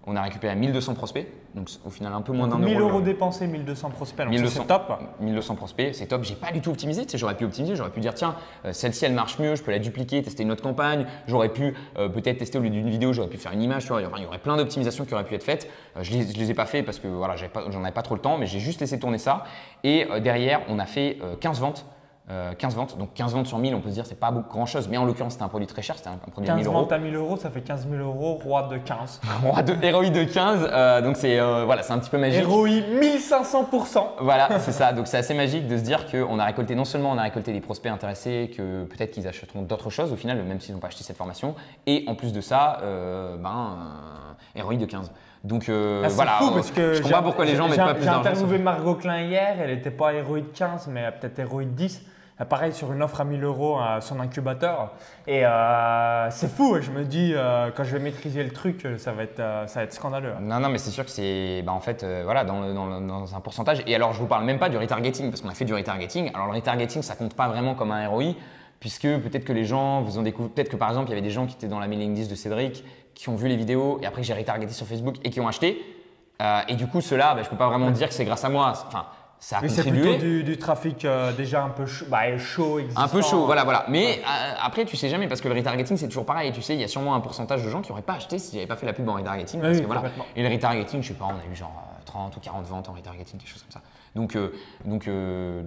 On 0.09 0.15
a 0.15 0.21
récupéré 0.21 0.55
1200 0.55 0.93
prospects, 0.93 1.27
donc 1.53 1.67
au 1.85 1.89
final 1.89 2.13
un 2.13 2.21
peu 2.21 2.31
moins 2.31 2.47
d'un 2.47 2.59
euro. 2.59 2.65
1000 2.65 2.79
euros 2.79 3.01
dépensés, 3.01 3.45
1200 3.45 3.89
prospects, 3.89 4.25
donc 4.25 4.47
c'est 4.47 4.65
top. 4.65 4.93
1200 5.19 5.55
prospects, 5.55 5.93
c'est 5.93 6.05
top. 6.05 6.23
J'ai 6.23 6.35
pas 6.35 6.53
du 6.53 6.61
tout 6.61 6.69
optimisé, 6.69 7.05
tu 7.05 7.11
sais, 7.11 7.17
j'aurais 7.17 7.35
pu 7.35 7.43
optimiser, 7.43 7.75
j'aurais 7.75 7.89
pu 7.89 7.99
dire 7.99 8.13
tiens, 8.13 8.37
euh, 8.63 8.71
celle-ci 8.71 9.03
elle 9.03 9.11
marche 9.11 9.37
mieux, 9.37 9.55
je 9.55 9.63
peux 9.63 9.71
la 9.71 9.79
dupliquer, 9.79 10.21
tester 10.23 10.43
une 10.43 10.51
autre 10.51 10.63
campagne. 10.63 11.05
J'aurais 11.27 11.49
pu 11.49 11.75
euh, 11.97 12.07
peut-être 12.07 12.37
tester 12.37 12.57
au 12.57 12.61
lieu 12.61 12.69
d'une 12.69 12.89
vidéo, 12.89 13.11
j'aurais 13.11 13.27
pu 13.27 13.35
faire 13.35 13.51
une 13.51 13.61
image, 13.61 13.83
tu 13.83 13.89
vois. 13.89 14.01
Il 14.01 14.23
y 14.23 14.25
aurait, 14.25 14.39
plein 14.39 14.55
d'optimisations 14.55 15.03
qui 15.03 15.13
auraient 15.13 15.25
pu 15.25 15.35
être 15.35 15.43
faites. 15.43 15.69
Euh, 15.97 16.03
je, 16.03 16.13
les, 16.13 16.23
les 16.23 16.51
ai 16.51 16.53
pas 16.53 16.65
fait 16.65 16.83
parce 16.83 16.99
que 16.99 17.09
voilà, 17.09 17.35
j'en 17.35 17.83
avais 17.83 17.91
pas 17.91 18.01
trop 18.01 18.15
le 18.15 18.21
temps, 18.21 18.37
mais 18.37 18.45
j'ai 18.45 18.59
juste 18.59 18.79
laissé 18.79 18.97
tourner 18.97 19.17
ça. 19.17 19.43
Et 19.83 20.07
derrière, 20.21 20.61
on 20.69 20.79
a 20.79 20.85
fait 20.85 21.17
15 21.41 21.59
ventes 21.59 21.85
15 22.27 22.73
euh, 22.73 22.77
ventes, 22.77 22.97
donc 22.97 23.13
15 23.13 23.33
ventes 23.33 23.47
sur 23.47 23.57
1000, 23.57 23.73
on 23.73 23.79
peut 23.79 23.87
se 23.87 23.93
dire 23.93 24.05
c'est 24.05 24.19
pas 24.19 24.31
grand 24.31 24.65
chose, 24.65 24.89
mais 24.89 24.97
en 24.97 25.05
l'occurrence 25.05 25.33
c'était 25.33 25.45
un 25.45 25.47
produit 25.47 25.65
très 25.65 25.81
cher, 25.81 25.95
c'était 25.95 26.09
un, 26.09 26.17
produit 26.17 26.47
15 26.47 26.49
à 26.49 26.55
1000 26.57 26.67
euros. 26.67 26.79
ventes 26.79 26.91
à 26.91 26.97
1000 26.97 27.15
euros, 27.15 27.37
ça 27.37 27.49
fait 27.49 27.61
15 27.61 27.87
000 27.89 28.03
euros, 28.03 28.33
roi 28.43 28.63
de 28.63 28.77
15. 28.77 29.21
roi 29.43 29.63
de 29.63 29.73
héroï 29.81 30.11
de 30.11 30.25
15, 30.25 30.69
euh, 30.69 31.01
donc 31.01 31.15
c'est 31.15 31.39
euh, 31.39 31.63
voilà, 31.63 31.83
c'est 31.83 31.93
un 31.93 31.99
petit 31.99 32.09
peu 32.09 32.17
magique. 32.17 32.41
Héroï 32.41 32.83
1500%. 32.99 34.03
Voilà, 34.19 34.59
c'est 34.59 34.73
ça, 34.73 34.91
donc 34.91 35.07
c'est 35.07 35.15
assez 35.15 35.33
magique 35.33 35.69
de 35.69 35.77
se 35.77 35.83
dire 35.83 36.05
qu'on 36.11 36.37
a 36.37 36.43
récolté, 36.43 36.75
non 36.75 36.83
seulement 36.83 37.11
on 37.11 37.17
a 37.17 37.21
récolté 37.21 37.53
des 37.53 37.61
prospects 37.61 37.91
intéressés, 37.91 38.51
que 38.55 38.83
peut-être 38.83 39.11
qu'ils 39.11 39.27
achèteront 39.29 39.61
d'autres 39.61 39.89
choses 39.89 40.11
au 40.11 40.17
final, 40.17 40.43
même 40.43 40.59
s'ils 40.59 40.73
n'ont 40.73 40.81
pas 40.81 40.87
acheté 40.87 41.05
cette 41.05 41.17
formation, 41.17 41.55
et 41.85 42.03
en 42.07 42.15
plus 42.15 42.33
de 42.33 42.41
ça, 42.41 42.81
ben, 43.41 43.77
héroï 44.53 44.77
de 44.77 44.85
15. 44.85 45.13
Donc 45.45 45.69
ah, 45.69 46.07
voilà, 46.09 46.31
fou 46.39 46.51
parce 46.51 46.71
que 46.71 46.93
je 46.93 47.01
comprends 47.01 47.19
pas 47.19 47.23
pourquoi 47.23 47.45
les 47.45 47.55
gens 47.55 47.69
mettent 47.69 47.77
pas 47.77 47.93
plus 47.93 48.03
d'argent. 48.03 48.21
J'ai 48.23 48.29
interviewé 48.31 48.57
Margot 48.57 48.95
Klein 48.95 49.21
hier, 49.21 49.55
elle 49.61 49.73
n'était 49.73 49.91
pas 49.91 50.13
héroï 50.13 50.41
de 50.41 50.47
15, 50.47 50.87
mais 50.87 51.09
peut-être 51.21 51.39
héroï 51.39 51.67
de 51.67 51.71
10. 51.71 52.01
Euh, 52.39 52.45
pareil 52.45 52.73
sur 52.73 52.91
une 52.93 53.02
offre 53.02 53.21
à 53.21 53.23
1000 53.23 53.43
euros 53.43 53.78
à 53.78 54.02
son 54.02 54.19
incubateur. 54.19 54.91
Et 55.26 55.45
euh, 55.45 56.30
c'est 56.30 56.50
fou, 56.50 56.78
je 56.82 56.91
me 56.91 57.04
dis, 57.04 57.34
euh, 57.34 57.71
quand 57.76 57.84
je 57.84 57.97
vais 57.97 58.04
maîtriser 58.04 58.43
le 58.43 58.52
truc, 58.52 58.88
ça 58.97 59.12
va 59.12 59.23
être, 59.23 59.38
ça 59.38 59.80
va 59.80 59.84
être 59.84 59.93
scandaleux. 59.93 60.34
Non, 60.41 60.60
non, 60.60 60.69
mais 60.69 60.78
c'est 60.78 60.91
sûr 60.91 61.06
que 61.06 61.12
c'est 61.12 61.63
bah, 61.65 61.73
en 61.73 61.80
fait, 61.80 62.06
voilà, 62.23 62.43
dans, 62.43 62.73
dans, 63.02 63.36
un 63.36 63.39
pourcentage. 63.39 63.84
Et 63.88 63.95
alors, 63.95 64.13
je 64.13 64.19
vous 64.19 64.28
parle 64.28 64.45
même 64.45 64.60
pas 64.60 64.69
du 64.69 64.78
retargeting, 64.78 65.30
parce 65.30 65.41
qu'on 65.41 65.50
a 65.50 65.54
fait 65.54 65.65
du 65.65 65.73
retargeting. 65.73 66.32
Alors, 66.34 66.47
le 66.47 66.54
retargeting, 66.54 67.02
ça 67.02 67.15
compte 67.15 67.36
pas 67.36 67.47
vraiment 67.47 67.76
comme 67.76 67.91
un 67.91 68.08
ROI, 68.08 68.36
puisque 68.80 69.08
peut-être 69.08 69.45
que 69.45 69.54
les 69.54 69.65
gens 69.65 70.02
vous 70.02 70.19
ont 70.19 70.23
découvert, 70.23 70.52
peut-être 70.52 70.69
que 70.69 70.76
par 70.76 70.89
exemple, 70.89 71.08
il 71.08 71.12
y 71.12 71.13
avait 71.13 71.21
des 71.21 71.32
gens 71.32 71.47
qui 71.47 71.56
étaient 71.56 71.67
dans 71.67 71.80
la 71.80 71.88
mailing 71.88 72.13
list 72.15 72.30
de 72.30 72.36
Cédric, 72.36 72.84
qui 73.15 73.30
ont 73.30 73.36
vu 73.36 73.47
les 73.47 73.58
vidéos, 73.58 74.00
et 74.04 74.06
après 74.06 74.21
j'ai 74.21 74.36
retargeté 74.36 74.71
sur 74.71 74.86
Facebook 74.86 75.15
et 75.23 75.32
qui 75.32 75.41
ont 75.41 75.47
acheté. 75.47 75.82
et 76.67 76.76
du 76.76 76.86
coup, 76.86 77.02
ceux-là, 77.02 77.34
bah, 77.34 77.41
je 77.43 77.50
peux 77.50 77.56
pas 77.56 77.67
vraiment 77.67 77.89
dire 77.89 78.08
que 78.08 78.13
c'est 78.13 78.26
grâce 78.26 78.45
à 78.45 78.50
moi. 78.50 78.73
Enfin, 78.88 79.08
ça 79.39 79.58
a 79.58 79.62
Mais 79.62 79.69
c'est 79.69 79.84
plutôt 79.84 80.15
du, 80.15 80.58
trafic 80.58 81.06
euh, 81.06 81.32
déjà 81.32 81.63
un 81.63 81.69
peu 81.69 81.86
chaud, 81.86 82.06
bah, 82.10 82.38
chaud 82.38 82.80
Un 82.95 83.08
peu 83.08 83.21
chaud, 83.21 83.45
voilà, 83.45 83.63
voilà. 83.63 83.86
Mais 83.88 84.19
euh, 84.19 84.54
après, 84.62 84.84
tu 84.86 84.97
sais 84.97 85.10
jamais 85.10 85.28
parce 85.28 85.41
que 85.41 85.47
le 85.47 85.54
retargeting, 85.54 85.95
c'est 85.95 86.08
toujours 86.08 86.26
pareil. 86.26 86.52
Tu 86.52 86.62
sais, 86.62 86.73
il 86.73 86.82
y 86.82 86.84
a 86.84 86.88
sûrement 86.88 87.13
un 87.13 87.19
pourcentage 87.19 87.63
de 87.63 87.69
gens 87.69 87.82
qui 87.82 87.91
n'auraient 87.91 88.02
pas 88.02 88.15
acheté 88.15 88.39
s'ils 88.39 88.56
n'avaient 88.56 88.67
pas 88.67 88.76
fait 88.76 88.88
la 88.88 88.93
pub 88.93 89.08
en 89.08 89.13
retargeting. 89.13 89.62
parce 89.62 89.80
que, 89.80 89.86
voilà. 89.86 90.04
Et 90.36 90.41
le 90.41 90.50
retargeting, 90.50 91.04
je 91.04 91.10
sais 91.10 91.13
pas, 91.13 91.26
on 91.26 91.38
a 91.38 91.52
eu 91.52 91.56
genre 91.56 91.71
30 92.06 92.34
euh, 92.34 92.38
ou 92.38 92.39
40 92.39 92.65
ventes 92.65 92.89
en 92.89 92.93
retargeting, 92.93 93.39
quelque 93.39 93.50
chose 93.50 93.62
comme 93.62 93.71
ça. 93.71 93.82
Donc, 94.15 94.36
donc, 94.86 95.08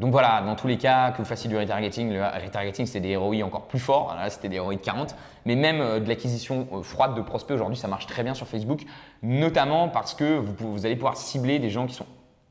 donc 0.01 0.11
voilà, 0.11 0.43
dans 0.45 0.57
tous 0.57 0.67
les 0.67 0.77
cas, 0.77 1.13
que 1.13 1.19
vous 1.19 1.25
fassiez 1.25 1.49
du 1.49 1.57
retargeting, 1.57 2.13
le 2.13 2.25
retargeting, 2.25 2.85
c'était 2.85 2.99
des 2.99 3.17
ROI 3.17 3.45
encore 3.45 3.69
plus 3.69 3.79
forts. 3.79 4.17
Là, 4.17 4.29
c'était 4.29 4.49
des 4.49 4.59
ROI 4.59 4.75
de 4.75 4.81
40. 4.81 5.15
Mais 5.47 5.55
même 5.55 6.01
de 6.01 6.09
l'acquisition 6.09 6.67
froide 6.83 7.15
de 7.15 7.21
prospects, 7.21 7.55
aujourd'hui, 7.55 7.77
ça 7.77 7.87
marche 7.87 8.09
très 8.09 8.25
bien 8.25 8.35
sur 8.35 8.49
Facebook, 8.49 8.81
notamment 9.23 9.89
parce 9.89 10.15
que 10.15 10.39
vous, 10.39 10.55
vous 10.59 10.85
allez 10.85 10.97
pouvoir 10.97 11.17
cibler 11.17 11.61
des 11.61 11.71
gens 11.71 11.87
qui 11.87 11.95
sont 11.95 12.07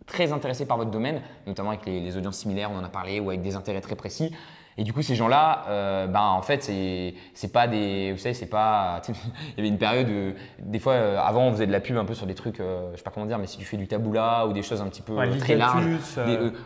très 0.10 0.34
intéressés 0.34 0.66
par 0.66 0.78
votre 0.78 0.92
domaine, 0.92 1.22
notamment 1.48 1.70
avec 1.70 1.86
les, 1.86 2.18
audiences 2.18 2.38
similaires, 2.38 2.70
on 2.72 2.78
en 2.78 2.84
a 2.84 2.90
parlé, 2.90 3.20
ou 3.20 3.30
avec 3.30 3.42
des 3.42 3.56
intérêts 3.56 3.82
très 3.82 3.96
précis. 3.96 4.36
Et 4.80 4.84
du 4.84 4.94
coup, 4.94 5.02
ces 5.02 5.16
gens-là, 5.16 5.66
euh, 5.68 6.08
ben, 6.08 6.22
en 6.22 6.42
fait, 6.42 6.64
c'est, 6.64 7.52
pas 7.52 7.68
des. 7.68 8.14
Vous 8.14 8.18
savez, 8.18 8.34
c'est 8.34 8.46
pas. 8.46 9.02
il 9.10 9.14
y 9.58 9.60
avait 9.60 9.68
une 9.68 9.78
période, 9.78 10.08
où, 10.08 10.34
des 10.64 10.80
fois, 10.80 10.94
euh, 10.94 11.20
avant, 11.20 11.48
on 11.48 11.52
faisait 11.52 11.68
de 11.68 11.72
la 11.74 11.82
pub 11.82 11.98
un 11.98 12.06
peu 12.06 12.14
sur 12.14 12.26
des 12.26 12.34
trucs, 12.34 12.62
euh, 12.62 12.90
je 12.94 12.98
sais 12.98 13.04
pas 13.04 13.12
comment 13.14 13.26
dire, 13.26 13.38
mais 13.40 13.46
si 13.46 13.58
tu 13.58 13.66
fais 13.66 13.76
du 13.76 13.88
taboula 13.88 14.48
ou 14.48 14.54
des 14.54 14.62
choses 14.62 14.82
un 14.82 14.88
petit 14.88 15.02
peu 15.02 15.16
très 15.38 15.56
larges, 15.56 15.84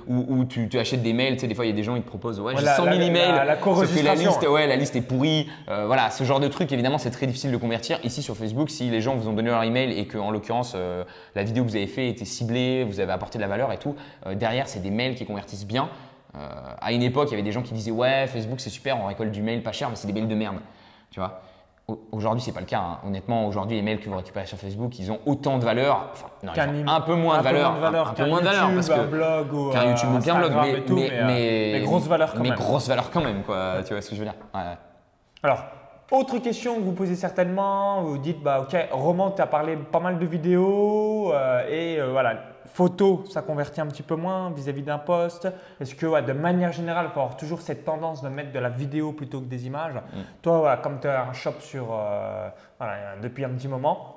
ou, 0.07 0.45
tu, 0.45 0.69
tu, 0.69 0.77
achètes 0.77 1.01
des 1.01 1.13
mails, 1.13 1.33
tu 1.33 1.39
sais, 1.39 1.47
des 1.47 1.55
fois, 1.55 1.65
il 1.65 1.69
y 1.69 1.73
a 1.73 1.75
des 1.75 1.81
gens 1.81 1.95
qui 1.95 2.03
te 2.03 2.07
proposent, 2.07 2.39
ouais, 2.39 2.53
j'ai 2.55 2.67
100 2.67 2.83
000 2.83 2.95
emails, 3.01 3.31
la, 3.31 3.45
la, 3.45 3.55
que 3.55 4.05
la 4.05 4.13
liste, 4.13 4.47
ouais, 4.47 4.67
la 4.67 4.75
liste 4.75 4.95
est 4.95 5.01
pourrie. 5.01 5.49
voilà, 5.67 6.11
ce 6.11 6.23
genre 6.23 6.39
de 6.39 6.47
truc, 6.47 6.71
évidemment, 6.71 6.99
c'est 6.99 7.09
très 7.09 7.25
difficile 7.25 7.51
de 7.51 7.57
convertir. 7.57 7.97
Ici, 8.03 8.21
sur 8.21 8.37
Facebook, 8.37 8.69
si 8.69 8.91
les 8.91 9.01
gens 9.01 9.15
vous 9.15 9.27
ont 9.27 9.33
donné 9.33 9.49
leur 9.49 9.63
email 9.63 9.97
et 9.97 10.05
que, 10.05 10.19
en 10.19 10.29
l'occurrence, 10.29 10.77
la 11.33 11.43
vidéo 11.43 11.63
que 11.63 11.69
vous 11.69 11.75
avez 11.75 11.87
fait 11.87 12.09
était 12.09 12.25
ciblée, 12.25 12.83
vous 12.83 12.99
avez 12.99 13.11
apporté 13.11 13.39
de 13.39 13.41
la 13.41 13.49
valeur 13.49 13.71
et 13.71 13.77
tout, 13.77 13.95
derrière, 14.35 14.67
c'est 14.67 14.83
des 14.83 14.91
mails 14.91 15.15
qui 15.15 15.25
convertissent 15.25 15.65
bien. 15.65 15.89
Euh, 16.35 16.49
à 16.81 16.91
une 16.91 17.03
époque, 17.03 17.27
il 17.29 17.31
y 17.31 17.33
avait 17.35 17.43
des 17.43 17.51
gens 17.51 17.61
qui 17.61 17.73
disaient 17.73 17.91
ouais, 17.91 18.27
Facebook 18.27 18.59
c'est 18.59 18.69
super, 18.69 18.99
on 18.99 19.05
récolte 19.05 19.31
du 19.31 19.41
mail 19.41 19.61
pas 19.61 19.71
cher, 19.71 19.89
mais 19.89 19.95
c'est 19.95 20.07
des 20.07 20.13
mails 20.13 20.27
de 20.27 20.35
merde. 20.35 20.57
Tu 21.11 21.19
vois? 21.19 21.41
Aujourd'hui, 22.11 22.41
c'est 22.41 22.53
pas 22.53 22.61
le 22.61 22.65
cas. 22.65 22.79
Hein. 22.79 22.99
Honnêtement, 23.05 23.45
aujourd'hui, 23.45 23.75
les 23.75 23.83
mails 23.83 23.99
que 23.99 24.09
vous 24.09 24.15
récupérez 24.15 24.45
sur 24.45 24.57
Facebook, 24.57 24.97
ils 24.99 25.11
ont 25.11 25.19
autant 25.25 25.57
de 25.57 25.65
valeur, 25.65 26.11
enfin, 26.13 26.27
un 26.87 27.01
peu 27.01 27.15
moins 27.15 27.39
de 27.39 27.43
valeur, 27.43 27.71
un, 27.71 28.13
peu 28.13 28.25
moins 28.25 28.39
de 28.39 28.45
valeur 28.45 28.71
parce 28.73 28.87
que 28.87 28.93
un 28.93 29.05
blog 29.05 29.53
ou 29.53 29.69
qu'un 29.69 29.89
YouTube 29.89 30.09
ou 30.15 30.19
qu'un 30.19 30.35
blog, 30.35 30.53
mais, 30.61 30.83
mais, 30.87 31.09
mais, 31.25 31.71
mais, 31.73 31.81
grosse 31.81 32.07
valeur 32.07 32.33
quand 32.33 32.41
mais 32.41 32.49
même. 32.49 32.57
grosse 32.57 32.87
valeur 32.87 33.11
quand 33.11 33.21
même, 33.21 33.43
quoi. 33.43 33.83
tu 33.85 33.93
vois 33.93 34.01
ce 34.01 34.09
que 34.09 34.15
je 34.15 34.21
veux 34.21 34.25
dire? 34.25 34.35
Alors, 35.43 35.65
autre 36.13 36.37
question 36.37 36.75
que 36.75 36.81
vous 36.81 36.91
posez 36.93 37.15
certainement, 37.15 38.03
vous 38.03 38.17
dites 38.17 38.41
bah 38.41 38.61
ok, 38.61 38.77
Roman, 38.91 39.31
tu 39.31 39.41
as 39.41 39.47
parlé 39.47 39.75
pas 39.75 39.99
mal 39.99 40.19
de 40.19 40.25
vidéos 40.25 41.33
euh, 41.33 41.67
et 41.67 41.99
euh, 41.99 42.11
voilà, 42.11 42.35
Photo, 42.73 43.23
ça 43.29 43.43
convertit 43.43 43.81
un 43.81 43.85
petit 43.85 44.01
peu 44.01 44.15
moins 44.15 44.49
vis-à-vis 44.49 44.81
d'un 44.81 44.97
post. 44.97 45.47
Est-ce 45.79 45.93
que 45.93 46.21
de 46.21 46.33
manière 46.33 46.71
générale, 46.71 47.05
il 47.09 47.13
faut 47.13 47.19
avoir 47.19 47.37
toujours 47.37 47.61
cette 47.61 47.85
tendance 47.85 48.23
de 48.23 48.29
mettre 48.29 48.51
de 48.51 48.57
la 48.57 48.69
vidéo 48.69 49.13
plutôt 49.13 49.41
que 49.41 49.45
des 49.45 49.67
images? 49.67 49.93
Mm. 49.93 50.19
Toi, 50.41 50.77
comme 50.77 50.99
tu 50.99 51.07
as 51.07 51.23
un 51.23 51.33
shop 51.33 51.59
sur, 51.59 51.89
euh, 51.91 52.49
depuis 53.21 53.45
un 53.45 53.49
petit 53.49 53.67
moment, 53.67 54.12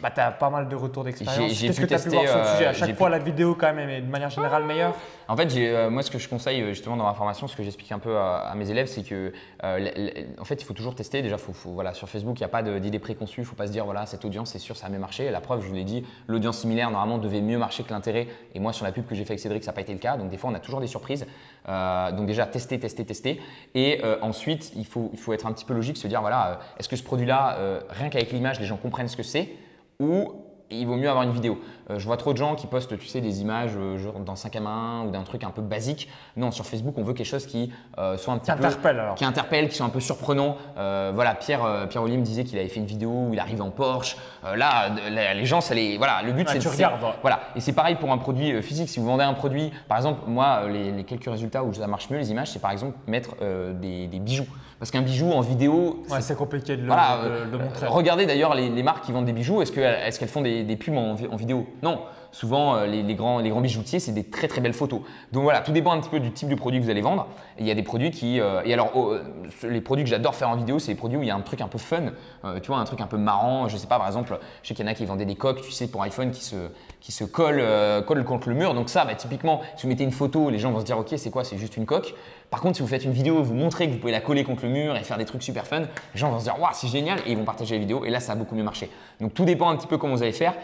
bah, 0.00 0.10
tu 0.14 0.20
as 0.20 0.30
pas 0.30 0.48
mal 0.48 0.68
de 0.68 0.76
retours 0.76 1.02
d'expérience. 1.02 1.60
Qu'est-ce 1.60 1.80
que 1.80 1.86
tu 1.86 1.94
as 1.94 1.98
pu 1.98 2.08
voir 2.10 2.28
sur 2.28 2.38
le 2.38 2.44
sujet 2.44 2.66
À 2.66 2.70
euh, 2.70 2.74
chaque 2.74 2.96
fois, 2.96 3.08
la 3.08 3.18
vidéo, 3.18 3.56
quand 3.58 3.72
même, 3.74 3.88
est 3.88 4.00
de 4.00 4.10
manière 4.10 4.30
générale 4.30 4.64
meilleure 4.64 4.94
En 5.26 5.36
fait, 5.36 5.52
euh, 5.56 5.90
moi, 5.90 6.02
ce 6.02 6.10
que 6.10 6.18
je 6.18 6.28
conseille 6.28 6.64
justement 6.68 6.96
dans 6.96 7.04
ma 7.04 7.14
formation, 7.14 7.48
ce 7.48 7.56
que 7.56 7.64
j'explique 7.64 7.90
un 7.90 7.98
peu 7.98 8.16
à, 8.16 8.52
mes 8.54 8.70
élèves, 8.70 8.86
c'est 8.86 9.02
que 9.02 9.32
euh, 9.64 10.24
en 10.38 10.44
fait, 10.44 10.62
il 10.62 10.64
faut 10.64 10.74
toujours 10.74 10.94
tester. 10.94 11.20
Déjà, 11.20 11.36
faut, 11.36 11.52
voilà, 11.70 11.94
sur 11.94 12.08
Facebook, 12.08 12.38
il 12.38 12.42
n'y 12.42 12.46
a 12.46 12.48
pas 12.48 12.62
d'idée 12.62 13.00
préconçue. 13.00 13.40
Il 13.40 13.44
ne 13.44 13.48
faut 13.48 13.56
pas 13.56 13.66
se 13.66 13.72
dire, 13.72 13.84
voilà, 13.84 14.06
cette 14.06 14.24
audience, 14.24 14.52
c'est 14.52 14.60
sûr, 14.60 14.76
ça 14.76 14.86
a 14.86 14.90
mieux 14.90 15.00
marché. 15.00 15.30
La 15.30 15.40
preuve, 15.40 15.62
je 15.62 15.68
vous 15.68 15.74
l'ai 15.74 15.84
dit, 15.84 16.06
l'audience 16.28 16.58
similaire, 16.58 16.90
normalement, 16.92 17.18
devait 17.18 17.40
mieux 17.40 17.58
marcher 17.58 17.82
que 17.82 17.90
l'intérêt. 17.90 18.28
Et 18.54 18.60
moi, 18.60 18.72
sur 18.72 18.84
la 18.84 18.92
pub 18.92 19.04
que 19.04 19.16
j'ai 19.16 19.24
fait 19.24 19.32
avec 19.32 19.40
Cédric, 19.40 19.64
ça 19.64 19.72
n'a 19.72 19.74
pas 19.74 19.80
été 19.80 19.92
le 19.92 19.98
cas. 19.98 20.16
Donc, 20.16 20.30
des 20.30 20.36
fois, 20.36 20.50
on 20.50 20.54
a 20.54 20.60
toujours 20.60 20.80
des 20.80 20.86
surprises. 20.86 21.26
donc, 21.66 22.26
déjà, 22.26 22.46
tester, 22.46 22.78
tester, 22.78 23.04
tester. 23.04 23.40
Et 23.74 24.00
ensuite, 24.22 24.70
il 24.76 24.86
faut, 24.86 25.10
il 25.12 25.18
faut 25.18 25.32
être 25.32 25.46
un 25.46 25.52
petit 25.52 25.64
peu 25.64 25.74
logique, 25.74 25.96
se 25.96 26.06
dire, 26.06 26.20
voilà, 26.20 26.60
est-ce 26.78 26.88
que 26.88 26.94
ce 26.94 27.02
produit-là, 27.02 27.58
rien 27.90 28.10
qu'avec 28.10 28.30
l'image, 28.30 28.60
les 28.60 28.66
gens 28.66 28.76
comprennent 28.76 29.08
ce 29.08 29.16
que 29.16 29.24
c'est? 29.24 29.48
Ou 30.00 30.44
il 30.70 30.86
vaut 30.86 30.96
mieux 30.96 31.08
avoir 31.08 31.24
une 31.24 31.32
vidéo. 31.32 31.58
Euh, 31.90 31.98
je 31.98 32.04
vois 32.04 32.16
trop 32.16 32.32
de 32.32 32.38
gens 32.38 32.54
qui 32.54 32.66
postent, 32.66 32.98
tu 32.98 33.06
sais, 33.06 33.20
des 33.20 33.40
images 33.40 33.72
euh, 33.76 33.96
genre 33.96 34.20
dans 34.20 34.36
5 34.36 34.54
à 34.56 34.60
main 34.60 35.04
ou 35.06 35.10
d'un 35.10 35.22
truc 35.22 35.44
un 35.44 35.50
peu 35.50 35.62
basique. 35.62 36.08
Non, 36.36 36.50
sur 36.50 36.66
Facebook, 36.66 36.94
on 36.98 37.02
veut 37.02 37.14
quelque 37.14 37.26
chose 37.26 37.46
qui 37.46 37.72
euh, 37.98 38.16
soit 38.18 38.34
un 38.34 38.38
petit 38.38 38.46
qui 38.46 38.52
interpelle, 38.52 39.00
alors. 39.00 39.14
qui 39.14 39.24
interpelle, 39.24 39.68
qui 39.68 39.76
soit 39.76 39.86
un 39.86 39.90
peu 39.90 40.00
surprenant. 40.00 40.56
voilà, 40.76 41.34
Pierre, 41.34 41.86
Pierre 41.88 42.02
me 42.02 42.22
disait 42.22 42.44
qu'il 42.44 42.58
avait 42.58 42.68
fait 42.68 42.80
une 42.80 42.86
vidéo 42.86 43.10
où 43.10 43.30
il 43.32 43.40
arrive 43.40 43.62
en 43.62 43.70
Porsche. 43.70 44.16
là, 44.56 44.90
les 45.34 45.44
gens, 45.44 45.60
ça 45.60 45.74
les, 45.74 45.96
voilà, 45.96 46.22
le 46.22 46.32
but 46.32 46.48
c'est 46.48 46.58
tu 46.58 46.68
regardes. 46.68 47.00
Voilà, 47.22 47.40
et 47.56 47.60
c'est 47.60 47.72
pareil 47.72 47.96
pour 47.96 48.12
un 48.12 48.18
produit 48.18 48.62
physique. 48.62 48.88
Si 48.88 49.00
vous 49.00 49.06
vendez 49.06 49.24
un 49.24 49.34
produit, 49.34 49.72
par 49.88 49.96
exemple, 49.96 50.20
moi, 50.26 50.68
les, 50.68 51.04
quelques 51.04 51.30
résultats 51.30 51.64
où 51.64 51.72
ça 51.72 51.86
marche 51.86 52.10
mieux 52.10 52.18
les 52.18 52.30
images, 52.30 52.50
c'est 52.50 52.58
par 52.58 52.70
exemple 52.70 52.96
mettre 53.06 53.36
des, 53.74 54.18
bijoux. 54.18 54.46
Parce 54.78 54.92
qu'un 54.92 55.02
bijou 55.02 55.32
en 55.32 55.40
vidéo, 55.40 56.04
c'est 56.20 56.36
compliqué 56.36 56.76
de 56.76 56.82
le, 56.82 57.58
montrer. 57.58 57.86
Regardez 57.86 58.26
d'ailleurs 58.26 58.54
les, 58.54 58.82
marques 58.82 59.04
qui 59.04 59.12
vendent 59.12 59.24
des 59.26 59.32
bijoux. 59.32 59.60
Est-ce 59.60 59.72
qu'elles 60.18 60.28
font 60.28 60.42
des, 60.42 60.76
pubs 60.76 60.96
en 60.96 61.36
vidéo? 61.36 61.66
Non, 61.82 62.00
souvent 62.32 62.76
euh, 62.76 62.86
les, 62.86 63.14
grands, 63.14 63.40
bijoutiers, 63.60 64.00
c'est 64.00 64.12
des 64.12 64.24
très 64.24 64.48
très 64.48 64.60
belles 64.60 64.72
photos. 64.72 65.00
Donc 65.32 65.42
voilà, 65.42 65.60
tout 65.60 65.72
dépend 65.72 65.92
un 65.92 66.00
petit 66.00 66.10
peu 66.10 66.20
du 66.20 66.32
type 66.32 66.48
de 66.48 66.54
produit 66.54 66.80
que 66.80 66.84
vous 66.84 66.90
allez 66.90 67.00
vendre. 67.00 67.26
Il 67.58 67.66
y 67.66 67.70
a 67.70 67.74
des 67.74 67.82
produits 67.82 68.10
qui. 68.10 68.40
euh, 68.40 68.62
et 68.64 68.72
alors, 68.72 68.92
oh, 68.94 69.12
euh, 69.12 69.22
les 69.64 69.80
produits 69.80 70.04
que 70.04 70.10
j'adore 70.10 70.34
faire 70.34 70.48
en 70.48 70.56
vidéo, 70.56 70.78
c'est 70.78 70.92
les 70.92 70.96
produits 70.96 71.18
où 71.18 71.22
il 71.22 71.28
y 71.28 71.30
a 71.30 71.36
un 71.36 71.40
truc 71.40 71.60
un 71.60 71.68
peu 71.68 71.78
fun, 71.78 72.12
tu 72.62 72.68
vois, 72.68 72.78
un 72.78 72.84
truc 72.84 73.00
un 73.00 73.06
peu 73.06 73.16
marrant. 73.16 73.68
Je 73.68 73.76
sais 73.76 73.86
pas, 73.86 73.98
par 73.98 74.06
exemple, 74.06 74.38
je 74.62 74.68
sais 74.68 74.74
qu'il 74.74 74.84
y 74.84 74.88
en 74.88 74.90
a 74.90 74.94
qui 74.94 75.04
vendaient 75.04 75.24
des 75.24 75.34
coques, 75.34 75.62
tu 75.62 75.72
sais, 75.72 75.88
pour 75.88 76.02
iPhone 76.02 76.30
qui 76.30 76.44
se, 76.44 76.56
qui 77.00 77.12
se 77.12 77.24
collent, 77.24 77.64
collent 78.06 78.24
contre 78.24 78.48
le 78.48 78.54
mur. 78.54 78.74
Donc 78.74 78.88
ça, 78.88 79.04
bah, 79.04 79.14
typiquement, 79.14 79.60
si 79.76 79.84
vous 79.84 79.88
mettez 79.88 80.04
une 80.04 80.12
photo, 80.12 80.50
les 80.50 80.58
gens 80.58 80.70
vont 80.70 80.80
se 80.80 80.84
dire, 80.84 80.98
ok, 80.98 81.14
c'est 81.16 81.30
quoi 81.30 81.44
C'est 81.44 81.58
juste 81.58 81.76
une 81.76 81.86
coque. 81.86 82.14
Par 82.50 82.60
contre, 82.60 82.76
si 82.76 82.82
vous 82.82 82.88
faites 82.88 83.04
une 83.04 83.12
vidéo, 83.12 83.42
vous 83.42 83.54
montrez 83.54 83.86
que 83.86 83.92
vous 83.92 83.98
pouvez 83.98 84.12
la 84.12 84.20
coller 84.20 84.42
contre 84.42 84.64
le 84.64 84.70
mur 84.70 84.96
et 84.96 85.04
faire 85.04 85.18
des 85.18 85.26
trucs 85.26 85.42
super 85.42 85.66
fun, 85.66 85.80
les 85.80 85.86
gens 86.14 86.30
vont 86.30 86.38
se 86.38 86.44
dire, 86.44 86.58
waouh, 86.58 86.70
c'est 86.72 86.88
génial, 86.88 87.18
et 87.26 87.32
ils 87.32 87.36
vont 87.36 87.44
partager 87.44 87.74
la 87.74 87.80
vidéo. 87.80 88.04
Et 88.04 88.10
là, 88.10 88.20
ça 88.20 88.32
a 88.32 88.36
beaucoup 88.36 88.54
mieux 88.54 88.62
marché. 88.62 88.90
Donc 89.20 89.34
tout 89.34 89.44
dépend 89.44 89.68
un 89.68 89.76
petit 89.76 89.86
peu 89.86 89.98
comment 89.98 90.14
vous 90.14 90.22
allez 90.22 90.32
faire. 90.32 90.54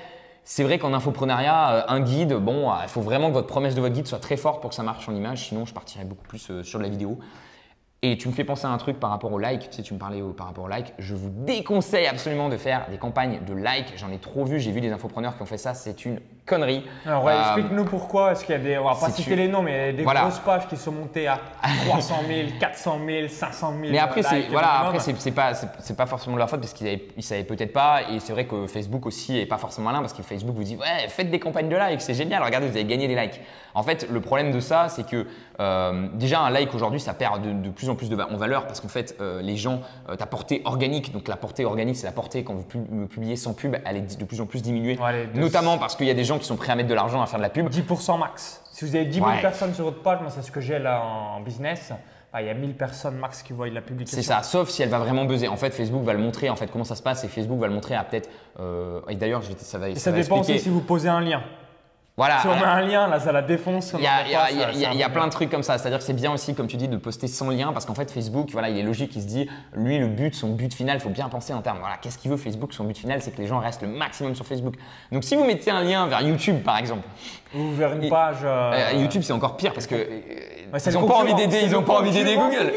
C'est 0.46 0.62
vrai 0.62 0.78
qu'en 0.78 0.92
infoprenariat, 0.92 1.72
euh, 1.72 1.82
un 1.88 2.00
guide, 2.00 2.34
bon, 2.34 2.70
euh, 2.70 2.74
il 2.82 2.88
faut 2.88 3.00
vraiment 3.00 3.28
que 3.28 3.32
votre 3.32 3.46
promesse 3.46 3.74
de 3.74 3.80
votre 3.80 3.94
guide 3.94 4.06
soit 4.06 4.18
très 4.18 4.36
forte 4.36 4.60
pour 4.60 4.70
que 4.70 4.76
ça 4.76 4.82
marche 4.82 5.08
en 5.08 5.14
image. 5.14 5.48
Sinon, 5.48 5.64
je 5.64 5.72
partirais 5.72 6.04
beaucoup 6.04 6.26
plus 6.26 6.50
euh, 6.50 6.62
sur 6.62 6.78
la 6.78 6.88
vidéo. 6.88 7.18
Et 8.02 8.18
tu 8.18 8.28
me 8.28 8.34
fais 8.34 8.44
penser 8.44 8.66
à 8.66 8.68
un 8.68 8.76
truc 8.76 9.00
par 9.00 9.08
rapport 9.08 9.32
au 9.32 9.38
like. 9.38 9.70
Tu 9.70 9.76
sais, 9.76 9.82
tu 9.82 9.94
me 9.94 9.98
parlais 9.98 10.20
par 10.36 10.48
rapport 10.48 10.64
au 10.64 10.68
like. 10.68 10.92
Je 10.98 11.14
vous 11.14 11.30
déconseille 11.30 12.06
absolument 12.06 12.50
de 12.50 12.58
faire 12.58 12.86
des 12.90 12.98
campagnes 12.98 13.40
de 13.46 13.54
like. 13.54 13.94
J'en 13.96 14.10
ai 14.10 14.18
trop 14.18 14.44
vu. 14.44 14.60
J'ai 14.60 14.72
vu 14.72 14.82
des 14.82 14.92
infopreneurs 14.92 15.36
qui 15.36 15.42
ont 15.42 15.46
fait 15.46 15.56
ça. 15.56 15.72
C'est 15.72 16.04
une 16.04 16.20
connerie. 16.46 16.84
Alors, 17.06 17.24
ouais, 17.24 17.32
Euh, 17.32 17.42
explique-nous 17.42 17.84
pourquoi. 17.84 18.32
Est-ce 18.32 18.44
qu'il 18.44 18.54
y 18.54 18.58
a 18.58 18.60
des. 18.60 18.78
On 18.78 18.84
va 18.84 18.90
pas 18.94 19.06
si 19.10 19.22
citer 19.22 19.30
tu- 19.30 19.36
les 19.36 19.48
noms, 19.48 19.62
mais 19.62 19.92
des 19.92 20.02
Voilà. 20.04 20.22
grosses 20.22 20.38
pages 20.40 20.66
qui 20.68 20.76
sont 20.76 20.92
montées 20.92 21.26
à 21.26 21.38
300 21.86 22.16
000, 22.28 22.48
400 22.60 22.98
000, 23.06 23.28
500 23.28 23.70
000. 23.80 23.92
Mais 23.92 23.98
après, 23.98 24.22
c'est 24.22 24.42
voilà, 24.50 24.80
après 24.80 24.98
c'est 25.00 25.18
c'est 25.20 25.30
pas 25.32 25.52
c'est 25.54 25.96
pas 25.96 26.06
forcément 26.06 26.34
de 26.34 26.38
leur 26.40 26.50
faute 26.50 26.60
parce 26.60 26.72
qu'ils 26.74 27.00
ils 27.16 27.22
savaient 27.22 27.44
peut-être 27.44 27.72
pas 27.72 28.02
et 28.12 28.20
c'est 28.20 28.32
vrai 28.32 28.44
que 28.46 28.66
Facebook 28.66 29.06
aussi 29.06 29.38
est 29.38 29.46
pas 29.46 29.58
forcément 29.58 29.86
malin 29.90 30.00
parce 30.00 30.12
que 30.12 30.22
Facebook 30.22 30.54
vous 30.54 30.64
dit 30.64 30.76
ouais 30.76 31.08
faites 31.08 31.30
des 31.30 31.38
campagnes 31.38 31.68
de 31.68 31.76
likes 31.76 32.00
c'est 32.02 32.14
génial 32.14 32.42
regardez 32.42 32.66
vous 32.68 32.76
avez 32.76 32.84
gagné 32.84 33.08
des 33.08 33.14
likes. 33.16 33.40
En 33.76 33.82
fait 33.82 34.06
le 34.10 34.20
problème 34.20 34.52
de 34.52 34.60
ça 34.60 34.88
c'est 34.88 35.06
que 35.06 35.26
euh, 35.60 36.08
déjà 36.14 36.40
un 36.40 36.50
like 36.50 36.72
aujourd'hui 36.74 37.00
ça 37.00 37.14
perd 37.14 37.42
de, 37.42 37.52
de 37.52 37.70
plus 37.70 37.88
en 37.88 37.94
plus 37.96 38.08
de 38.10 38.16
en 38.16 38.36
valeur 38.36 38.66
parce 38.66 38.80
qu'en 38.80 38.88
fait 38.88 39.16
euh, 39.20 39.40
les 39.42 39.56
gens 39.56 39.80
euh, 40.08 40.14
ta 40.16 40.26
portée 40.26 40.62
organique 40.64 41.12
donc 41.12 41.26
la 41.28 41.36
portée 41.36 41.64
organique 41.64 41.96
c'est 41.96 42.06
la 42.06 42.12
portée 42.12 42.44
quand 42.44 42.54
vous 42.54 43.06
publiez 43.06 43.36
sans 43.36 43.52
pub 43.54 43.76
elle 43.84 43.96
est 43.96 44.18
de 44.18 44.24
plus 44.24 44.40
en 44.40 44.46
plus 44.46 44.62
diminuée 44.62 44.98
Ouais, 45.00 45.28
notamment 45.34 45.78
parce 45.78 45.96
qu'il 45.96 46.06
y 46.06 46.10
a 46.10 46.14
des 46.14 46.24
gens 46.24 46.33
qui 46.38 46.44
sont 46.46 46.56
prêts 46.56 46.72
à 46.72 46.76
mettre 46.76 46.88
de 46.88 46.94
l'argent 46.94 47.22
à 47.22 47.26
faire 47.26 47.38
de 47.38 47.44
la 47.44 47.50
pub. 47.50 47.68
10% 47.68 48.18
max. 48.18 48.62
Si 48.72 48.84
vous 48.84 48.94
avez 48.96 49.04
10 49.04 49.14
000 49.16 49.26
Ouais. 49.28 49.40
personnes 49.40 49.72
sur 49.74 49.84
votre 49.84 50.02
page, 50.02 50.20
moi 50.20 50.30
c'est 50.30 50.42
ce 50.42 50.50
que 50.50 50.60
j'ai 50.60 50.78
là 50.78 51.00
en 51.02 51.40
business, 51.40 51.92
bah, 52.32 52.42
il 52.42 52.48
y 52.48 52.50
a 52.50 52.54
1000 52.54 52.74
personnes 52.74 53.16
max 53.16 53.42
qui 53.42 53.52
voient 53.52 53.68
la 53.68 53.80
publication. 53.80 54.20
C'est 54.20 54.26
ça, 54.26 54.42
sauf 54.42 54.68
si 54.68 54.82
elle 54.82 54.88
va 54.88 54.98
vraiment 54.98 55.24
buzzer. 55.24 55.46
En 55.48 55.56
fait, 55.56 55.70
Facebook 55.70 56.02
va 56.02 56.12
le 56.12 56.18
montrer. 56.18 56.50
En 56.50 56.56
fait, 56.56 56.66
comment 56.66 56.82
ça 56.84 56.96
se 56.96 57.02
passe 57.02 57.22
Et 57.24 57.28
Facebook 57.28 57.60
va 57.60 57.68
le 57.68 57.72
montrer 57.74 57.94
à 57.94 58.02
peut-être. 58.02 58.28
euh, 58.58 59.00
et 59.08 59.14
d'ailleurs, 59.14 59.42
ça 59.58 59.78
va. 59.78 59.88
Et 59.90 59.94
ça 59.94 60.00
ça 60.00 60.10
va 60.10 60.16
dépend 60.20 60.38
expliquer. 60.38 60.56
aussi 60.58 60.64
si 60.64 60.70
vous 60.70 60.80
posez 60.80 61.08
un 61.08 61.20
lien. 61.20 61.42
Voilà. 62.16 62.38
Si 62.38 62.46
on 62.46 62.54
met 62.54 62.62
un 62.62 62.80
lien, 62.82 63.08
là 63.08 63.18
ça 63.18 63.32
la 63.32 63.42
défonce. 63.42 63.92
Il 63.98 64.04
y 64.04 64.06
a, 64.06 64.22
y 64.28 64.34
a- 64.36 64.50
y 64.52 64.62
a- 64.62 64.72
ça- 64.92 64.94
y 64.94 65.10
plein 65.12 65.26
de 65.26 65.32
trucs 65.32 65.50
comme 65.50 65.64
ça. 65.64 65.78
C'est-à-dire 65.78 65.98
que 65.98 66.04
c'est 66.04 66.12
bien 66.12 66.32
aussi, 66.32 66.54
comme 66.54 66.68
tu 66.68 66.76
dis, 66.76 66.86
de 66.86 66.96
poster 66.96 67.26
sans 67.26 67.50
lien 67.50 67.72
parce 67.72 67.86
qu'en 67.86 67.94
fait, 67.94 68.08
Facebook, 68.12 68.50
voilà, 68.52 68.68
il 68.68 68.78
est 68.78 68.84
logique, 68.84 69.16
il 69.16 69.22
se 69.22 69.26
dit, 69.26 69.50
lui, 69.74 69.98
le 69.98 70.06
but, 70.06 70.32
son 70.32 70.50
but 70.50 70.72
final, 70.72 70.96
il 70.98 71.00
faut 71.00 71.08
bien 71.08 71.28
penser 71.28 71.52
en 71.54 71.60
termes. 71.60 71.78
Voilà, 71.80 71.96
qu'est-ce 72.00 72.18
qu'il 72.18 72.30
veut 72.30 72.36
Facebook 72.36 72.72
Son 72.72 72.84
but 72.84 72.96
final, 72.96 73.20
c'est 73.20 73.32
que 73.32 73.40
les 73.40 73.48
gens 73.48 73.58
restent 73.58 73.82
le 73.82 73.88
maximum 73.88 74.36
sur 74.36 74.46
Facebook. 74.46 74.74
Donc, 75.10 75.24
si 75.24 75.34
vous 75.34 75.44
mettez 75.44 75.72
un 75.72 75.82
lien 75.82 76.06
vers 76.06 76.20
YouTube, 76.22 76.62
par 76.62 76.78
exemple, 76.78 77.02
Ou 77.52 77.70
vers 77.72 77.92
une 77.94 78.08
page. 78.08 78.36
euh, 78.44 78.72
euh, 78.72 78.92
YouTube, 79.00 79.22
c'est 79.22 79.32
encore 79.32 79.56
pire 79.56 79.72
parce 79.72 79.88
que 79.88 79.96
ouais, 79.96 80.78
ils 80.86 80.92
n'ont 80.92 81.06
pas 81.08 81.14
envie 81.16 81.34
d'aider, 81.34 81.60
ils 81.64 81.72
n'ont 81.72 81.82
pas 81.82 81.98
envie 81.98 82.12
d'aider 82.12 82.36
Google. 82.36 82.72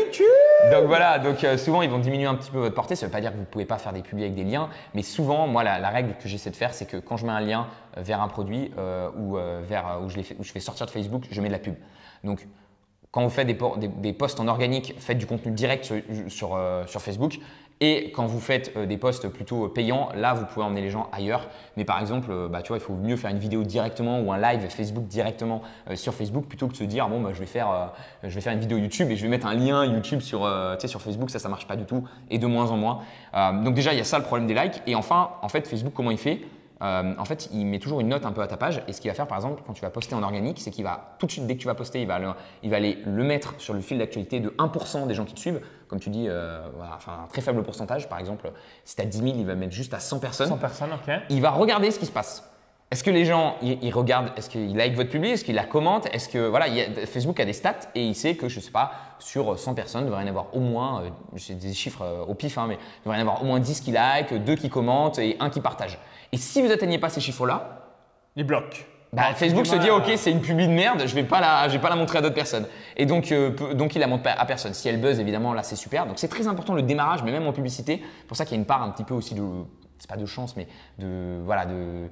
Donc 0.71 0.85
voilà, 0.87 1.19
donc 1.19 1.43
euh, 1.43 1.57
souvent 1.57 1.83
ils 1.83 1.89
vont 1.89 1.99
diminuer 1.99 2.25
un 2.25 2.33
petit 2.33 2.49
peu 2.49 2.57
votre 2.57 2.73
portée. 2.75 2.95
Ça 2.95 3.05
ne 3.05 3.11
veut 3.11 3.13
pas 3.13 3.21
dire 3.21 3.29
que 3.29 3.35
vous 3.35 3.41
ne 3.41 3.45
pouvez 3.45 3.65
pas 3.65 3.77
faire 3.77 3.93
des 3.93 4.01
publics 4.01 4.25
avec 4.25 4.35
des 4.35 4.43
liens, 4.43 4.69
mais 4.95 5.03
souvent, 5.03 5.45
moi, 5.45 5.63
la, 5.63 5.77
la 5.77 5.89
règle 5.89 6.15
que 6.21 6.27
j'essaie 6.27 6.49
de 6.49 6.55
faire, 6.55 6.73
c'est 6.73 6.85
que 6.85 6.97
quand 6.97 7.17
je 7.17 7.25
mets 7.27 7.31
un 7.31 7.39
lien 7.39 7.67
vers 8.01 8.21
un 8.21 8.27
produit 8.27 8.71
euh, 8.77 9.09
ou 9.17 9.37
euh, 9.37 9.61
vers 9.67 9.87
euh, 9.87 10.09
je, 10.09 10.51
fais 10.51 10.59
sortir 10.59 10.85
de 10.85 10.91
Facebook, 10.91 11.27
je 11.29 11.41
mets 11.41 11.47
de 11.47 11.53
la 11.53 11.59
pub. 11.59 11.75
Donc 12.23 12.47
quand 13.11 13.23
vous 13.23 13.29
faites 13.29 13.47
des, 13.47 14.13
posts 14.13 14.39
en 14.39 14.47
organique, 14.47 14.93
faites 14.99 15.17
du 15.17 15.25
contenu 15.25 15.51
direct 15.51 15.91
sur, 16.27 16.59
Facebook. 16.99 17.39
Et 17.79 18.11
quand 18.11 18.25
vous 18.25 18.39
faites 18.39 18.77
des 18.77 18.97
posts 18.97 19.29
plutôt 19.29 19.69
payants, 19.69 20.09
là, 20.13 20.33
vous 20.33 20.45
pouvez 20.45 20.65
emmener 20.65 20.81
les 20.81 20.89
gens 20.89 21.09
ailleurs. 21.11 21.47
Mais 21.77 21.85
par 21.85 21.99
exemple, 21.99 22.49
bah, 22.49 22.61
tu 22.61 22.67
vois, 22.67 22.77
il 22.77 22.83
faut 22.83 22.93
mieux 22.93 23.15
faire 23.15 23.31
une 23.31 23.39
vidéo 23.39 23.63
directement 23.63 24.19
ou 24.19 24.31
un 24.31 24.37
live 24.37 24.67
Facebook 24.69 25.07
directement 25.07 25.61
sur 25.95 26.13
Facebook 26.13 26.45
plutôt 26.45 26.67
que 26.67 26.73
de 26.73 26.77
se 26.77 26.83
dire 26.83 27.07
bon, 27.07 27.21
bah, 27.21 27.29
je, 27.33 27.39
vais 27.39 27.47
faire, 27.47 27.93
je 28.23 28.49
une 28.49 28.59
vidéo 28.59 28.77
YouTube 28.77 29.09
et 29.09 29.15
je 29.15 29.23
vais 29.23 29.29
mettre 29.29 29.47
un 29.47 29.55
lien 29.55 29.85
YouTube 29.85 30.19
sur, 30.19 30.41
Facebook. 30.99 31.31
Ça, 31.31 31.39
ça 31.39 31.49
marche 31.49 31.65
pas 31.65 31.77
du 31.77 31.85
tout 31.85 32.03
et 32.29 32.37
de 32.37 32.45
moins 32.45 32.69
en 32.69 32.77
moins. 32.77 32.99
Donc 33.63 33.73
déjà, 33.73 33.93
il 33.93 33.97
y 33.97 34.01
a 34.01 34.05
ça 34.05 34.19
le 34.19 34.25
problème 34.25 34.47
des 34.47 34.53
likes. 34.53 34.83
Et 34.85 34.95
enfin, 34.95 35.31
en 35.41 35.49
fait, 35.49 35.67
Facebook, 35.67 35.93
comment 35.95 36.11
il 36.11 36.19
fait? 36.19 36.41
Euh, 36.81 37.13
en 37.17 37.25
fait, 37.25 37.49
il 37.53 37.65
met 37.65 37.79
toujours 37.79 37.99
une 38.01 38.09
note 38.09 38.25
un 38.25 38.31
peu 38.31 38.41
à 38.41 38.47
ta 38.47 38.57
page. 38.57 38.81
Et 38.87 38.93
ce 38.93 39.01
qu'il 39.01 39.09
va 39.09 39.15
faire, 39.15 39.27
par 39.27 39.37
exemple, 39.37 39.63
quand 39.65 39.73
tu 39.73 39.81
vas 39.81 39.89
poster 39.89 40.13
en 40.15 40.21
organique, 40.23 40.59
c'est 40.59 40.69
qu'il 40.71 40.83
va 40.83 41.15
tout 41.19 41.25
de 41.25 41.31
suite, 41.31 41.47
dès 41.47 41.55
que 41.55 41.61
tu 41.61 41.67
vas 41.67 41.73
poster, 41.75 42.01
il 42.01 42.07
va, 42.07 42.19
le- 42.19 42.29
il 42.63 42.69
va 42.69 42.77
aller 42.77 42.99
le 43.05 43.23
mettre 43.23 43.55
sur 43.57 43.73
le 43.73 43.81
fil 43.81 43.97
d'actualité 43.97 44.39
de 44.39 44.53
1% 44.57 45.05
des 45.07 45.13
gens 45.15 45.25
qui 45.25 45.33
te 45.33 45.39
suivent. 45.39 45.61
Comme 45.87 45.99
tu 45.99 46.09
dis, 46.09 46.25
euh, 46.27 46.67
voilà, 46.75 46.93
enfin, 46.95 47.13
un 47.23 47.27
très 47.27 47.41
faible 47.41 47.63
pourcentage. 47.63 48.07
Par 48.09 48.19
exemple, 48.19 48.51
si 48.85 48.95
tu 48.95 49.01
as 49.01 49.05
10 49.05 49.17
000, 49.19 49.33
il 49.37 49.45
va 49.45 49.55
mettre 49.55 49.73
juste 49.73 49.93
à 49.93 49.99
100 49.99 50.19
personnes. 50.19 50.47
100 50.49 50.57
personnes, 50.57 50.89
ok. 50.93 51.13
Il 51.29 51.41
va 51.41 51.51
regarder 51.51 51.89
ce 51.91 51.99
qui 51.99 52.05
se 52.05 52.11
passe. 52.11 52.43
Est-ce 52.89 53.03
que 53.03 53.11
les 53.11 53.25
gens, 53.25 53.55
ils, 53.61 53.77
ils 53.83 53.91
regardent, 53.93 54.31
est-ce 54.37 54.49
qu'ils 54.49 54.73
like 54.77 54.95
votre 54.95 55.09
public, 55.09 55.33
est-ce 55.33 55.43
qu'ils 55.43 55.55
la 55.55 55.65
commentent, 55.65 56.05
est-ce 56.13 56.29
que 56.29 56.47
voilà, 56.47 56.69
il 56.69 56.79
a- 56.79 57.05
Facebook 57.05 57.37
a 57.41 57.43
des 57.43 57.51
stats 57.51 57.73
et 57.95 58.05
il 58.05 58.15
sait 58.15 58.35
que 58.35 58.47
je 58.47 58.61
sais 58.61 58.71
pas, 58.71 58.91
sur 59.19 59.59
100 59.59 59.73
personnes, 59.73 60.03
il 60.03 60.05
devrait 60.05 60.21
y 60.21 60.25
en 60.25 60.29
avoir 60.29 60.55
au 60.55 60.61
moins, 60.61 61.01
euh, 61.01 61.09
j'ai 61.35 61.55
des 61.55 61.73
chiffres 61.73 62.01
euh, 62.03 62.23
au 62.25 62.33
pif, 62.33 62.57
hein, 62.57 62.65
mais 62.69 62.75
il 62.75 63.03
devrait 63.03 63.17
y 63.17 63.19
en 63.19 63.23
avoir 63.27 63.41
au 63.41 63.45
moins 63.45 63.59
10 63.59 63.81
qui 63.81 63.91
like, 63.91 64.33
2 64.33 64.55
qui 64.55 64.69
commentent 64.69 65.19
et 65.19 65.35
1 65.41 65.49
qui 65.49 65.59
partage. 65.59 65.99
Et 66.31 66.37
si 66.37 66.61
vous 66.61 66.71
atteignez 66.71 66.99
pas 66.99 67.09
ces 67.09 67.21
chiffres-là, 67.21 67.83
Ils 68.35 68.43
bloquent. 68.43 68.85
bah, 69.13 69.33
Facebook 69.33 69.65
se 69.65 69.75
dit 69.75 69.89
ok 69.89 70.11
c'est 70.17 70.31
une 70.31 70.41
publi 70.41 70.67
de 70.67 70.73
merde, 70.73 71.03
je 71.05 71.15
vais 71.15 71.23
pas 71.23 71.39
la, 71.39 71.67
je 71.69 71.73
vais 71.73 71.81
pas 71.81 71.89
la 71.89 71.95
montrer 71.95 72.17
à 72.19 72.21
d'autres 72.21 72.35
personnes. 72.35 72.67
Et 72.97 73.05
donc 73.05 73.31
euh, 73.31 73.51
donc 73.73 73.95
il 73.95 73.99
la 73.99 74.07
montre 74.07 74.23
pas 74.23 74.31
à 74.33 74.45
personne. 74.45 74.73
Si 74.73 74.87
elle 74.89 74.99
buzz 74.99 75.19
évidemment 75.19 75.53
là 75.53 75.63
c'est 75.63 75.75
super. 75.77 76.05
Donc 76.05 76.19
c'est 76.19 76.27
très 76.27 76.47
important 76.47 76.73
le 76.73 76.81
démarrage, 76.81 77.23
mais 77.23 77.31
même 77.31 77.47
en 77.47 77.53
publicité. 77.53 78.03
Pour 78.27 78.35
ça 78.37 78.45
qu'il 78.45 78.55
y 78.55 78.57
a 78.57 78.59
une 78.59 78.65
part 78.65 78.83
un 78.83 78.89
petit 78.91 79.03
peu 79.03 79.13
aussi 79.13 79.33
de 79.33 79.43
c'est 79.99 80.09
pas 80.09 80.17
de 80.17 80.27
chance 80.27 80.55
mais 80.55 80.67
de 80.99 81.39
voilà 81.43 81.65
de 81.65 82.09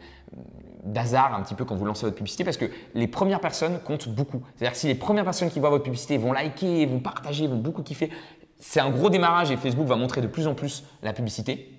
d'hasard 0.84 1.36
un 1.36 1.42
petit 1.44 1.54
peu 1.54 1.66
quand 1.66 1.76
vous 1.76 1.86
lancez 1.86 2.06
votre 2.06 2.16
publicité 2.16 2.44
parce 2.44 2.58
que 2.58 2.66
les 2.96 3.08
premières 3.08 3.42
personnes 3.42 3.80
comptent 3.80 4.10
beaucoup. 4.10 4.42
C'est-à-dire 4.56 4.72
que 4.72 4.78
si 4.80 4.88
les 4.88 4.96
premières 4.96 5.26
personnes 5.26 5.52
qui 5.52 5.60
voient 5.60 5.70
votre 5.70 5.84
publicité 5.84 6.18
vont 6.18 6.32
liker, 6.32 6.86
vont 6.88 7.00
partager, 7.00 7.46
vont 7.48 7.58
beaucoup 7.58 7.84
kiffer, 7.84 8.10
c'est 8.58 8.80
un 8.80 8.90
gros 8.90 9.10
démarrage 9.10 9.52
et 9.52 9.58
Facebook 9.58 9.86
va 9.86 9.98
montrer 9.98 10.22
de 10.22 10.28
plus 10.28 10.48
en 10.48 10.56
plus 10.56 10.84
la 11.04 11.14
publicité. 11.14 11.72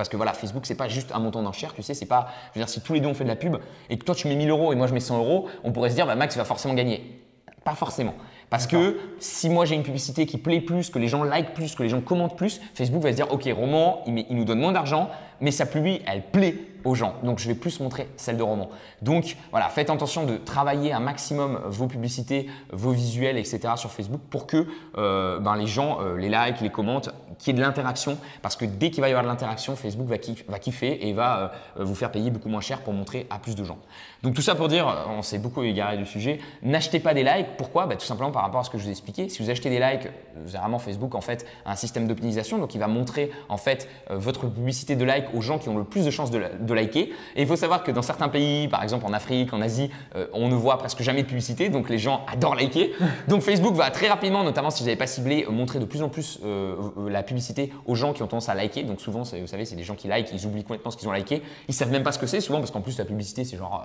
Parce 0.00 0.08
que 0.08 0.16
voilà, 0.16 0.32
Facebook, 0.32 0.64
c'est 0.64 0.76
pas 0.76 0.88
juste 0.88 1.12
un 1.14 1.18
montant 1.18 1.42
d'enchère, 1.42 1.74
tu 1.74 1.82
sais, 1.82 1.92
c'est 1.92 2.06
pas. 2.06 2.28
Je 2.54 2.58
veux 2.58 2.64
dire, 2.64 2.70
si 2.70 2.80
tous 2.80 2.94
les 2.94 3.00
deux 3.00 3.08
on 3.08 3.12
fait 3.12 3.24
de 3.24 3.28
la 3.28 3.36
pub 3.36 3.58
et 3.90 3.98
que 3.98 4.04
toi 4.06 4.14
tu 4.14 4.28
mets 4.28 4.34
1000 4.34 4.48
euros 4.48 4.72
et 4.72 4.74
moi 4.74 4.86
je 4.86 4.94
mets 4.94 5.00
100 5.00 5.18
euros, 5.18 5.46
on 5.62 5.72
pourrait 5.72 5.90
se 5.90 5.94
dire, 5.94 6.06
bah, 6.06 6.14
Max 6.14 6.38
va 6.38 6.44
forcément 6.46 6.72
gagner. 6.72 7.20
Pas 7.64 7.74
forcément. 7.74 8.14
Parce 8.48 8.66
que 8.66 8.98
si 9.18 9.50
moi 9.50 9.66
j'ai 9.66 9.74
une 9.74 9.82
publicité 9.82 10.24
qui 10.24 10.38
plaît 10.38 10.62
plus, 10.62 10.88
que 10.88 10.98
les 10.98 11.06
gens 11.06 11.22
like 11.22 11.52
plus, 11.52 11.74
que 11.74 11.82
les 11.82 11.90
gens 11.90 12.00
commentent 12.00 12.38
plus, 12.38 12.62
Facebook 12.72 13.02
va 13.02 13.10
se 13.10 13.16
dire, 13.16 13.30
ok, 13.30 13.46
Roman, 13.54 14.00
il, 14.06 14.14
met- 14.14 14.26
il 14.30 14.36
nous 14.36 14.46
donne 14.46 14.60
moins 14.60 14.72
d'argent, 14.72 15.10
mais 15.42 15.50
sa 15.50 15.66
pub, 15.66 15.84
elle 15.86 16.22
plaît 16.32 16.54
gens. 16.94 17.14
Donc 17.22 17.38
je 17.38 17.48
vais 17.48 17.54
plus 17.54 17.80
montrer 17.80 18.08
celle 18.16 18.36
de 18.36 18.42
Roman. 18.42 18.68
Donc 19.02 19.36
voilà, 19.50 19.68
faites 19.68 19.90
attention 19.90 20.24
de 20.24 20.36
travailler 20.36 20.92
un 20.92 21.00
maximum 21.00 21.60
vos 21.66 21.86
publicités, 21.86 22.48
vos 22.72 22.90
visuels, 22.90 23.36
etc. 23.38 23.60
sur 23.76 23.90
Facebook 23.90 24.20
pour 24.30 24.46
que 24.46 24.66
euh, 24.98 25.38
ben, 25.40 25.56
les 25.56 25.66
gens 25.66 25.98
euh, 26.00 26.16
les 26.16 26.28
like, 26.28 26.60
les 26.60 26.70
commentent, 26.70 27.10
qu'il 27.38 27.54
y 27.54 27.56
ait 27.56 27.60
de 27.60 27.64
l'interaction. 27.66 28.18
Parce 28.42 28.56
que 28.56 28.64
dès 28.64 28.90
qu'il 28.90 29.00
va 29.00 29.08
y 29.08 29.12
avoir 29.12 29.22
de 29.24 29.28
l'interaction, 29.28 29.76
Facebook 29.76 30.06
va, 30.08 30.16
kiff- 30.16 30.44
va 30.48 30.58
kiffer 30.58 31.08
et 31.08 31.12
va 31.12 31.52
euh, 31.78 31.84
vous 31.84 31.94
faire 31.94 32.10
payer 32.10 32.30
beaucoup 32.30 32.48
moins 32.48 32.60
cher 32.60 32.80
pour 32.80 32.92
montrer 32.92 33.26
à 33.30 33.38
plus 33.38 33.54
de 33.54 33.64
gens. 33.64 33.78
Donc 34.22 34.34
tout 34.34 34.42
ça 34.42 34.54
pour 34.54 34.68
dire, 34.68 34.86
euh, 34.88 35.04
on 35.16 35.22
s'est 35.22 35.38
beaucoup 35.38 35.62
égaré 35.62 35.96
du 35.96 36.04
sujet, 36.06 36.38
n'achetez 36.62 37.00
pas 37.00 37.14
des 37.14 37.22
likes. 37.22 37.56
Pourquoi? 37.56 37.86
Bah, 37.86 37.96
Tout 37.96 38.04
simplement 38.06 38.30
par 38.30 38.42
rapport 38.42 38.60
à 38.60 38.64
ce 38.64 38.70
que 38.70 38.76
je 38.78 38.82
vous 38.82 38.88
ai 38.88 38.92
expliqué. 38.92 39.28
Si 39.28 39.42
vous 39.42 39.48
achetez 39.50 39.70
des 39.70 39.78
likes, 39.78 40.06
euh, 40.06 40.46
généralement 40.46 40.78
Facebook 40.78 41.14
en 41.14 41.20
fait 41.20 41.46
a 41.64 41.72
un 41.72 41.76
système 41.76 42.06
d'optimisation, 42.06 42.58
donc 42.58 42.74
il 42.74 42.78
va 42.78 42.88
montrer 42.88 43.30
en 43.48 43.56
fait 43.56 43.88
euh, 44.10 44.16
votre 44.18 44.46
publicité 44.46 44.96
de 44.96 45.04
like 45.04 45.26
aux 45.34 45.40
gens 45.40 45.58
qui 45.58 45.68
ont 45.68 45.78
le 45.78 45.84
plus 45.84 46.04
de 46.04 46.10
chances 46.10 46.30
de, 46.30 46.38
la- 46.38 46.50
liker. 46.74 47.12
Et 47.36 47.42
il 47.42 47.46
faut 47.46 47.56
savoir 47.56 47.82
que 47.82 47.90
dans 47.90 48.02
certains 48.02 48.28
pays, 48.28 48.68
par 48.68 48.82
exemple 48.82 49.06
en 49.06 49.12
Afrique, 49.12 49.52
en 49.52 49.60
Asie, 49.60 49.90
euh, 50.16 50.26
on 50.32 50.48
ne 50.48 50.54
voit 50.54 50.78
presque 50.78 51.02
jamais 51.02 51.22
de 51.22 51.28
publicité, 51.28 51.68
donc 51.68 51.88
les 51.88 51.98
gens 51.98 52.24
adorent 52.32 52.54
liker. 52.54 52.92
Donc 53.28 53.42
Facebook 53.42 53.74
va 53.74 53.90
très 53.90 54.08
rapidement, 54.08 54.44
notamment 54.44 54.70
si 54.70 54.82
vous 54.82 54.86
n'avez 54.86 54.98
pas 54.98 55.06
ciblé, 55.06 55.44
euh, 55.46 55.52
montrer 55.52 55.78
de 55.78 55.84
plus 55.84 56.02
en 56.02 56.08
plus 56.08 56.38
euh, 56.44 56.76
la 57.08 57.22
publicité 57.22 57.72
aux 57.86 57.94
gens 57.94 58.12
qui 58.12 58.22
ont 58.22 58.26
tendance 58.26 58.48
à 58.48 58.54
liker. 58.54 58.82
Donc 58.82 59.00
souvent, 59.00 59.22
vous 59.22 59.46
savez, 59.46 59.64
c'est 59.64 59.76
des 59.76 59.84
gens 59.84 59.94
qui 59.94 60.08
likent, 60.08 60.30
ils 60.32 60.46
oublient 60.46 60.64
complètement 60.64 60.90
ce 60.90 60.96
qu'ils 60.96 61.08
ont 61.08 61.12
liké, 61.12 61.42
ils 61.68 61.74
savent 61.74 61.90
même 61.90 62.02
pas 62.02 62.12
ce 62.12 62.18
que 62.18 62.26
c'est 62.26 62.40
souvent 62.40 62.58
parce 62.58 62.70
qu'en 62.70 62.80
plus 62.80 62.98
la 62.98 63.04
publicité 63.04 63.44
c'est 63.44 63.56
genre 63.56 63.84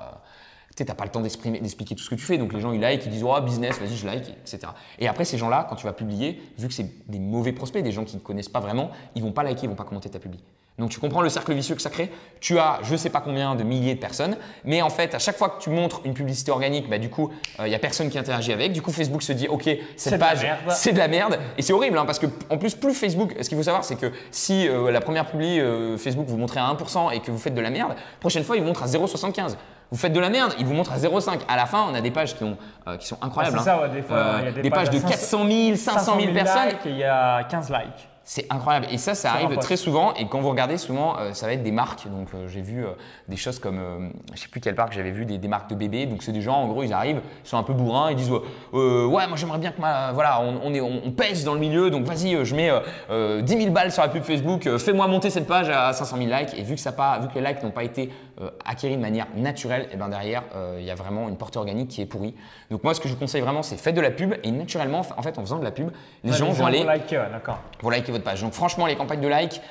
tu 0.76 0.84
t'as 0.84 0.93
pas 0.93 1.06
le 1.06 1.12
temps 1.12 1.21
d'expliquer 1.21 1.95
tout 1.95 2.04
ce 2.04 2.10
que 2.10 2.15
tu 2.15 2.26
fais, 2.26 2.38
donc 2.38 2.52
les 2.54 2.60
gens 2.60 2.74
ils 2.74 2.82
like, 2.82 3.06
ils 3.06 3.12
disent 3.12 3.24
oh 3.24 3.41
business, 3.41 3.80
vas-y 3.80 3.95
je 3.95 4.06
like, 4.06 4.30
etc. 4.41 4.60
Et 5.00 5.08
après 5.08 5.24
ces 5.24 5.38
gens-là, 5.38 5.65
quand 5.69 5.76
tu 5.76 5.86
vas 5.86 5.93
publier, 5.93 6.41
vu 6.58 6.67
que 6.67 6.74
c'est 6.74 7.08
des 7.10 7.19
mauvais 7.19 7.54
prospects, 7.54 7.82
des 7.82 7.93
gens 7.93 8.04
qui 8.04 8.17
ne 8.17 8.21
connaissent 8.21 8.50
pas 8.50 8.60
vraiment, 8.60 8.91
ils 9.15 9.24
vont 9.24 9.32
pas 9.32 9.43
liker, 9.43 9.63
ils 9.63 9.69
vont 9.69 9.76
pas 9.76 9.86
commenter 9.86 10.10
ta 10.10 10.19
publi. 10.19 10.39
Donc 10.77 10.89
tu 10.89 10.99
comprends 10.99 11.21
le 11.21 11.29
cercle 11.29 11.53
vicieux 11.53 11.75
que 11.75 11.81
ça 11.81 11.89
crée 11.89 12.11
Tu 12.41 12.59
as 12.59 12.79
je 12.83 12.91
ne 12.91 12.97
sais 12.97 13.09
pas 13.09 13.21
combien 13.21 13.55
de 13.55 13.63
milliers 13.63 13.95
de 13.95 13.99
personnes, 13.99 14.35
mais 14.65 14.81
en 14.81 14.89
fait 14.89 15.15
à 15.15 15.19
chaque 15.19 15.38
fois 15.38 15.49
que 15.49 15.61
tu 15.61 15.69
montres 15.69 16.01
une 16.03 16.13
publicité 16.13 16.51
organique, 16.51 16.89
bah, 16.89 16.97
du 16.97 17.09
coup 17.09 17.31
il 17.59 17.63
euh, 17.63 17.67
n'y 17.69 17.75
a 17.75 17.79
personne 17.79 18.09
qui 18.09 18.17
interagit 18.17 18.51
avec. 18.51 18.73
Du 18.73 18.81
coup 18.81 18.91
Facebook 18.91 19.23
se 19.23 19.31
dit 19.31 19.47
ok 19.47 19.69
cette 19.95 20.19
page 20.19 20.45
c'est 20.69 20.91
de 20.91 20.97
la 20.97 21.07
merde 21.07 21.39
et 21.57 21.61
c'est 21.61 21.71
horrible 21.71 21.97
hein, 21.97 22.05
parce 22.05 22.19
que 22.19 22.27
en 22.49 22.57
plus 22.57 22.75
plus 22.75 22.93
Facebook, 22.93 23.33
ce 23.39 23.47
qu'il 23.47 23.57
faut 23.57 23.63
savoir 23.63 23.85
c'est 23.85 23.95
que 23.95 24.11
si 24.31 24.67
euh, 24.67 24.91
la 24.91 24.99
première 24.99 25.25
publi 25.27 25.59
euh, 25.59 25.97
Facebook 25.97 26.27
vous 26.27 26.38
montrez 26.38 26.59
à 26.59 26.67
1% 26.73 27.13
et 27.13 27.21
que 27.21 27.31
vous 27.31 27.38
faites 27.38 27.55
de 27.55 27.61
la 27.61 27.69
merde, 27.69 27.95
prochaine 28.19 28.43
fois 28.43 28.57
il 28.57 28.61
vous 28.61 28.67
montre 28.67 28.83
à 28.83 28.88
0,75. 28.88 29.55
Vous 29.91 29.97
faites 29.97 30.13
de 30.13 30.19
la 30.19 30.31
merde, 30.31 30.53
il 30.59 30.65
vous 30.65 30.73
montre 30.73 30.91
à 30.91 30.97
0,5. 30.97 31.41
À 31.47 31.55
la 31.55 31.67
fin, 31.67 31.85
on 31.89 31.93
a 31.93 32.01
des 32.01 32.09
pages 32.09 32.35
qui, 32.35 32.43
ont, 32.43 32.57
qui 32.99 33.05
sont 33.05 33.17
incroyables. 33.21 33.57
Ah, 33.59 33.63
c'est 33.63 33.69
hein. 33.69 33.75
ça, 33.75 33.81
ouais, 33.83 33.89
des 33.93 34.01
fois, 34.01 34.17
il 34.39 34.45
y 34.45 34.47
a 34.47 34.61
des, 34.63 34.69
pages, 34.71 34.89
de 34.89 34.97
400 34.97 35.47
000, 35.47 35.75
500 35.75 36.19
000, 36.19 36.33
personnes. 36.33 36.69
et 36.85 36.89
il 36.89 36.97
y 36.97 37.03
a 37.03 37.43
15 37.43 37.69
likes. 37.69 38.09
C'est 38.27 38.47
incroyable. 38.49 38.88
Et 38.89 38.97
ça, 38.97 39.13
ça 39.13 39.33
arrive 39.33 39.55
très 39.57 39.77
souvent. 39.77 40.15
Et 40.15 40.27
quand 40.27 40.41
vous 40.41 40.49
regardez, 40.49 40.79
souvent, 40.79 41.15
euh, 41.19 41.33
ça 41.33 41.45
va 41.45 41.53
être 41.53 41.61
des 41.61 41.71
marques. 41.71 42.07
Donc, 42.09 42.29
euh, 42.33 42.47
j'ai 42.47 42.61
vu 42.61 42.83
euh, 42.83 42.89
des 43.27 43.38
choses 43.38 43.59
comme, 43.59 44.11
je 44.33 44.41
sais 44.41 44.47
plus 44.47 44.59
quelle 44.59 44.73
marque, 44.73 44.93
j'avais 44.93 45.11
vu 45.11 45.25
des, 45.25 45.47
marques 45.47 45.69
de 45.69 45.75
bébés. 45.75 46.07
Donc, 46.07 46.23
c'est 46.23 46.31
des 46.31 46.41
gens, 46.41 46.55
en 46.55 46.67
gros, 46.67 46.81
ils 46.81 46.91
arrivent, 46.91 47.21
ils 47.43 47.47
sont 47.47 47.57
un 47.57 47.63
peu 47.63 47.73
bourrins, 47.73 48.09
ils 48.09 48.15
disent 48.15 48.31
Ouais, 48.31 49.27
moi, 49.27 49.35
j'aimerais 49.35 49.59
bien 49.59 49.71
que 49.71 49.79
ma. 49.79 50.11
Voilà, 50.11 50.41
on, 50.41 50.73
est, 50.73 50.81
on, 50.81 51.11
pèse 51.11 51.43
dans 51.43 51.53
le 51.53 51.59
milieu. 51.59 51.91
Donc, 51.91 52.05
vas-y, 52.05 52.43
je 52.43 52.55
mets 52.55 52.71
10 53.43 53.57
000 53.57 53.71
balles 53.71 53.91
sur 53.91 54.01
la 54.01 54.09
pub 54.09 54.23
Facebook. 54.23 54.67
Fais-moi 54.79 55.07
monter 55.07 55.29
cette 55.29 55.45
page 55.45 55.69
à 55.69 55.93
500 55.93 56.17
000 56.17 56.29
likes. 56.29 56.57
Et 56.57 56.63
vu 56.63 56.73
que, 56.73 56.81
ça 56.81 56.93
pas, 56.93 57.19
vu 57.19 57.27
que 57.27 57.38
les 57.38 57.47
likes 57.47 57.61
n'ont 57.61 57.69
pas 57.69 57.83
été 57.83 58.09
acquis 58.65 58.89
de 58.89 58.97
manière 58.97 59.27
naturelle, 59.35 59.83
et 59.83 59.89
eh 59.93 59.97
ben 59.97 60.09
derrière, 60.09 60.43
il 60.79 60.83
y 60.83 60.91
a 60.91 60.95
vraiment 60.95 61.29
une 61.29 61.38
portée 61.38 61.59
organique 61.59 61.89
qui 61.89 62.01
est 62.01 62.05
pourrie. 62.05 62.33
Donc, 62.71 62.83
moi, 62.83 62.95
ce 62.95 62.99
que 62.99 63.07
je 63.07 63.13
vous 63.13 63.19
conseille 63.19 63.41
vraiment, 63.41 63.61
c'est 63.61 63.77
faites 63.77 63.95
de 63.95 64.01
la 64.01 64.11
pub. 64.11 64.33
Et 64.43 64.51
naturellement, 64.51 65.01
en 65.15 65.21
fait, 65.21 65.38
en 65.38 65.41
faisant 65.41 65.59
de 65.59 65.63
la 65.63 65.71
pub, 65.71 65.91
les 66.23 66.33
gens 66.33 66.49
vont 66.49 66.65
aller. 66.65 66.83
Vont 67.81 67.89
liker 67.89 68.14
votre 68.15 68.25
page. 68.25 68.41
Donc, 68.41 68.54
franchement, 68.54 68.86
les 68.86 68.95
campagnes 68.95 69.21
de 69.21 69.28
like, 69.28 69.62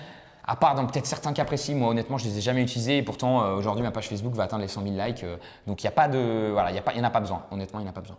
à 0.47 0.57
part 0.57 0.75
dans 0.75 0.87
peut-être 0.87 1.07
certains 1.07 1.33
cas 1.33 1.45
précis, 1.45 1.75
moi 1.75 1.89
honnêtement, 1.89 2.19
je 2.19 2.27
les 2.27 2.39
ai 2.39 2.41
jamais 2.41 2.63
utilisées 2.63 2.99
et 2.99 3.03
pourtant 3.03 3.43
euh, 3.43 3.55
aujourd'hui 3.57 3.83
ma 3.83 3.91
page 3.91 4.09
Facebook 4.09 4.35
va 4.35 4.45
atteindre 4.45 4.63
les 4.63 4.69
100 4.69 4.83
000 4.83 4.95
likes. 4.95 5.25
Euh, 5.25 5.37
donc 5.67 5.83
il 5.83 5.87
n'y 5.87 5.89
a 5.89 5.93
pas 5.93 6.09
de, 6.09 6.51
voilà, 6.53 6.71
il 6.71 6.75
n'y 6.75 7.01
en 7.01 7.05
a 7.05 7.11
pas 7.11 7.21
besoin. 7.21 7.45
Honnêtement, 7.51 7.81
il 7.81 7.83
n'y 7.83 7.89
en 7.89 7.93
a 7.93 7.95
pas 7.95 8.03
besoin. 8.03 8.19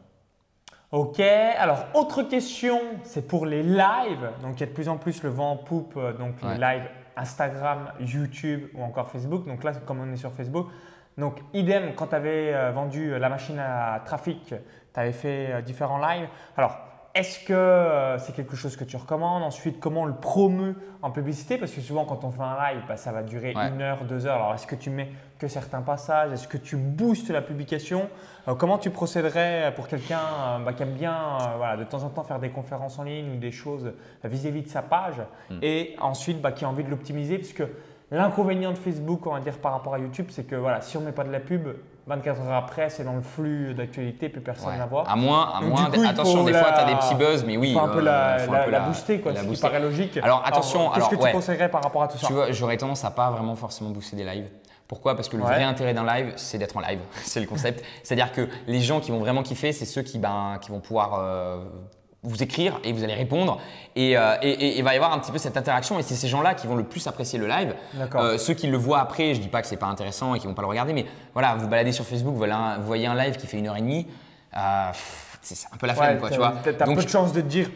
Ok, 0.92 1.20
alors 1.20 1.86
autre 1.94 2.24
question, 2.24 2.80
c'est 3.04 3.28
pour 3.28 3.46
les 3.46 3.64
lives. 3.64 4.30
Donc 4.42 4.56
il 4.56 4.60
y 4.62 4.64
a 4.64 4.68
de 4.68 4.72
plus 4.72 4.90
en 4.90 4.98
plus 4.98 5.24
le 5.24 5.30
vent 5.30 5.52
en 5.52 5.58
poupe, 5.58 5.96
euh, 5.98 6.14
donc 6.14 6.36
les 6.42 6.58
lives 6.58 6.88
Instagram, 7.18 7.92
YouTube 8.00 8.68
ou 8.76 8.84
encore 8.84 9.10
Facebook. 9.10 9.46
Donc 9.46 9.64
là, 9.64 9.74
comme 9.86 10.00
on 10.02 10.12
est 10.12 10.18
sur 10.18 10.32
Facebook, 10.32 10.68
donc 11.18 11.40
idem, 11.54 11.94
quand 11.96 12.08
tu 12.08 12.16
avais 12.16 12.72
vendu 12.74 13.18
la 13.18 13.30
machine 13.30 13.58
à 13.58 14.02
trafic, 14.06 14.48
tu 14.48 15.00
avais 15.00 15.14
fait 15.14 15.62
différents 15.62 15.98
lives. 15.98 16.28
Alors 16.58 16.78
est-ce 17.16 17.40
que 17.40 17.54
euh, 17.54 18.20
c'est 18.20 18.36
quelque 18.36 18.58
chose 18.58 18.76
que 18.76 18.84
tu 18.84 18.98
recommandes? 18.98 19.42
Ensuite, 19.42 19.80
comment 19.80 20.02
on 20.02 20.06
le 20.06 20.16
promeut 20.16 20.76
en 21.02 21.12
publicité? 21.12 21.58
Parce 21.58 21.72
que 21.72 21.80
souvent, 21.80 22.04
quand 22.04 22.26
on 22.26 22.32
fait 22.32 22.42
un 22.42 22.58
live, 22.58 22.84
bah, 22.90 22.98
ça 22.98 23.14
va 23.14 23.24
durer 23.24 23.54
une 23.54 23.82
heure, 23.82 24.04
deux 24.04 24.26
heures. 24.26 24.36
Alors, 24.36 24.54
est-ce 24.54 24.68
que 24.68 24.76
tu 24.76 24.90
mets 24.90 25.10
que 25.40 25.48
certains 25.48 25.82
passages? 25.82 26.34
Est-ce 26.34 26.50
que 26.50 26.58
tu 26.58 26.76
boostes 26.76 27.30
la 27.30 27.42
publication? 27.42 28.10
Euh, 28.50 28.56
Comment 28.56 28.78
tu 28.78 28.90
procéderais 28.90 29.72
pour 29.78 29.88
quelqu'un 29.88 30.20
euh, 30.20 30.60
bah, 30.60 30.74
qui 30.74 30.84
aime 30.84 30.92
bien 30.92 31.16
de 31.80 31.86
temps 31.86 32.04
en 32.04 32.10
temps 32.10 32.26
faire 32.26 32.40
des 32.40 32.50
conférences 32.50 33.00
en 33.00 33.04
ligne 33.04 33.32
ou 33.32 33.38
des 33.38 33.52
choses 33.52 33.94
vis-à-vis 34.26 34.64
de 34.64 34.70
sa 34.70 34.82
page 34.82 35.22
hmm. 35.50 35.60
Et 35.62 35.96
ensuite, 36.02 36.42
bah, 36.42 36.52
qui 36.52 36.66
a 36.66 36.70
envie 36.70 36.84
de 36.84 36.90
l'optimiser? 36.90 37.38
Puisque 37.38 37.64
l'inconvénient 38.12 38.74
de 38.74 38.78
Facebook, 38.78 39.26
on 39.26 39.32
va 39.32 39.40
dire, 39.40 39.58
par 39.60 39.72
rapport 39.72 39.94
à 39.94 40.00
YouTube, 40.00 40.28
c'est 40.32 40.44
que 40.44 40.58
voilà, 40.58 40.82
si 40.82 40.98
on 40.98 41.00
ne 41.00 41.06
met 41.06 41.12
pas 41.14 41.24
de 41.24 41.32
la 41.32 41.40
pub, 41.40 41.70
24 42.08 42.42
heures 42.42 42.54
après, 42.54 42.90
c'est 42.90 43.04
dans 43.04 43.16
le 43.16 43.22
flux 43.22 43.74
d'actualité, 43.74 44.30
plus 44.30 44.42
personne 44.42 44.74
ne 44.74 44.78
la 44.78 44.86
voit. 44.86 45.10
À 45.10 45.16
moins, 45.16 45.52
à 45.56 45.62
moins 45.62 45.86
attention, 46.06 46.44
des 46.44 46.54
fois, 46.54 46.72
tu 46.72 46.80
as 46.80 46.86
des 46.86 46.96
petits 46.96 47.16
buzz, 47.16 47.44
mais 47.46 47.58
oui. 47.58 47.70
Il 47.70 47.74
faut 47.74 47.80
un 47.80 47.90
peu 47.90 48.02
la, 48.02 48.46
la, 48.68 48.80
booster, 48.82 49.20
quoi, 49.20 49.36
ce 49.36 49.44
qui 49.44 49.62
paraît 49.62 49.80
logique. 49.80 50.18
Alors, 50.18 50.44
attention. 50.46 50.92
Qu'est-ce 50.92 51.10
que 51.10 51.16
tu 51.16 51.32
conseillerais 51.32 51.70
par 51.70 51.84
rapport 51.84 52.04
à 52.04 52.08
tout 52.08 52.18
ça 52.18 52.28
Tu 52.28 52.34
vois, 52.34 52.52
j'aurais 52.52 52.78
tendance 52.78 53.04
à 53.06 53.12
pas 53.12 53.32
vraiment 53.32 53.56
forcément 53.56 53.90
booster 53.90 54.16
des 54.16 54.24
lives. 54.24 54.50
Pourquoi? 54.88 55.16
Parce 55.16 55.30
que 55.30 55.38
le 55.38 55.44
vrai 55.44 55.64
intérêt 55.64 55.94
d'un 55.94 56.06
live, 56.06 56.34
c'est 56.36 56.60
d'être 56.60 56.78
en 56.78 56.82
live. 56.82 57.00
c'est 57.24 57.40
le 57.40 57.48
concept. 57.48 57.84
C'est-à-dire 58.04 58.32
que 58.32 58.48
les 58.68 58.82
gens 58.82 59.00
qui 59.00 59.12
vont 59.12 59.20
vraiment 59.20 59.42
kiffer, 59.42 59.72
c'est 59.72 59.86
ceux 59.86 60.04
qui, 60.04 60.20
ben, 60.20 60.60
qui 60.62 60.70
vont 60.70 60.80
pouvoir 60.80 61.16
euh, 61.20 61.64
vous 62.26 62.44
écrire 62.44 62.80
et 62.84 62.92
vous 62.92 63.04
allez 63.04 63.14
répondre 63.14 63.60
euh, 63.98 64.38
et, 64.42 64.78
il 64.78 64.84
va 64.84 64.94
y 64.94 64.98
avoir 64.98 65.14
un 65.14 65.20
petit 65.20 65.32
peu 65.32 65.38
cette 65.38 65.56
interaction 65.56 65.98
et 66.00 66.04
c'est 66.04 66.16
ces 66.16 66.28
gens-là 66.28 66.54
qui 66.54 66.68
vont 66.68 66.76
le 66.76 66.84
plus 66.84 67.08
apprécier 67.08 67.40
le 67.40 67.48
live. 67.48 67.76
Euh, 68.16 68.38
ceux 68.38 68.54
qui 68.54 68.68
le 68.68 68.78
voient 68.78 69.00
après, 69.00 69.34
je 69.34 69.40
dis 69.40 69.48
pas 69.48 69.62
que 69.62 69.68
c'est 69.68 69.78
pas 69.78 69.86
intéressant 69.86 70.36
et 70.36 70.40
qui 70.40 70.48
vont 70.48 70.54
pas 70.54 70.62
le 70.62 70.68
regarder, 70.68 70.94
mais 70.94 71.06
voilà, 71.34 71.56
vous 71.56 71.68
baladez 71.68 71.92
sur 71.92 72.06
Facebook, 72.06 72.36
vous 72.36 72.86
voyez 72.86 73.08
un 73.08 73.16
live 73.16 73.38
qui 73.38 73.48
fait 73.48 73.58
une 73.58 73.68
heure 73.68 73.78
et 73.78 73.82
demie, 73.82 74.08
euh, 74.58 74.90
c'est 75.42 75.68
un 75.72 75.78
peu 75.78 75.88
la 75.88 75.96
flemme 75.96 76.20
quoi, 76.20 76.30
tu 76.30 76.38
vois. 76.38 76.56
T'as 76.64 76.86
peu 76.86 76.96
de 76.96 77.08
chance 77.08 77.32
de 77.32 77.42
te 77.42 77.48
dire. 77.48 77.70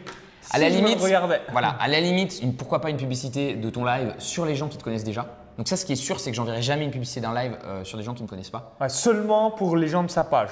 À 0.52 0.58
la 0.58 0.68
limite, 0.68 0.98
voilà, 0.98 1.68
à 1.80 1.88
la 1.88 2.00
limite, 2.00 2.42
pourquoi 2.58 2.80
pas 2.80 2.90
une 2.90 2.96
publicité 2.96 3.54
de 3.54 3.70
ton 3.70 3.84
live 3.84 4.14
sur 4.18 4.44
les 4.44 4.56
gens 4.56 4.68
qui 4.68 4.76
te 4.76 4.82
connaissent 4.82 5.04
déjà. 5.04 5.26
Donc 5.56 5.68
ça, 5.68 5.76
ce 5.76 5.84
qui 5.84 5.92
est 5.92 5.96
sûr, 5.96 6.18
c'est 6.18 6.30
que 6.30 6.36
j'enverrai 6.36 6.62
jamais 6.62 6.84
une 6.84 6.90
publicité 6.90 7.20
d'un 7.20 7.34
live 7.34 7.56
sur 7.84 7.96
des 7.96 8.04
gens 8.04 8.14
qui 8.14 8.22
ne 8.22 8.26
me 8.26 8.30
connaissent 8.30 8.50
pas. 8.50 8.74
seulement 8.88 9.50
pour 9.50 9.76
les 9.76 9.88
gens 9.88 10.02
de 10.02 10.10
sa 10.10 10.24
page. 10.24 10.50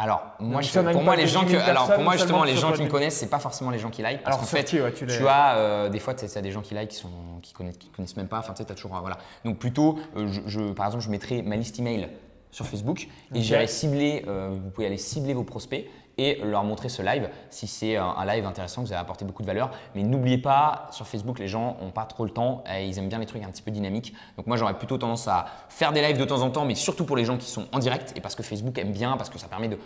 Alors, 0.00 0.22
moi, 0.38 0.60
pour 0.92 1.02
moi, 1.02 1.16
les 1.16 1.26
gens 1.26 1.44
que, 1.44 1.56
alors 1.56 1.92
pour 1.92 2.04
moi 2.04 2.16
justement, 2.16 2.44
les 2.44 2.56
gens 2.56 2.72
qui 2.72 2.82
me 2.82 2.88
connaissent, 2.88 3.16
c'est 3.16 3.26
pas 3.28 3.40
forcément 3.40 3.70
les 3.70 3.80
gens 3.80 3.90
qui 3.90 4.00
like. 4.00 4.22
Parce 4.22 4.36
qu'en 4.36 4.44
fait, 4.44 4.64
tu, 4.64 4.80
as 5.28 5.56
euh, 5.56 5.88
des 5.88 5.98
fois, 5.98 6.14
tu 6.14 6.24
as 6.24 6.40
des 6.40 6.52
gens 6.52 6.62
qui 6.62 6.74
like 6.74 6.90
qui 6.90 6.96
sont, 6.96 7.10
qui 7.42 7.52
connaissent, 7.52 7.78
connaissent 7.94 8.16
même 8.16 8.28
pas. 8.28 8.38
Enfin, 8.38 8.54
tu 8.54 8.62
sais, 8.62 8.70
as 8.70 8.74
toujours, 8.74 8.96
voilà. 9.00 9.18
Donc 9.44 9.58
plutôt, 9.58 9.98
euh, 10.16 10.28
je, 10.46 10.72
par 10.72 10.86
exemple, 10.86 11.04
je 11.04 11.10
mettrai 11.10 11.42
ma 11.42 11.56
liste 11.56 11.80
email 11.80 12.08
sur 12.52 12.66
Facebook 12.66 13.08
et 13.34 13.42
j'irai 13.42 13.66
cibler. 13.66 14.24
Euh, 14.28 14.50
vous 14.52 14.70
pouvez 14.70 14.86
aller 14.86 14.98
cibler 14.98 15.34
vos 15.34 15.42
prospects 15.44 15.86
et 16.18 16.40
leur 16.44 16.64
montrer 16.64 16.88
ce 16.88 17.02
live 17.02 17.30
si 17.50 17.66
c'est 17.66 17.96
un, 17.96 18.24
live 18.26 18.44
intéressant, 18.44 18.82
que 18.82 18.88
vous 18.88 18.92
avez 18.92 19.00
apporté 19.00 19.24
beaucoup 19.24 19.42
de 19.42 19.46
valeur. 19.46 19.70
Mais 19.94 20.02
n'oubliez 20.02 20.38
pas, 20.38 20.88
sur 20.90 21.06
Facebook, 21.06 21.38
les 21.38 21.48
gens 21.48 21.76
n'ont 21.80 21.90
pas 21.90 22.04
trop 22.04 22.24
le 22.24 22.30
temps 22.30 22.64
et 22.70 22.86
ils 22.86 22.98
aiment 22.98 23.08
bien 23.08 23.18
les 23.18 23.26
trucs 23.26 23.42
un 23.42 23.48
petit 23.48 23.62
peu 23.62 23.70
dynamiques. 23.70 24.14
Donc 24.36 24.46
moi, 24.46 24.56
j'aurais 24.56 24.74
plutôt 24.74 24.98
tendance 24.98 25.28
à 25.28 25.46
faire 25.68 25.92
des 25.92 26.02
lives 26.02 26.18
de 26.18 26.24
temps 26.24 26.42
en 26.42 26.50
temps, 26.50 26.64
mais 26.64 26.74
surtout 26.74 27.04
pour 27.04 27.16
les 27.16 27.24
gens 27.24 27.36
qui 27.36 27.48
sont 27.48 27.66
en 27.72 27.78
direct 27.78 28.12
et 28.16 28.20
parce 28.20 28.34
que 28.34 28.42
Facebook 28.42 28.76
aime 28.78 28.92
bien, 28.92 29.16
parce 29.16 29.30
que 29.30 29.38
ça 29.38 29.46
permet 29.46 29.68
de, 29.68 29.78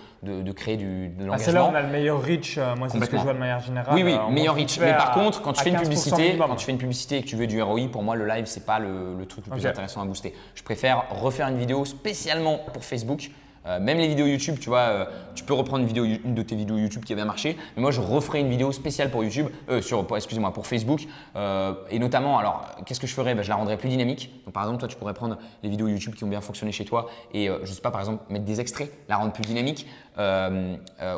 de, 0.42 0.53
créer 0.53 0.77
du, 0.77 1.09
de 1.09 1.25
l'engagement. 1.25 1.35
Ah, 1.35 1.38
c'est 1.38 1.53
là 1.53 1.64
où 1.64 1.68
on 1.68 1.75
a 1.75 1.83
le 1.83 1.88
meilleur 1.88 2.23
reach. 2.23 2.57
Euh, 2.59 2.75
moi, 2.77 2.88
c'est 2.88 2.99
ce 2.99 3.05
que 3.05 3.16
je 3.16 3.23
vois 3.23 3.35
de 3.35 3.38
manière 3.38 3.61
générale. 3.61 3.95
Oui, 3.95 4.03
oui, 4.03 4.14
euh, 4.14 4.31
meilleur 4.31 4.55
reach. 4.55 4.79
Mais 4.81 4.95
par 4.97 5.12
contre, 5.12 5.42
quand 5.42 5.53
tu 5.53 5.62
fais 5.62 5.71
une 5.71 5.81
publicité, 5.81 6.37
quand 6.38 6.57
tu 6.57 6.66
fais 6.66 6.73
une 6.73 6.79
publicité 6.79 7.18
et 7.18 7.23
que 7.23 7.29
tu 7.29 7.37
veux 7.37 7.47
du 7.47 7.61
ROI, 7.61 7.88
pour 7.90 8.03
moi, 8.03 8.16
le 8.16 8.27
live, 8.27 8.47
c'est 8.47 8.66
pas 8.66 8.79
le, 8.79 9.25
truc 9.29 9.47
le 9.47 9.53
plus 9.53 9.66
intéressant 9.66 10.03
à 10.03 10.05
booster. 10.05 10.35
Je 10.55 10.62
préfère 10.62 11.05
refaire 11.11 11.49
une 11.49 11.59
vidéo 11.59 11.85
spécialement 11.85 12.59
pour 12.73 12.85
Facebook 12.85 13.31
euh, 13.66 13.79
même 13.79 13.98
les 13.98 14.09
vidéos 14.09 14.27
YouTube, 14.27 14.57
tu 14.61 14.68
vois, 14.68 14.81
euh, 14.81 15.05
tu 15.35 15.44
peux 15.44 15.55
reprendre 15.55 15.87
une, 15.87 16.35
de 16.35 16.42
tes 16.42 16.57
vidéos 16.57 16.77
YouTube 16.77 17.05
qui 17.05 17.12
a 17.12 17.16
bien 17.16 17.25
marché. 17.25 17.57
Mais 17.77 17.83
moi, 17.83 17.90
je 17.90 18.01
referai 18.01 18.40
une 18.40 18.48
vidéo 18.48 18.72
spéciale 18.72 19.11
pour 19.11 19.22
YouTube, 19.22 19.48
euh, 19.68 19.81
sur, 19.81 20.05
excusez-moi, 20.16 20.53
pour 20.53 20.66
Facebook. 20.66 21.03
et 21.90 21.98
notamment, 21.98 22.38
alors, 22.38 22.66
qu'est-ce 22.87 23.01
que 23.01 23.07
je 23.07 23.14
ferais? 23.14 23.35
Ben, 23.35 23.42
Je 23.42 23.48
la 23.48 23.57
rendrais 23.57 23.77
plus 23.77 23.88
dynamique. 23.88 24.33
Donc, 24.44 24.55
par 24.55 24.64
exemple, 24.64 24.81
toi, 24.81 24.88
tu 24.88 24.96
pourrais 24.96 25.14
prendre 25.14 25.38
les 25.62 25.68
vidéos 25.68 25.88
YouTube 25.88 26.14
qui 26.14 26.25
ont 26.25 26.29
bien 26.29 26.40
fonctionné 26.40 26.72
chez 26.72 26.85
toi 26.85 27.09
et, 27.33 27.48
je 27.62 27.72
sais 27.72 27.81
pas, 27.81 27.90
par 27.90 28.01
exemple, 28.01 28.25
mettre 28.31 28.44
des 28.44 28.61
extraits, 28.61 28.90
la 29.09 29.16
rendre 29.16 29.33
plus 29.33 29.42
dynamique. 29.42 29.87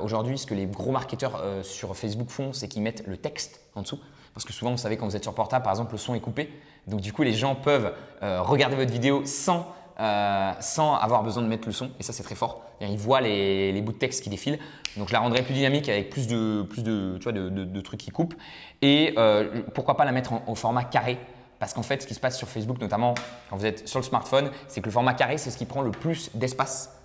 Aujourd'hui, 0.02 0.38
ce 0.38 0.46
que 0.46 0.54
les 0.54 0.66
gros 0.66 0.90
marketeurs 0.90 1.42
sur 1.62 1.96
Facebook 1.96 2.28
font, 2.28 2.52
c'est 2.52 2.68
qu'ils 2.68 2.82
mettent 2.82 3.04
le 3.06 3.16
texte 3.16 3.60
en 3.74 3.82
dessous. 3.82 4.00
Parce 4.34 4.44
que 4.44 4.52
souvent, 4.52 4.72
vous 4.72 4.78
savez, 4.78 4.96
quand 4.96 5.06
vous 5.06 5.16
êtes 5.16 5.22
sur 5.22 5.34
portable, 5.34 5.62
par 5.62 5.72
exemple, 5.72 5.92
le 5.92 5.98
son 5.98 6.14
est 6.14 6.20
coupé. 6.20 6.50
Donc, 6.86 7.00
du 7.00 7.12
coup, 7.12 7.22
les 7.22 7.32
gens 7.32 7.54
peuvent 7.54 7.92
regarder 8.20 8.76
votre 8.76 8.92
vidéo 8.92 9.22
sans 9.24 9.66
euh, 10.00 10.52
sans 10.58 10.96
avoir 10.96 11.22
besoin 11.22 11.42
de 11.42 11.48
mettre 11.48 11.68
le 11.68 11.72
son. 11.72 11.90
Et 12.00 12.02
ça, 12.02 12.12
c'est 12.12 12.24
très 12.24 12.34
fort. 12.34 12.62
Ils 12.80 12.98
voient 12.98 13.20
les, 13.20 13.80
bouts 13.80 13.92
de 13.92 13.98
texte 13.98 14.24
qui 14.24 14.30
défilent. 14.30 14.58
Donc, 14.96 15.08
je 15.08 15.12
la 15.12 15.20
rendrai 15.20 15.42
plus 15.42 15.54
dynamique 15.54 15.88
avec 15.88 16.10
plus 16.10 16.26
de, 16.26 16.62
plus 16.62 16.82
de, 16.82 17.16
tu 17.18 17.22
vois, 17.22 17.32
de, 17.32 17.80
trucs 17.80 18.00
qui 18.00 18.10
coupent. 18.10 18.34
Et 18.82 19.14
euh, 19.18 19.62
pourquoi 19.72 19.96
pas 19.96 20.04
la 20.04 20.10
mettre 20.10 20.32
au 20.48 20.56
format 20.56 20.82
carré? 20.82 21.18
Parce 21.60 21.74
qu'en 21.74 21.84
fait, 21.84 22.02
ce 22.02 22.08
qui 22.08 22.14
se 22.14 22.20
passe 22.20 22.36
sur 22.36 22.48
Facebook, 22.48 22.80
notamment 22.80 23.14
quand 23.48 23.56
vous 23.56 23.66
êtes 23.66 23.86
sur 23.86 24.00
le 24.00 24.04
smartphone, 24.04 24.50
c'est 24.66 24.80
que 24.80 24.86
le 24.86 24.92
format 24.92 25.14
carré, 25.14 25.38
c'est 25.38 25.50
ce 25.50 25.56
qui 25.56 25.64
prend 25.64 25.80
le 25.80 25.92
plus 25.92 26.30
d'espace. 26.34 27.00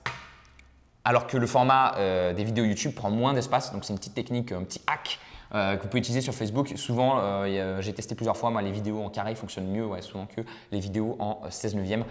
Alors 1.06 1.28
que 1.28 1.38
le 1.38 1.47
format 1.47 1.95
euh, 1.97 2.34
des 2.34 2.43
vidéos 2.43 2.65
YouTube 2.65 2.95
prend 2.95 3.12
moins 3.12 3.34
d'espace. 3.34 3.71
Donc, 3.71 3.86
c'est 3.86 3.93
une 3.93 3.99
petite 3.99 4.15
technique, 4.15 4.52
un 4.52 4.63
petit 4.63 4.82
hack 4.88 5.19
que 5.52 5.82
vous 5.82 5.88
pouvez 5.88 5.99
utiliser 5.99 6.21
sur 6.21 6.36
Facebook. 6.36 6.73
Souvent, 6.75 7.43
j'ai 7.80 7.91
testé 7.93 8.13
plusieurs 8.13 8.38
fois, 8.38 8.52
moi, 8.52 8.62
les 8.62 8.71
vidéos 8.71 9.02
en 9.02 9.10
carré 9.10 9.34
fonctionnent 9.34 9.71
mieux 9.71 9.88
souvent 10.02 10.28
que 10.28 10.41
les 10.71 10.80
vidéos 10.80 11.15
en 11.17 11.41
16 11.49 11.73
neuvième 11.73 12.06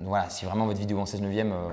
voilà, 0.00 0.30
si 0.30 0.44
vraiment 0.44 0.66
votre 0.66 0.78
vidéo 0.78 0.98
en 0.98 1.06
16 1.06 1.22
neuvième, 1.22 1.52
euh, 1.52 1.68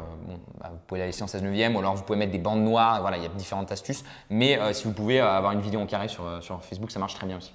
bah, 0.59 0.69
vous 0.71 0.79
pouvez 0.88 0.99
la 0.99 1.05
laisser 1.05 1.23
en 1.23 1.27
16 1.27 1.43
neuvième 1.43 1.75
ou 1.75 1.79
alors 1.79 1.95
vous 1.95 2.03
pouvez 2.03 2.17
mettre 2.17 2.31
des 2.31 2.39
bandes 2.39 2.63
noires. 2.63 3.01
Voilà, 3.01 3.17
il 3.17 3.23
y 3.23 3.25
a 3.25 3.29
différentes 3.29 3.71
astuces. 3.71 4.03
Mais 4.29 4.59
euh, 4.59 4.73
si 4.73 4.85
vous 4.85 4.93
pouvez 4.93 5.21
euh, 5.21 5.29
avoir 5.29 5.53
une 5.53 5.61
vidéo 5.61 5.79
en 5.79 5.85
carré 5.85 6.07
sur, 6.07 6.23
sur 6.41 6.63
Facebook, 6.63 6.91
ça 6.91 6.99
marche 6.99 7.15
très 7.15 7.27
bien 7.27 7.38
aussi. 7.38 7.53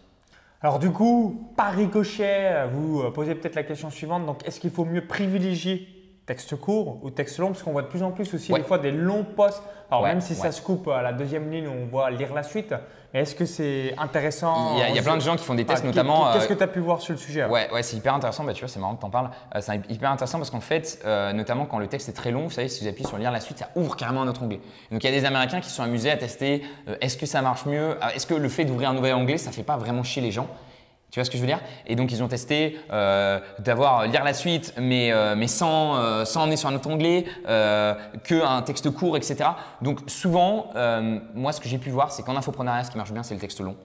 Alors 0.62 0.78
du 0.78 0.90
coup, 0.90 1.50
par 1.56 1.72
ricochet, 1.72 2.66
vous 2.72 3.10
posez 3.12 3.34
peut-être 3.34 3.54
la 3.54 3.62
question 3.62 3.90
suivante. 3.90 4.26
Donc, 4.26 4.46
est-ce 4.46 4.60
qu'il 4.60 4.70
faut 4.70 4.84
mieux 4.84 5.06
privilégier 5.06 5.99
texte 6.30 6.54
court 6.54 7.00
ou 7.02 7.10
texte 7.10 7.38
long 7.38 7.48
Parce 7.48 7.64
qu'on 7.64 7.72
voit 7.72 7.82
de 7.82 7.88
plus 7.88 8.04
en 8.04 8.12
plus 8.12 8.32
aussi 8.34 8.52
des 8.52 8.62
fois 8.62 8.78
des 8.78 8.92
longs 8.92 9.24
posts. 9.24 9.64
Alors 9.90 10.04
même 10.04 10.20
si 10.20 10.36
ça 10.36 10.52
se 10.52 10.62
coupe 10.62 10.86
à 10.86 11.02
la 11.02 11.12
deuxième 11.12 11.50
ligne, 11.50 11.66
on 11.66 11.86
voit 11.86 12.08
lire 12.10 12.32
la 12.32 12.44
suite. 12.44 12.72
Est-ce 13.12 13.34
que 13.34 13.44
c'est 13.44 13.92
intéressant 13.98 14.76
Il 14.76 14.94
y, 14.94 14.98
a, 14.98 15.02
plein 15.02 15.16
de 15.16 15.22
gens 15.22 15.34
qui 15.34 15.44
font 15.44 15.56
des 15.56 15.64
tests, 15.64 15.82
notamment. 15.82 16.32
Qu'est-ce 16.32 16.46
que 16.46 16.54
tu 16.54 16.62
as 16.62 16.68
pu 16.68 16.78
voir 16.78 17.00
sur 17.00 17.14
le 17.14 17.18
sujet 17.18 17.44
Ouais, 17.46 17.68
ouais 17.72 17.82
c'est 17.82 17.96
hyper 17.96 18.14
intéressant. 18.14 18.44
Bah, 18.44 18.52
tu 18.52 18.60
vois, 18.60 18.68
c'est 18.68 18.78
marrant 18.78 18.94
que 18.94 19.00
tu 19.00 19.06
en 19.06 19.10
parles. 19.10 19.30
Euh, 19.56 19.60
c'est 19.60 19.80
hyper 19.90 20.12
intéressant 20.12 20.38
parce 20.38 20.50
qu'en 20.50 20.60
fait, 20.60 21.00
euh, 21.04 21.32
notamment 21.32 21.66
quand 21.66 21.80
le 21.80 21.88
texte 21.88 22.08
est 22.08 22.12
très 22.12 22.30
long, 22.30 22.44
vous 22.44 22.50
savez, 22.50 22.68
si 22.68 22.84
vous 22.84 22.88
appuyez 22.88 23.08
sur 23.08 23.18
lire 23.18 23.32
la 23.32 23.40
suite, 23.40 23.58
ça 23.58 23.70
ouvre 23.74 23.96
carrément 23.96 24.22
un 24.22 24.28
autre 24.28 24.44
onglet. 24.44 24.60
Donc 24.92 25.02
il 25.02 25.10
y 25.10 25.12
a 25.12 25.18
des 25.18 25.26
Américains 25.26 25.60
qui 25.60 25.70
sont 25.70 25.82
amusés 25.82 26.12
à 26.12 26.16
tester 26.16 26.62
euh, 26.86 26.94
est-ce 27.00 27.16
que 27.16 27.26
ça 27.26 27.42
marche 27.42 27.66
mieux? 27.66 27.96
Est-ce 28.14 28.28
que 28.28 28.34
le 28.34 28.48
fait 28.48 28.64
d'ouvrir 28.64 28.90
un 28.90 28.94
nouvel 28.94 29.14
onglet, 29.14 29.38
ça 29.38 29.50
fait 29.50 29.64
pas 29.64 29.76
vraiment 29.76 30.04
chier 30.04 30.22
les 30.22 30.30
gens? 30.30 30.46
Tu 31.10 31.18
vois 31.18 31.24
ce 31.24 31.30
que 31.30 31.36
je 31.36 31.42
veux 31.42 31.48
dire? 31.48 31.60
Et 31.86 31.96
donc 31.96 32.12
ils 32.12 32.22
ont 32.22 32.28
testé 32.28 32.78
euh, 32.92 33.40
d'avoir 33.58 34.06
lire 34.06 34.22
la 34.22 34.34
suite, 34.34 34.74
mais, 34.78 35.10
euh, 35.10 35.34
mais 35.36 35.48
sans, 35.48 35.96
euh, 35.96 36.24
sans 36.24 36.42
emmener 36.42 36.56
sur 36.56 36.68
un 36.68 36.74
autre 36.74 36.88
onglet, 36.88 37.24
euh, 37.48 37.94
qu'un 38.24 38.62
texte 38.62 38.90
court, 38.90 39.16
etc. 39.16 39.50
Donc 39.82 40.00
souvent, 40.06 40.70
euh, 40.76 41.18
moi 41.34 41.52
ce 41.52 41.60
que 41.60 41.68
j'ai 41.68 41.78
pu 41.78 41.90
voir, 41.90 42.12
c'est 42.12 42.22
qu'en 42.22 42.36
infoprenariat, 42.36 42.84
ce 42.84 42.90
qui 42.90 42.96
marche 42.96 43.12
bien, 43.12 43.22
c'est 43.22 43.34
le 43.34 43.40
texte 43.40 43.60
long. 43.60 43.76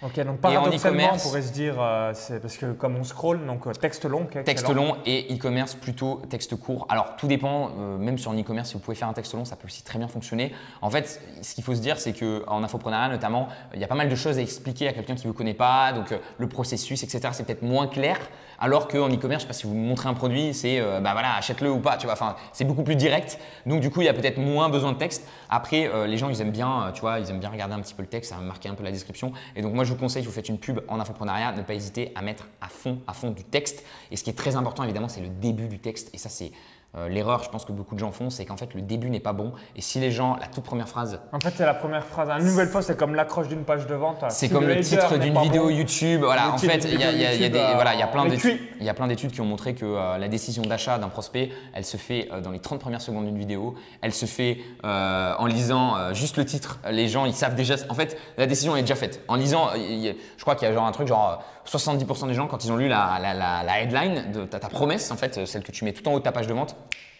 Ok, 0.00 0.20
donc 0.24 0.38
paradoxalement, 0.38 1.10
on 1.12 1.18
pourrait 1.18 1.42
se 1.42 1.52
dire, 1.52 1.74
euh, 1.80 2.12
c'est 2.14 2.38
parce 2.38 2.56
que 2.56 2.70
comme 2.70 2.96
on 2.96 3.02
scroll, 3.02 3.44
donc 3.44 3.66
euh, 3.66 3.72
texte 3.72 4.04
long, 4.04 4.26
Texte 4.44 4.68
long 4.68 4.96
et 5.04 5.34
e-commerce 5.34 5.74
plutôt 5.74 6.22
texte 6.30 6.54
court. 6.54 6.86
Alors 6.88 7.16
tout 7.16 7.26
dépend, 7.26 7.72
euh, 7.76 7.98
même 7.98 8.16
sur 8.16 8.30
un 8.30 8.40
e-commerce, 8.40 8.68
si 8.68 8.74
vous 8.74 8.80
pouvez 8.80 8.94
faire 8.94 9.08
un 9.08 9.12
texte 9.12 9.34
long, 9.34 9.44
ça 9.44 9.56
peut 9.56 9.66
aussi 9.66 9.82
très 9.82 9.98
bien 9.98 10.06
fonctionner. 10.06 10.52
En 10.82 10.90
fait, 10.90 11.20
ce 11.42 11.52
qu'il 11.52 11.64
faut 11.64 11.74
se 11.74 11.80
dire, 11.80 11.98
c'est 11.98 12.12
qu'en 12.12 12.62
infoprenariat 12.62 13.08
notamment, 13.08 13.48
il 13.74 13.80
y 13.80 13.84
a 13.84 13.88
pas 13.88 13.96
mal 13.96 14.08
de 14.08 14.14
choses 14.14 14.38
à 14.38 14.40
expliquer 14.40 14.86
à 14.86 14.92
quelqu'un 14.92 15.16
qui 15.16 15.26
ne 15.26 15.32
vous 15.32 15.36
connaît 15.36 15.52
pas, 15.52 15.90
donc 15.92 16.14
le 16.38 16.48
processus, 16.48 17.02
etc. 17.02 17.30
C'est 17.32 17.44
peut-être 17.44 17.62
moins 17.62 17.88
clair, 17.88 18.18
alors 18.60 18.86
qu'en 18.86 19.08
e-commerce, 19.08 19.42
je 19.42 19.46
sais 19.46 19.48
pas 19.48 19.52
si 19.52 19.66
vous 19.66 19.74
montrez 19.74 20.08
un 20.08 20.14
produit, 20.14 20.54
c'est 20.54 20.80
bah 20.80 21.12
voilà, 21.12 21.34
achète-le 21.34 21.72
ou 21.72 21.80
pas, 21.80 21.96
tu 21.96 22.06
vois. 22.06 22.12
Enfin, 22.12 22.36
c'est 22.52 22.64
beaucoup 22.64 22.84
plus 22.84 22.94
direct. 22.96 23.40
Donc 23.66 23.80
du 23.80 23.90
coup, 23.90 24.00
il 24.00 24.04
y 24.04 24.08
a 24.08 24.14
peut-être 24.14 24.38
moins 24.38 24.68
besoin 24.68 24.92
de 24.92 24.98
texte. 24.98 25.26
Après, 25.50 25.90
les 26.06 26.18
gens, 26.18 26.28
ils 26.28 26.40
aiment 26.40 26.52
bien, 26.52 26.92
tu 26.94 27.00
vois, 27.00 27.18
ils 27.18 27.28
aiment 27.30 27.40
bien 27.40 27.50
regarder 27.50 27.74
un 27.74 27.80
petit 27.80 27.94
peu 27.94 28.02
le 28.02 28.08
texte, 28.08 28.30
ça 28.30 28.36
marquer 28.36 28.68
un 28.68 28.74
peu 28.74 28.84
la 28.84 28.92
description. 28.92 29.32
Et 29.56 29.62
donc 29.62 29.74
moi, 29.74 29.84
je 29.88 29.94
vous 29.94 29.98
conseille, 29.98 30.22
si 30.22 30.26
vous 30.26 30.32
faites 30.34 30.48
une 30.48 30.58
pub 30.58 30.80
en 30.86 31.00
infoprenariat, 31.00 31.52
ne 31.52 31.62
pas 31.62 31.74
hésiter 31.74 32.12
à 32.14 32.22
mettre 32.22 32.46
à 32.60 32.68
fond, 32.68 33.00
à 33.06 33.14
fond 33.14 33.30
du 33.30 33.42
texte. 33.42 33.82
Et 34.10 34.16
ce 34.16 34.22
qui 34.22 34.30
est 34.30 34.34
très 34.34 34.54
important, 34.54 34.84
évidemment, 34.84 35.08
c'est 35.08 35.22
le 35.22 35.28
début 35.28 35.66
du 35.66 35.78
texte. 35.78 36.10
Et 36.14 36.18
ça, 36.18 36.28
c'est 36.28 36.52
euh, 36.96 37.06
l'erreur, 37.08 37.44
je 37.44 37.50
pense 37.50 37.66
que 37.66 37.72
beaucoup 37.72 37.94
de 37.94 38.00
gens 38.00 38.12
font, 38.12 38.30
c'est 38.30 38.46
qu'en 38.46 38.56
fait, 38.56 38.72
le 38.74 38.80
début 38.80 39.10
n'est 39.10 39.20
pas 39.20 39.34
bon. 39.34 39.52
Et 39.76 39.82
si 39.82 40.00
les 40.00 40.10
gens, 40.10 40.36
la 40.40 40.46
toute 40.46 40.64
première 40.64 40.88
phrase, 40.88 41.20
En 41.32 41.40
fait, 41.40 41.52
c'est 41.54 41.66
la 41.66 41.74
première 41.74 42.04
phrase. 42.04 42.30
Une 42.40 42.46
nouvelle 42.46 42.68
fois, 42.68 42.80
c'est 42.80 42.96
comme 42.96 43.14
l'accroche 43.14 43.48
d'une 43.48 43.64
page 43.64 43.86
de 43.86 43.94
vente. 43.94 44.24
c'est 44.30 44.46
Si 44.46 44.52
comme 44.52 44.66
le 44.66 44.80
titre 44.80 45.18
d'une 45.18 45.38
vidéo 45.38 45.64
bon, 45.64 45.70
YouTube. 45.70 46.22
Voilà, 46.22 46.50
en 46.50 46.56
fait, 46.56 46.84
il 46.90 46.98
y 46.98 47.04
a, 47.04 48.06
plein 48.06 48.24
d'études. 48.24 48.40
cuit. 48.40 48.68
Il 48.80 48.86
y 48.86 48.88
a 48.88 48.94
plein 48.94 49.06
d'études 49.06 49.32
qui 49.32 49.40
ont 49.42 49.46
montré 49.46 49.74
que 49.74 49.84
euh, 49.84 50.16
la 50.16 50.28
décision 50.28 50.62
d'achat 50.62 50.98
d'un 50.98 51.08
prospect, 51.08 51.50
elle 51.74 51.84
se 51.84 51.98
fait 51.98 52.28
euh, 52.32 52.40
dans 52.40 52.52
les 52.52 52.58
30 52.58 52.80
premières 52.80 53.02
secondes 53.02 53.26
d'une 53.26 53.38
vidéo. 53.38 53.74
Elle 54.00 54.14
se 54.14 54.24
fait 54.24 54.58
en 54.82 55.46
lisant 55.46 56.14
juste 56.14 56.38
le 56.38 56.46
titre. 56.46 56.78
Les 56.90 57.08
gens, 57.08 57.26
ils 57.26 57.34
savent 57.34 57.54
déjà. 57.54 57.74
En 57.90 57.94
fait, 57.94 58.16
la 58.38 58.46
décision 58.46 58.76
est 58.76 58.80
déjà 58.80 58.94
faite. 58.94 59.22
En 59.28 59.34
lisant, 59.34 59.68
je 59.74 60.40
crois 60.40 60.54
qu'il 60.54 60.66
y 60.66 60.70
a 60.70 60.74
genre 60.74 60.86
un 60.86 60.92
truc 60.92 61.06
genre 61.06 61.44
70% 61.70 62.26
des 62.28 62.34
gens 62.34 62.46
quand 62.46 62.64
ils 62.64 62.72
ont 62.72 62.76
lu 62.76 62.88
la, 62.88 63.18
la- 63.20 63.34
la- 63.34 63.62
la 63.62 63.80
headline 63.80 64.32
de 64.32 64.44
ta, 64.44 64.58
ta 64.58 64.68
promesse, 64.68 65.10
en 65.10 65.16
fait, 65.16 65.38
euh, 65.38 65.46
celle 65.46 65.62
que 65.62 65.72
tu 65.72 65.84
mets 65.84 65.92
tout 65.92 66.06
en 66.08 66.12
haut 66.14 66.18
de 66.18 66.24
ta 66.24 66.32
page 66.32 66.46
de 66.46 66.54
vente, 66.54 66.76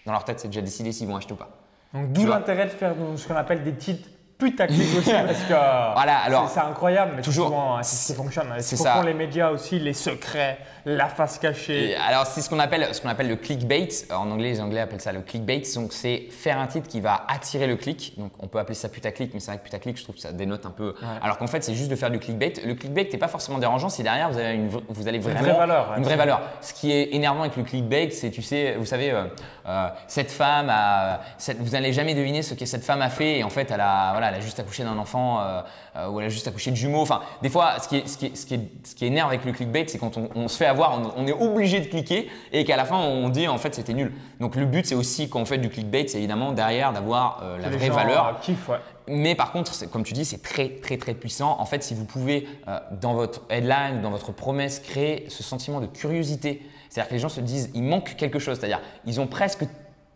dans 0.06 0.12
leur 0.12 0.24
tête, 0.24 0.40
c'est 0.40 0.48
déjà 0.48 0.62
décidé 0.62 0.92
s'ils 0.92 1.06
vont 1.06 1.16
acheter 1.16 1.32
ou 1.34 1.36
pas. 1.36 1.50
Donc, 1.94 2.12
d'où 2.12 2.26
l'intérêt 2.26 2.64
de 2.64 2.70
faire 2.70 2.94
ce 3.16 3.26
qu'on 3.28 3.36
appelle 3.36 3.62
des 3.62 3.74
titres 3.74 4.08
putaclic 4.38 4.96
aussi, 4.98 5.10
parce 5.26 5.40
que 5.42 5.92
Voilà, 5.94 6.18
alors, 6.18 6.48
c'est 6.48 6.60
incroyable, 6.60 7.12
mais 7.16 7.22
toujours, 7.22 7.46
souvent, 7.48 7.80
qui 7.80 8.14
fonctionne. 8.14 8.46
c'est 8.60 8.76
ça. 8.76 9.02
les 9.02 9.14
médias 9.14 9.50
aussi, 9.50 9.78
les 9.80 9.92
secrets, 9.94 10.58
la 10.96 11.08
face 11.08 11.38
cachée. 11.38 11.90
Et 11.90 11.96
alors, 11.96 12.26
c'est 12.26 12.40
ce 12.40 12.48
qu'on 12.48 12.58
appelle, 12.58 12.88
ce 12.94 13.00
qu'on 13.00 13.08
appelle 13.08 13.28
le 13.28 13.36
clickbait. 13.36 13.88
En 14.10 14.30
anglais, 14.30 14.50
les 14.50 14.60
Anglais 14.60 14.80
appellent 14.80 15.00
ça 15.00 15.12
le 15.12 15.20
clickbait. 15.20 15.62
Donc, 15.74 15.92
c'est 15.92 16.26
faire 16.30 16.58
un 16.58 16.66
titre 16.66 16.88
qui 16.88 17.00
va 17.00 17.24
attirer 17.28 17.66
le 17.66 17.76
clic. 17.76 18.14
Donc, 18.16 18.32
on 18.40 18.46
peut 18.48 18.58
appeler 18.58 18.74
ça 18.74 18.88
putaclic, 18.88 19.32
mais 19.34 19.40
c'est 19.40 19.50
vrai 19.50 19.58
que 19.58 19.64
putaclic, 19.64 19.96
je 19.98 20.02
trouve 20.02 20.14
que 20.16 20.20
ça 20.20 20.32
dénote 20.32 20.64
un 20.66 20.70
peu. 20.70 20.94
Alors 21.22 21.38
qu'en 21.38 21.46
fait, 21.46 21.62
c'est 21.62 21.74
juste 21.74 21.90
de 21.90 21.96
faire 21.96 22.10
du 22.10 22.18
clickbait. 22.18 22.54
Le 22.64 22.74
clickbait 22.74 23.08
n'est 23.12 23.18
pas 23.18 23.28
forcément 23.28 23.58
dérangeant 23.58 23.88
si 23.88 24.02
derrière, 24.02 24.30
vous, 24.30 24.38
avez 24.38 24.54
une, 24.54 24.68
vous 24.68 25.08
allez 25.08 25.18
vraiment. 25.18 25.40
vraie 25.40 25.52
valeur, 25.54 25.94
Une 25.96 26.04
vraie 26.04 26.16
valeur. 26.16 26.40
Ce 26.60 26.72
qui 26.72 26.92
est 26.92 27.14
énervant 27.14 27.40
avec 27.42 27.56
le 27.56 27.62
clickbait, 27.64 28.10
c'est, 28.10 28.30
tu 28.30 28.42
sais, 28.42 28.74
vous 28.78 28.86
savez, 28.86 29.10
euh, 29.10 29.24
euh, 29.66 29.88
cette 30.06 30.30
femme 30.30 30.68
a. 30.70 31.20
cette- 31.36 31.58
vous 31.58 31.70
n'allez 31.70 31.92
jamais 31.92 32.14
deviner 32.14 32.42
ce 32.42 32.54
que 32.54 32.64
cette 32.66 32.84
femme 32.84 33.02
a 33.02 33.10
fait. 33.10 33.38
Et 33.38 33.44
en 33.44 33.50
fait, 33.50 33.70
elle 33.70 33.80
a, 33.80 34.12
voilà, 34.12 34.28
elle 34.28 34.36
a 34.36 34.40
juste 34.40 34.58
accouché 34.60 34.84
d'un 34.84 34.96
enfant 34.98 35.40
euh, 35.40 35.60
euh, 35.96 36.08
ou 36.08 36.20
elle 36.20 36.26
a 36.26 36.28
juste 36.30 36.48
accouché 36.48 36.70
de 36.70 36.76
jumeaux. 36.76 37.02
Enfin, 37.02 37.20
des 37.42 37.48
fois, 37.50 37.74
ce 37.82 37.88
qui, 37.88 37.96
est, 37.98 38.08
ce 38.08 38.16
qui, 38.16 38.26
est- 38.26 38.36
ce 38.36 38.46
qui, 38.46 38.54
est- 38.54 38.68
ce 38.84 38.94
qui 38.94 39.06
énerve 39.06 39.28
avec 39.28 39.44
le 39.44 39.52
clickbait, 39.52 39.84
c'est 39.88 39.98
quand 39.98 40.16
on, 40.16 40.28
on 40.34 40.48
se 40.48 40.56
fait 40.56 40.66
avoir, 40.66 40.77
on, 40.86 41.22
on 41.22 41.26
est 41.26 41.32
obligé 41.32 41.80
de 41.80 41.86
cliquer 41.86 42.28
et 42.52 42.64
qu'à 42.64 42.76
la 42.76 42.84
fin, 42.84 42.96
on 42.96 43.28
dit 43.28 43.48
en 43.48 43.58
fait 43.58 43.74
c'était 43.74 43.94
nul. 43.94 44.12
Donc, 44.40 44.56
le 44.56 44.66
but, 44.66 44.86
c'est 44.86 44.94
aussi 44.94 45.28
quand 45.28 45.40
on 45.40 45.44
fait 45.44 45.58
du 45.58 45.68
clickbait, 45.68 46.06
c'est 46.06 46.18
évidemment 46.18 46.52
derrière 46.52 46.92
d'avoir 46.92 47.40
euh, 47.42 47.58
la 47.58 47.68
vraie 47.68 47.90
valeur. 47.90 48.38
ouais. 48.68 48.78
Mais 49.10 49.34
par 49.34 49.52
contre, 49.52 49.72
comme 49.90 50.04
tu 50.04 50.12
dis, 50.14 50.24
c'est 50.24 50.42
très 50.42 50.68
très 50.68 50.98
très 50.98 51.14
puissant. 51.14 51.56
En 51.58 51.64
fait, 51.64 51.82
si 51.82 51.94
vous 51.94 52.04
pouvez 52.04 52.46
euh, 52.68 52.78
dans 53.00 53.14
votre 53.14 53.42
headline, 53.48 54.02
dans 54.02 54.10
votre 54.10 54.32
promesse, 54.32 54.80
créer 54.80 55.24
ce 55.28 55.42
sentiment 55.42 55.80
de 55.80 55.86
curiosité, 55.86 56.62
c'est-à-dire 56.88 57.08
que 57.08 57.14
les 57.14 57.20
gens 57.20 57.28
se 57.28 57.40
disent, 57.40 57.70
il 57.74 57.82
manque 57.82 58.16
quelque 58.16 58.38
chose, 58.38 58.58
c'est-à-dire 58.58 58.80
ils 59.06 59.20
ont 59.20 59.26
presque 59.26 59.64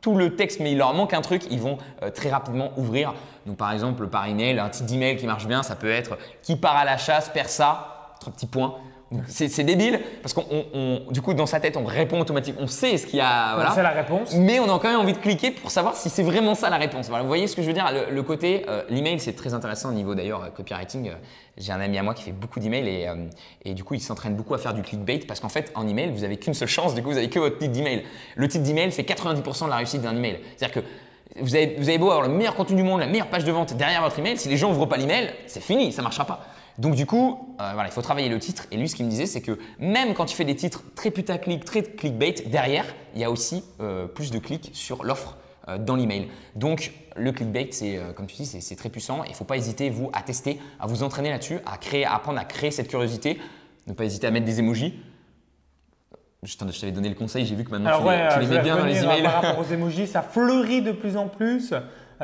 tout 0.03 0.15
le 0.17 0.35
texte, 0.35 0.61
mais 0.61 0.73
il 0.73 0.79
leur 0.79 0.95
manque 0.95 1.15
un 1.15 1.21
truc, 1.21 1.45
ils 1.51 1.61
vont 1.61 1.79
euh, 2.03 2.11
très 2.11 2.29
rapidement 2.29 2.73
ouvrir. 2.77 3.15
Donc 3.47 3.57
par 3.57 3.73
exemple, 3.73 4.09
par 4.09 4.27
email, 4.27 4.59
un 4.59 4.69
titre 4.69 4.87
d'email 4.87 5.17
qui 5.17 5.27
marche 5.27 5.47
bien, 5.47 5.63
ça 5.63 5.77
peut 5.77 5.91
être 5.91 6.19
qui 6.43 6.57
part 6.57 6.77
à 6.77 6.85
la 6.85 6.99
chasse, 6.99 7.29
perd 7.29 7.49
ça, 7.49 8.15
trois 8.21 8.33
petits 8.33 8.47
points. 8.47 8.75
C'est 9.29 9.49
c'est 9.49 9.65
débile 9.65 10.01
parce 10.23 10.33
qu'on, 10.33 10.45
on- 10.51 10.65
on- 10.75 11.11
du 11.11 11.21
coup, 11.21 11.35
dans 11.35 11.47
sa 11.47 11.61
tête, 11.61 11.77
on 11.77 11.85
répond 11.85 12.21
automatiquement, 12.21 12.63
on 12.63 12.67
sait 12.67 12.97
ce 12.99 13.07
qu'il 13.07 13.19
y 13.19 13.23
a. 13.23 13.55
voilà. 13.55 13.73
C'est 13.75 13.83
la 13.83 13.91
réponse. 13.91 14.35
Mais 14.35 14.59
on 14.61 14.65
a 14.65 14.79
quand 14.79 14.91
même 14.91 15.01
envie 15.01 15.13
de 15.13 15.19
cliquer 15.19 15.51
pour 15.51 15.71
savoir 15.71 15.97
si 15.97 16.09
c'est 16.11 16.23
vraiment 16.23 16.55
ça 16.55 16.71
la 16.71 16.77
réponse. 16.79 17.09
Voilà, 17.09 17.23
vous 17.23 17.29
voyez 17.29 17.47
ce 17.47 17.55
que 17.57 17.63
je 17.63 17.67
veux 17.67 17.73
dire? 17.73 17.91
Le, 17.93 18.15
le 18.15 18.23
côté, 18.23 18.65
euh, 18.69 18.83
l'email, 18.89 19.21
c'est 19.21 19.35
très 19.35 19.55
intéressant 19.55 19.91
au 19.91 19.93
niveau 19.93 20.15
d'ailleurs 20.15 20.45
euh, 20.45 20.49
copywriting. 20.49 21.09
Euh, 21.09 21.15
J'ai 21.59 21.73
un 21.73 21.81
ami 21.81 21.99
à 21.99 22.03
moi 22.03 22.15
qui 22.15 22.23
fait 22.23 22.33
beaucoup 22.33 22.61
d'emails 22.61 22.89
et, 22.89 23.09
euh, 23.09 23.15
et 23.65 23.75
du 23.75 23.85
coup, 23.85 23.95
il 23.95 24.01
s'entraîne 24.01 24.35
beaucoup 24.35 24.55
à 24.55 24.59
faire 24.59 24.73
du 24.75 24.83
clickbait 24.83 25.19
parce 25.29 25.41
qu'en 25.41 25.49
fait, 25.51 25.71
en 25.75 25.87
email, 25.87 26.11
vous 26.11 26.25
avez 26.25 26.37
qu'une 26.39 26.55
seule 26.55 26.69
chance. 26.69 26.95
Du 26.95 27.03
coup, 27.03 27.11
vous 27.11 27.19
avez 27.19 27.29
que 27.29 27.39
votre 27.39 27.59
titre 27.59 27.73
d'email. 27.73 28.05
Le 28.37 28.49
titre 28.49 28.65
d'email 28.65 28.91
fait 28.93 29.03
90% 29.03 29.65
de 29.67 29.71
la 29.71 29.77
réussite 29.77 30.01
d'un 30.03 30.17
email. 30.17 30.39
C'est-à-dire 30.57 30.83
que 30.83 30.87
vous 31.41 31.55
avez, 31.55 31.77
vous 31.79 31.89
avez 31.89 31.99
beau 31.99 32.11
avoir 32.11 32.27
le 32.29 32.35
meilleur 32.35 32.55
contenu 32.55 32.77
du 32.77 32.83
monde, 32.83 33.01
la 33.01 33.07
meilleure 33.07 33.29
page 33.29 33.45
de 33.45 33.53
vente 33.53 33.75
derrière 33.75 34.03
votre 34.03 34.19
email, 34.19 34.37
si 34.39 34.49
les 34.49 34.57
gens 34.59 34.69
n'ouvrent 34.69 34.85
pas 34.87 34.99
l'email, 34.99 35.31
c'est 35.47 35.63
fini, 35.63 35.91
ça 35.93 36.03
ne 36.03 36.05
marchera 36.05 36.27
pas. 36.27 36.45
Donc 36.79 36.95
du 36.95 37.07
coup, 37.07 37.57
euh, 37.61 37.71
voilà, 37.75 37.89
il 37.89 37.93
faut 37.93 38.03
travailler 38.03 38.29
le 38.29 38.39
titre. 38.39 38.67
Et 38.71 38.77
lui, 38.77 38.89
ce 38.89 38.97
qu'il 38.97 39.05
me 39.05 39.11
disait, 39.11 39.27
c'est 39.27 39.43
que 39.43 39.59
même 39.79 40.15
quand 40.15 40.25
tu 40.25 40.35
fais 40.37 40.45
des 40.45 40.57
titres 40.57 40.83
très 40.95 41.11
putaclic, 41.11 41.65
très 41.65 41.83
clickbait, 41.83 42.35
derrière, 42.47 42.85
il 43.15 43.21
y 43.21 43.25
a 43.25 43.31
aussi 43.31 43.63
euh, 43.81 44.07
plus 44.07 44.31
de 44.31 44.39
clics 44.39 44.71
sur 44.73 45.05
l'offre 45.05 45.37
euh, 45.69 45.79
dans 45.79 45.97
l'email. 45.97 46.29
Donc 46.57 46.93
le 47.15 47.31
clickbait, 47.33 47.69
c'est 47.73 48.01
comme 48.17 48.27
tu 48.27 48.37
dis, 48.37 48.47
c'est- 48.47 48.77
très 48.77 48.89
puissant. 48.89 49.23
Il 49.25 49.31
ne 49.31 49.35
faut 49.35 49.45
pas 49.45 49.57
hésiter, 49.57 49.91
vous, 49.91 50.11
à 50.15 50.23
tester, 50.23 50.59
à 50.81 50.87
vous 50.87 51.03
entraîner 51.03 51.31
là-dessus, 51.31 51.59
à 51.67 51.77
créer, 51.77 52.05
à 52.07 52.15
apprendre 52.15 52.39
à 52.39 52.45
créer 52.45 52.71
cette 52.71 52.89
curiosité. 52.89 53.39
Ne 53.87 53.93
pas 53.93 54.05
hésiter 54.05 54.27
à 54.27 54.31
mettre 54.31 54.47
des 54.47 54.61
emojis. 54.61 54.95
Je 56.45 56.57
t'avais 56.57 56.91
donné 56.91 57.09
le 57.09 57.15
conseil, 57.15 57.47
j'ai 57.47 57.55
vu 57.55 57.63
que 57.65 57.71
maintenant 57.71 57.91
Alors 57.91 58.03
tu 58.03 58.09
les, 58.09 58.29
tu 58.47 58.51
les 58.51 58.57
mets 58.57 58.63
bien 58.65 58.77
dans 58.77 58.85
les 58.85 59.01
emails. 59.05 59.23
par 59.23 59.35
rapport 59.43 59.59
aux 59.61 59.73
emojis, 59.73 60.09
ça 60.09 60.23
fleurit 60.23 60.83
de 60.83 60.91
plus 60.91 61.17
en 61.17 61.29
plus. 61.29 61.73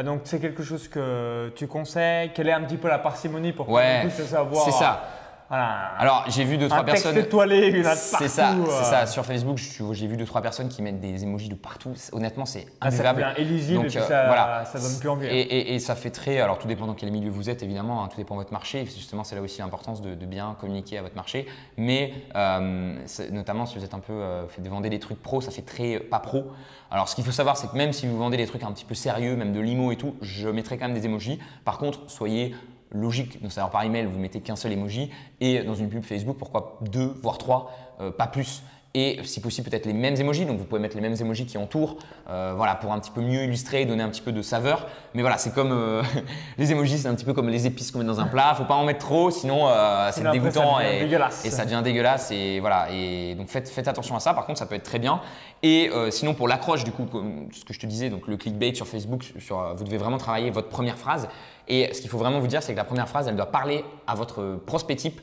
Ah, 0.01 0.05
Donc 0.05 0.21
c'est 0.27 0.39
quelque 0.39 0.63
chose 0.63 0.87
que 0.87 1.53
tu 1.57 1.67
conseilles? 1.67 2.31
Quelle 2.33 2.49
est 2.49 2.53
un 2.53 2.61
petit 2.61 2.77
peu 2.77 2.87
la 2.87 3.01
parcimonie 3.01 3.51
pour 3.51 3.69
Ouais, 3.69 4.03
qu'on 4.03 4.09
puisse 4.09 4.25
savoir 4.29 4.65
c'est 4.65 4.71
ça. 4.71 5.03
Voilà. 5.49 5.93
Alors 5.99 6.25
j'ai 6.29 6.45
vu 6.45 6.59
deux 6.59 6.69
trois 6.69 6.85
texte 6.85 7.05
personnes. 7.05 7.23
étoilé, 7.25 7.81
autre 7.81 7.95
C'est 7.95 8.29
ça, 8.29 8.49
partout, 8.49 8.67
c'est 8.69 8.77
euh. 8.77 8.83
ça. 8.83 9.07
Sur 9.07 9.25
Facebook, 9.25 9.57
je- 9.57 9.93
j'ai 9.95 10.07
vu 10.07 10.19
deux 10.19 10.27
trois 10.27 10.43
personnes 10.43 10.69
qui 10.69 10.83
mettent 10.83 11.01
des 11.01 11.23
emojis 11.23 11.49
de 11.49 11.55
partout. 11.55 11.93
C'est- 11.95 12.15
Honnêtement, 12.15 12.45
c'est 12.45 12.67
Ah, 12.83 12.91
ça 12.91 13.13
devient 13.15 13.33
illisible 13.39 13.87
et 13.87 13.89
puis 13.89 13.97
euh, 13.99 14.03
ça, 14.03 14.27
voilà. 14.27 14.65
ça 14.67 14.79
donne 14.79 14.99
plus 15.01 15.09
envie. 15.09 15.27
hein. 15.27 15.31
Et, 15.33 15.41
et- 15.41 15.75
et 15.75 15.79
ça 15.79 15.95
fait 15.95 16.11
très. 16.11 16.39
Alors 16.41 16.59
tout 16.59 16.69
dépend 16.69 16.87
dans 16.87 16.93
quel 16.93 17.11
milieu 17.11 17.31
vous 17.31 17.49
êtes, 17.49 17.63
évidemment. 17.63 18.05
hein, 18.05 18.09
tout 18.09 18.19
dépend 18.19 18.35
de 18.35 18.41
votre 18.41 18.53
marché. 18.53 18.85
Justement, 18.85 19.25
c'est 19.25 19.37
là 19.37 19.41
aussi 19.41 19.61
l'importance 19.61 20.03
de, 20.03 20.15
de 20.15 20.27
bien 20.27 20.55
communiquer 20.61 20.99
à 20.99 21.03
votre 21.03 21.17
marché. 21.17 21.47
Mais 21.79 22.13
euh, 22.37 22.95
c'est- 23.07 23.31
notamment 23.31 23.65
si 23.65 23.79
vous 23.79 23.85
êtes 23.85 23.95
un 23.95 24.01
peu 24.01 24.13
euh, 24.13 24.47
fait 24.49 24.61
de 24.61 24.69
vendre 24.69 24.87
des 24.87 24.99
trucs 25.01 25.23
pro, 25.23 25.41
ça 25.41 25.51
fait 25.51 25.63
très 25.63 25.95
euh, 25.97 26.01
pas 26.11 26.19
pro. 26.21 26.45
Alors 26.91 27.09
ce 27.09 27.15
qu'il 27.15 27.25
faut 27.25 27.33
savoir, 27.33 27.57
c'est 27.57 27.69
que 27.71 27.77
même 27.77 27.95
si 27.95 28.07
vous 28.07 28.19
vendez 28.19 28.37
des 28.37 28.47
trucs 28.47 28.65
un 28.65 28.73
petit 28.73 28.85
peu 28.85 28.95
sérieux, 28.95 29.35
même 29.35 29.53
de 29.55 29.61
limo 29.61 29.93
et 29.93 29.97
tout, 29.97 30.15
je 30.21 30.49
mettrai 30.49 30.77
quand 30.77 30.89
même 30.89 30.95
des 30.99 31.07
emojis. 31.07 31.39
Par 31.65 31.79
contre, 31.79 32.01
soyez 32.11 32.55
logique. 32.91 33.41
Donc, 33.43 33.53
c'est-à-dire 33.53 33.71
par 33.71 33.83
email, 33.83 34.07
vous 34.07 34.19
mettez 34.19 34.41
qu'un 34.41 34.57
seul 34.57 34.73
emoji 34.73 35.11
et 35.41 35.63
dans 35.63 35.75
une 35.75 35.89
pub 35.89 36.03
Facebook, 36.03 36.37
pourquoi 36.39 36.79
deux, 36.83 37.15
voire 37.23 37.39
trois, 37.39 37.97
euh, 38.01 38.11
pas 38.11 38.27
plus. 38.27 38.63
Et 39.01 39.21
si 39.23 39.41
possible, 39.41 39.71
peut-être 39.71 39.87
les 39.87 39.93
mêmes 39.93 40.17
emojis. 40.17 40.45
Donc, 40.45 40.59
vous 40.59 40.65
pouvez 40.65 40.81
mettre 40.81 40.97
les 40.97 41.01
mêmes 41.01 41.15
emojis 41.21 41.47
qui 41.47 41.57
entourent, 41.57 41.99
euh, 42.29 42.55
voilà, 42.57 42.75
pour 42.75 42.93
un 42.93 42.99
petit 42.99 43.13
peu 43.13 43.21
mieux 43.21 43.45
illustrer, 43.45 43.85
donner 43.85 44.03
un 44.03 44.09
petit 44.09 44.21
peu 44.21 44.33
de 44.33 44.43
saveur. 44.43 44.89
Mais 45.15 45.21
voilà, 45.21 45.39
c'est 45.39 45.55
comme 45.55 45.71
euh, 45.71 46.03
les 46.59 46.73
emojis, 46.73 46.99
c'est 46.99 47.07
un 47.07 47.15
petit 47.15 47.25
peu 47.25 47.33
comme 47.33 47.49
les 47.49 47.65
épices 47.65 47.93
qu'on 47.93 48.01
met 48.01 48.05
dans 48.05 48.19
un 48.19 48.27
plat. 48.27 48.55
Faut 48.57 48.65
pas 48.65 48.75
en 48.75 48.83
mettre 48.83 49.07
trop, 49.07 49.31
sinon 49.31 49.69
euh, 49.69 50.11
c'est 50.13 50.29
dégoûtant 50.29 50.81
et, 50.81 51.07
ça 51.49 51.65
devient 51.65 51.81
dégueulasse. 51.85 52.33
Et 52.33 52.59
voilà. 52.59 52.89
Et 52.93 53.37
donc, 53.37 53.47
faites, 53.47 53.69
faites 53.69 53.87
attention 53.87 54.17
à 54.17 54.21
ça. 54.21 54.35
Par 54.35 54.47
contre, 54.47 54.59
ça 54.59 54.67
peut 54.67 54.75
être 54.75 54.83
très 54.83 54.99
bien. 54.99 55.21
Et 55.63 55.91
sinon, 56.11 56.35
pour 56.35 56.49
l'accroche, 56.49 56.83
du 56.83 56.91
coup, 56.91 57.05
comme 57.05 57.47
ce 57.53 57.65
que 57.65 57.73
je 57.73 57.79
te 57.79 57.87
disais, 57.87 58.11
donc 58.11 58.27
le 58.27 58.37
clickbait 58.37 58.75
sur 58.75 58.89
Facebook, 58.89 59.33
sur, 59.39 59.77
vous 59.77 59.85
devez 59.85 59.99
vraiment 59.99 60.19
travailler 60.19 60.51
votre 60.51 60.71
première 60.71 60.99
phrase. 60.99 61.29
Et 61.69 61.95
ce 61.95 62.01
qu'il 62.01 62.11
faut 62.11 62.19
vraiment 62.19 62.41
vous 62.41 62.49
dire, 62.49 62.65
c'est 62.65 62.73
que 62.73 62.79
la 62.79 62.85
première 62.85 63.09
phrase, 63.09 63.29
elle 63.29 63.37
doit 63.37 63.53
parler 63.53 63.85
à 64.09 64.17
votre 64.17 64.59
prospect 64.67 64.97
type 64.97 65.21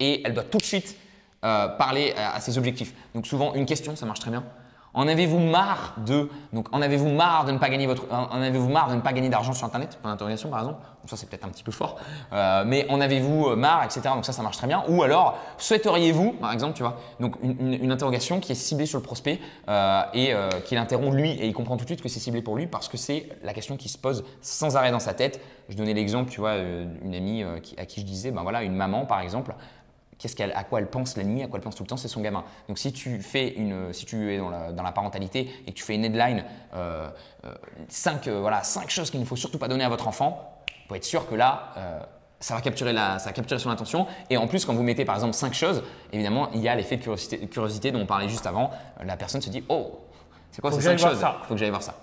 et 0.00 0.20
elle 0.26 0.34
doit 0.34 0.44
tout 0.44 0.58
de 0.58 0.64
suite 0.64 0.96
euh, 1.44 1.68
parler 1.68 2.14
à, 2.16 2.40
ses 2.40 2.58
objectifs. 2.58 2.94
Donc 3.14 3.26
souvent, 3.26 3.54
une 3.54 3.66
question, 3.66 3.96
ça 3.96 4.06
marche 4.06 4.20
très 4.20 4.30
bien. 4.30 4.44
En 4.92 5.06
avez-vous 5.06 5.38
marre 5.38 5.94
de 6.04 6.28
donc 6.52 6.66
en 6.72 6.82
avez-vous 6.82 7.10
marre 7.10 7.44
de 7.44 7.52
ne 7.52 7.58
pas 7.58 7.68
gagner 7.68 7.86
votre 7.86 8.10
en 8.10 8.42
avez-vous 8.42 8.68
marre 8.68 8.90
de 8.90 8.96
ne 8.96 9.00
pas 9.00 9.12
gagner 9.12 9.28
d'argent 9.28 9.52
sur 9.52 9.64
internet? 9.64 9.96
Point 10.02 10.10
d'interrogation 10.10 10.50
par 10.50 10.58
exemple. 10.58 10.84
Ça 11.06 11.16
c'est 11.16 11.28
peut-être 11.28 11.44
un 11.44 11.48
petit 11.48 11.62
peu 11.62 11.70
fort. 11.70 11.96
Euh, 12.32 12.64
mais 12.66 12.86
en 12.90 13.00
avez-vous 13.00 13.54
marre 13.54 13.84
etc. 13.84 14.00
Donc 14.14 14.24
ça 14.24 14.32
ça 14.32 14.42
marche 14.42 14.56
très 14.56 14.66
bien. 14.66 14.82
Ou 14.88 15.04
alors 15.04 15.38
souhaiteriez-vous 15.58 16.32
par 16.32 16.52
exemple 16.52 16.74
tu 16.74 16.82
vois 16.82 16.98
donc 17.20 17.36
une, 17.40 17.92
interrogation 17.92 18.40
qui 18.40 18.50
est 18.50 18.56
ciblée 18.56 18.86
sur 18.86 18.98
le 18.98 19.04
prospect 19.04 19.38
euh, 19.68 20.02
et 20.12 20.34
euh, 20.34 20.50
qui 20.64 20.74
l'interrompt 20.74 21.14
lui 21.14 21.30
et 21.30 21.46
il 21.46 21.52
comprend 21.52 21.76
tout 21.76 21.84
de 21.84 21.88
suite 21.88 22.02
que 22.02 22.08
c'est 22.08 22.20
ciblé 22.20 22.42
pour 22.42 22.56
lui 22.56 22.66
parce 22.66 22.88
que 22.88 22.96
c'est 22.96 23.28
la 23.44 23.52
question 23.52 23.76
qui 23.76 23.88
se 23.88 23.98
pose 23.98 24.24
sans 24.40 24.76
arrêt 24.76 24.90
dans 24.90 24.98
sa 24.98 25.14
tête. 25.14 25.40
Je 25.68 25.76
donnais 25.76 25.94
l'exemple 25.94 26.30
tu 26.30 26.40
vois 26.40 26.50
euh, 26.50 26.84
une 27.04 27.14
amie 27.14 27.44
euh, 27.44 27.58
à 27.78 27.86
qui 27.86 28.00
je 28.00 28.06
disais 28.06 28.32
ben 28.32 28.42
voilà 28.42 28.64
une 28.64 28.74
maman 28.74 29.06
par 29.06 29.20
exemple 29.20 29.54
qu'est-ce 30.20 30.40
à 30.40 30.64
quoi 30.64 30.78
elle 30.78 30.86
pense 30.86 31.16
la 31.16 31.24
nuit, 31.24 31.42
à 31.42 31.48
quoi 31.48 31.58
elle 31.58 31.64
pense 31.64 31.74
tout 31.74 31.82
le 31.82 31.88
temps, 31.88 31.96
c'est 31.96 32.06
son 32.06 32.20
gamin. 32.20 32.44
Donc 32.68 32.78
si 32.78 32.92
tu 32.92 33.20
fais 33.20 33.48
une, 33.54 33.92
si 33.92 34.06
tu 34.06 34.32
es 34.32 34.38
dans 34.38 34.82
la, 34.82 34.92
parentalité 34.92 35.50
et 35.66 35.72
que 35.72 35.76
tu 35.76 35.82
fais 35.82 35.96
une 35.96 36.04
headline, 36.04 36.44
5 37.88 38.28
voilà, 38.28 38.62
cinq 38.62 38.90
choses 38.90 39.10
qu'il 39.10 39.20
ne 39.20 39.24
faut 39.24 39.36
surtout 39.36 39.58
pas 39.58 39.66
donner 39.66 39.84
à 39.84 39.88
votre 39.88 40.06
enfant, 40.06 40.62
pouvez 40.86 40.98
être 40.98 41.04
sûr 41.04 41.28
que 41.28 41.34
là, 41.34 41.72
ça 42.40 42.54
va, 42.54 42.60
capturer 42.62 42.92
la, 42.92 43.18
ça 43.18 43.26
va 43.26 43.32
capturer 43.32 43.60
son 43.60 43.70
attention. 43.70 44.06
Et 44.30 44.36
en 44.36 44.48
plus, 44.48 44.64
quand 44.64 44.74
vous 44.74 44.82
mettez 44.82 45.04
par 45.04 45.14
exemple 45.14 45.34
5 45.34 45.52
choses, 45.54 45.82
évidemment, 46.12 46.50
il 46.54 46.60
y 46.60 46.68
a 46.68 46.74
l'effet 46.74 46.96
de 46.96 47.02
curiosité, 47.02 47.38
curiosité, 47.46 47.92
dont 47.92 48.00
on 48.00 48.06
parlait 48.06 48.28
juste 48.28 48.46
avant. 48.46 48.70
La 49.04 49.16
personne 49.16 49.42
se 49.42 49.50
dit 49.50 49.62
Oh, 49.68 50.00
c'est 50.50 50.60
quoi 50.60 50.72
ces 50.72 50.80
5 50.80 50.98
choses 50.98 51.18
Il 51.20 51.46
faut 51.46 51.54
que 51.54 51.60
j'aille 51.60 51.70
voir 51.70 51.82
ça. 51.82 51.94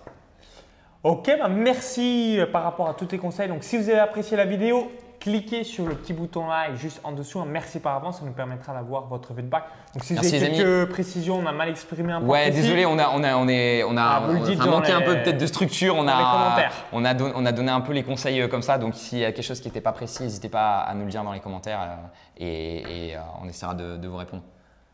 Ok, 1.04 1.30
bah 1.40 1.48
merci 1.48 2.40
par 2.52 2.64
rapport 2.64 2.90
à 2.90 2.94
tous 2.94 3.06
tes 3.06 3.18
conseils. 3.18 3.48
Donc, 3.48 3.64
si 3.64 3.78
vous 3.78 3.90
avez 3.90 4.00
apprécié 4.00 4.38
la 4.38 4.46
vidéo, 4.46 4.92
cliquez 5.20 5.64
sur 5.64 5.86
le 5.86 5.96
petit 5.96 6.14
bouton 6.14 6.48
like 6.48 6.76
juste 6.76 7.00
en 7.04 7.12
dessous. 7.12 7.44
Merci 7.46 7.80
par 7.80 7.96
avance, 7.96 8.20
ça 8.20 8.26
nous 8.26 8.32
permettra 8.32 8.74
d'avoir 8.74 9.08
votre 9.08 9.34
feedback. 9.34 9.66
Donc 9.94 10.04
si 10.04 10.14
vous 10.14 10.20
avez 10.20 10.52
quelques 10.52 10.90
précisions, 10.90 11.40
on 11.40 11.46
a 11.46 11.52
mal 11.52 11.70
exprimé 11.70 12.14
un 12.14 12.22
peu. 12.22 12.28
Ouais, 12.28 12.52
désolé, 12.52 12.86
on 12.86 12.98
a, 12.98 13.10
on 13.10 13.24
a, 13.24 13.36
on 13.36 13.48
est, 13.48 13.84
on 13.84 13.98
a, 13.98 14.02
ah, 14.02 14.66
manqué 14.68 14.92
un 14.92 15.02
peu 15.02 15.16
peut-être 15.16 15.38
de 15.38 15.46
structure. 15.46 15.96
On 15.96 16.08
a, 16.08 16.70
on 16.92 17.06
a, 17.06 17.16
on 17.36 17.46
a 17.46 17.52
donné 17.52 17.72
un 17.72 17.82
peu 17.82 17.94
les 17.94 18.04
conseils 18.04 18.42
euh, 18.42 18.48
comme 18.48 18.62
ça. 18.62 18.78
Donc 18.78 18.96
s'il 18.96 19.20
y 19.20 19.26
a 19.26 19.32
quelque 19.32 19.46
chose 19.46 19.60
qui 19.60 19.68
n'était 19.68 19.82
pas 19.82 19.92
précis, 19.92 20.24
n'hésitez 20.24 20.50
pas 20.50 20.80
à 20.80 20.94
nous 20.94 21.06
le 21.06 21.12
dire 21.12 21.24
dans 21.24 21.34
les 21.34 21.40
commentaires 21.40 21.82
euh, 21.82 21.96
et, 22.38 23.16
euh, 23.16 23.20
on 23.42 23.48
essaiera 23.48 23.74
de, 23.74 24.08
vous 24.08 24.18
répondre. 24.18 24.44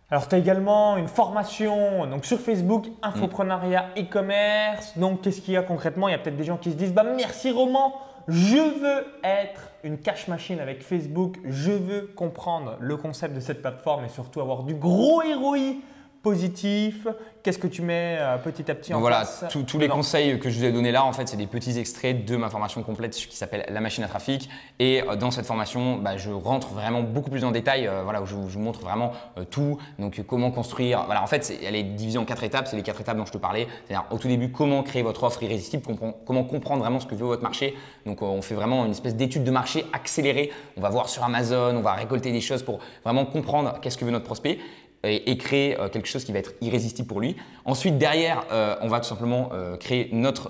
Alors, 0.09 0.28
tu 0.28 0.36
as 0.36 0.38
également 0.38 0.97
une 0.97 1.07
formation 1.07 2.05
donc 2.05 2.26
sur 2.26 2.39
Facebook, 2.39 2.88
infoprenariat 3.01 3.88
e-commerce. 3.97 4.97
Donc, 4.97 5.21
qu'est-ce 5.21 5.41
qu'il 5.41 5.55
y 5.55 5.57
a 5.57 5.63
concrètement? 5.63 6.07
Il 6.07 6.11
y 6.11 6.15
a 6.15 6.19
peut-être 6.19 6.38
des 6.38 6.43
gens 6.43 6.57
qui 6.57 6.71
se 6.71 6.76
disent 6.76 6.93
bah, 6.93 7.03
Merci 7.03 7.51
Roman, 7.51 7.93
je 8.28 8.57
veux 8.57 9.05
être 9.24 9.69
une 9.84 9.97
cash 9.97 10.28
machine 10.28 10.59
avec 10.59 10.82
Facebook. 10.82 11.38
Je 11.45 11.71
veux 11.71 12.01
comprendre 12.15 12.78
le 12.80 12.95
concept 12.97 13.36
de 13.36 13.39
cette 13.39 13.61
plateforme 13.61 14.05
et 14.05 14.09
surtout 14.09 14.39
avoir 14.41 14.63
du 14.63 14.76
gros 14.76 15.21
ROI 15.21 15.76
positif 16.24 17.07
Qu'est-ce 17.43 17.59
que 17.59 17.67
tu 17.67 17.82
mets 17.82 18.15
euh, 18.19 18.38
petit 18.38 18.71
à 18.71 18.76
petit 18.76 18.93
en 18.93 19.01
voilà, 19.01 19.17
place 19.17 19.43
Voilà, 19.51 19.67
tous 19.67 19.78
les 19.78 19.89
conseils 19.89 20.39
que 20.39 20.49
je 20.49 20.59
vous 20.59 20.63
ai 20.63 20.71
donnés 20.71 20.93
là, 20.93 21.03
en 21.03 21.11
fait, 21.11 21.28
c'est 21.28 21.36
des 21.36 21.45
petits 21.45 21.78
extraits 21.78 22.24
de 22.24 22.38
ma 22.38 22.49
formation 22.49 22.82
complète 22.84 23.11
qui 23.13 23.36
s'appelle 23.36 23.65
La 23.67 23.82
machine 23.82 24.01
à 24.05 24.07
trafic. 24.07 24.49
Et 24.80 25.01
euh, 25.01 25.17
dans 25.17 25.30
cette 25.30 25.45
formation, 25.45 25.97
bah, 25.97 26.15
je 26.15 26.32
rentre 26.32 26.69
vraiment 26.69 27.01
beaucoup 27.01 27.30
plus 27.30 27.43
en 27.43 27.51
détail, 27.51 27.86
euh, 27.86 28.03
voilà, 28.03 28.21
où 28.21 28.26
je, 28.26 28.36
vous 28.36 28.59
montre 28.59 28.80
vraiment 28.80 29.11
tout. 29.51 29.78
Donc, 29.99 30.21
comment 30.26 30.51
construire. 30.51 31.03
Voilà, 31.03 31.21
en 31.21 31.28
fait, 31.28 31.53
elle 31.61 31.76
est 31.76 31.84
divisée 31.84 32.17
en 32.17 32.24
quatre 32.24 32.45
étapes. 32.45 32.67
C'est 32.67 32.78
les 32.78 32.82
quatre 32.82 33.01
étapes 33.01 33.17
dont 33.17 33.26
je 33.26 33.34
te 33.34 33.38
parlais. 33.38 33.67
C'est-à-dire, 33.86 34.05
au 34.09 34.17
tout 34.17 34.30
début, 34.30 34.49
comment 34.49 34.82
créer 34.82 35.03
votre 35.03 35.24
offre 35.24 35.43
irrésistible, 35.43 35.84
comment 36.26 36.43
comprendre 36.45 36.82
vraiment 36.82 37.01
ce 37.01 37.07
que 37.07 37.15
veut 37.15 37.26
votre 37.26 37.43
marché. 37.43 37.76
Donc, 38.05 38.21
on 38.21 38.41
fait 38.41 38.55
vraiment 38.55 38.86
une 38.86 38.91
espèce 38.91 39.17
d'étude 39.17 39.43
de 39.43 39.51
marché 39.51 39.86
accélérée. 39.91 40.49
On 40.78 40.82
va 40.82 40.88
voir 40.88 41.09
sur 41.09 41.26
Amazon, 41.26 41.76
on 41.76 41.82
va 41.82 41.91
récolter 41.91 42.32
des 42.32 42.41
choses 42.41 42.63
pour 42.63 42.80
vraiment 43.03 43.26
comprendre 43.26 43.80
qu'est-ce 43.82 43.97
que 43.97 44.05
veut 44.05 44.11
notre 44.11 44.26
prospect 44.26 44.59
et, 45.03 45.37
créer 45.37 45.79
euh, 45.79 45.89
quelque 45.89 46.07
chose 46.07 46.23
qui 46.23 46.31
va 46.31 46.39
être 46.39 46.53
irrésistible 46.61 47.07
pour 47.07 47.19
lui. 47.19 47.35
Ensuite, 47.65 47.97
derrière, 47.97 48.45
euh, 48.51 48.75
on 48.81 48.87
va 48.87 48.99
tout 48.99 49.07
simplement 49.07 49.49
euh, 49.53 49.75
créer 49.77 50.09
notre, 50.11 50.49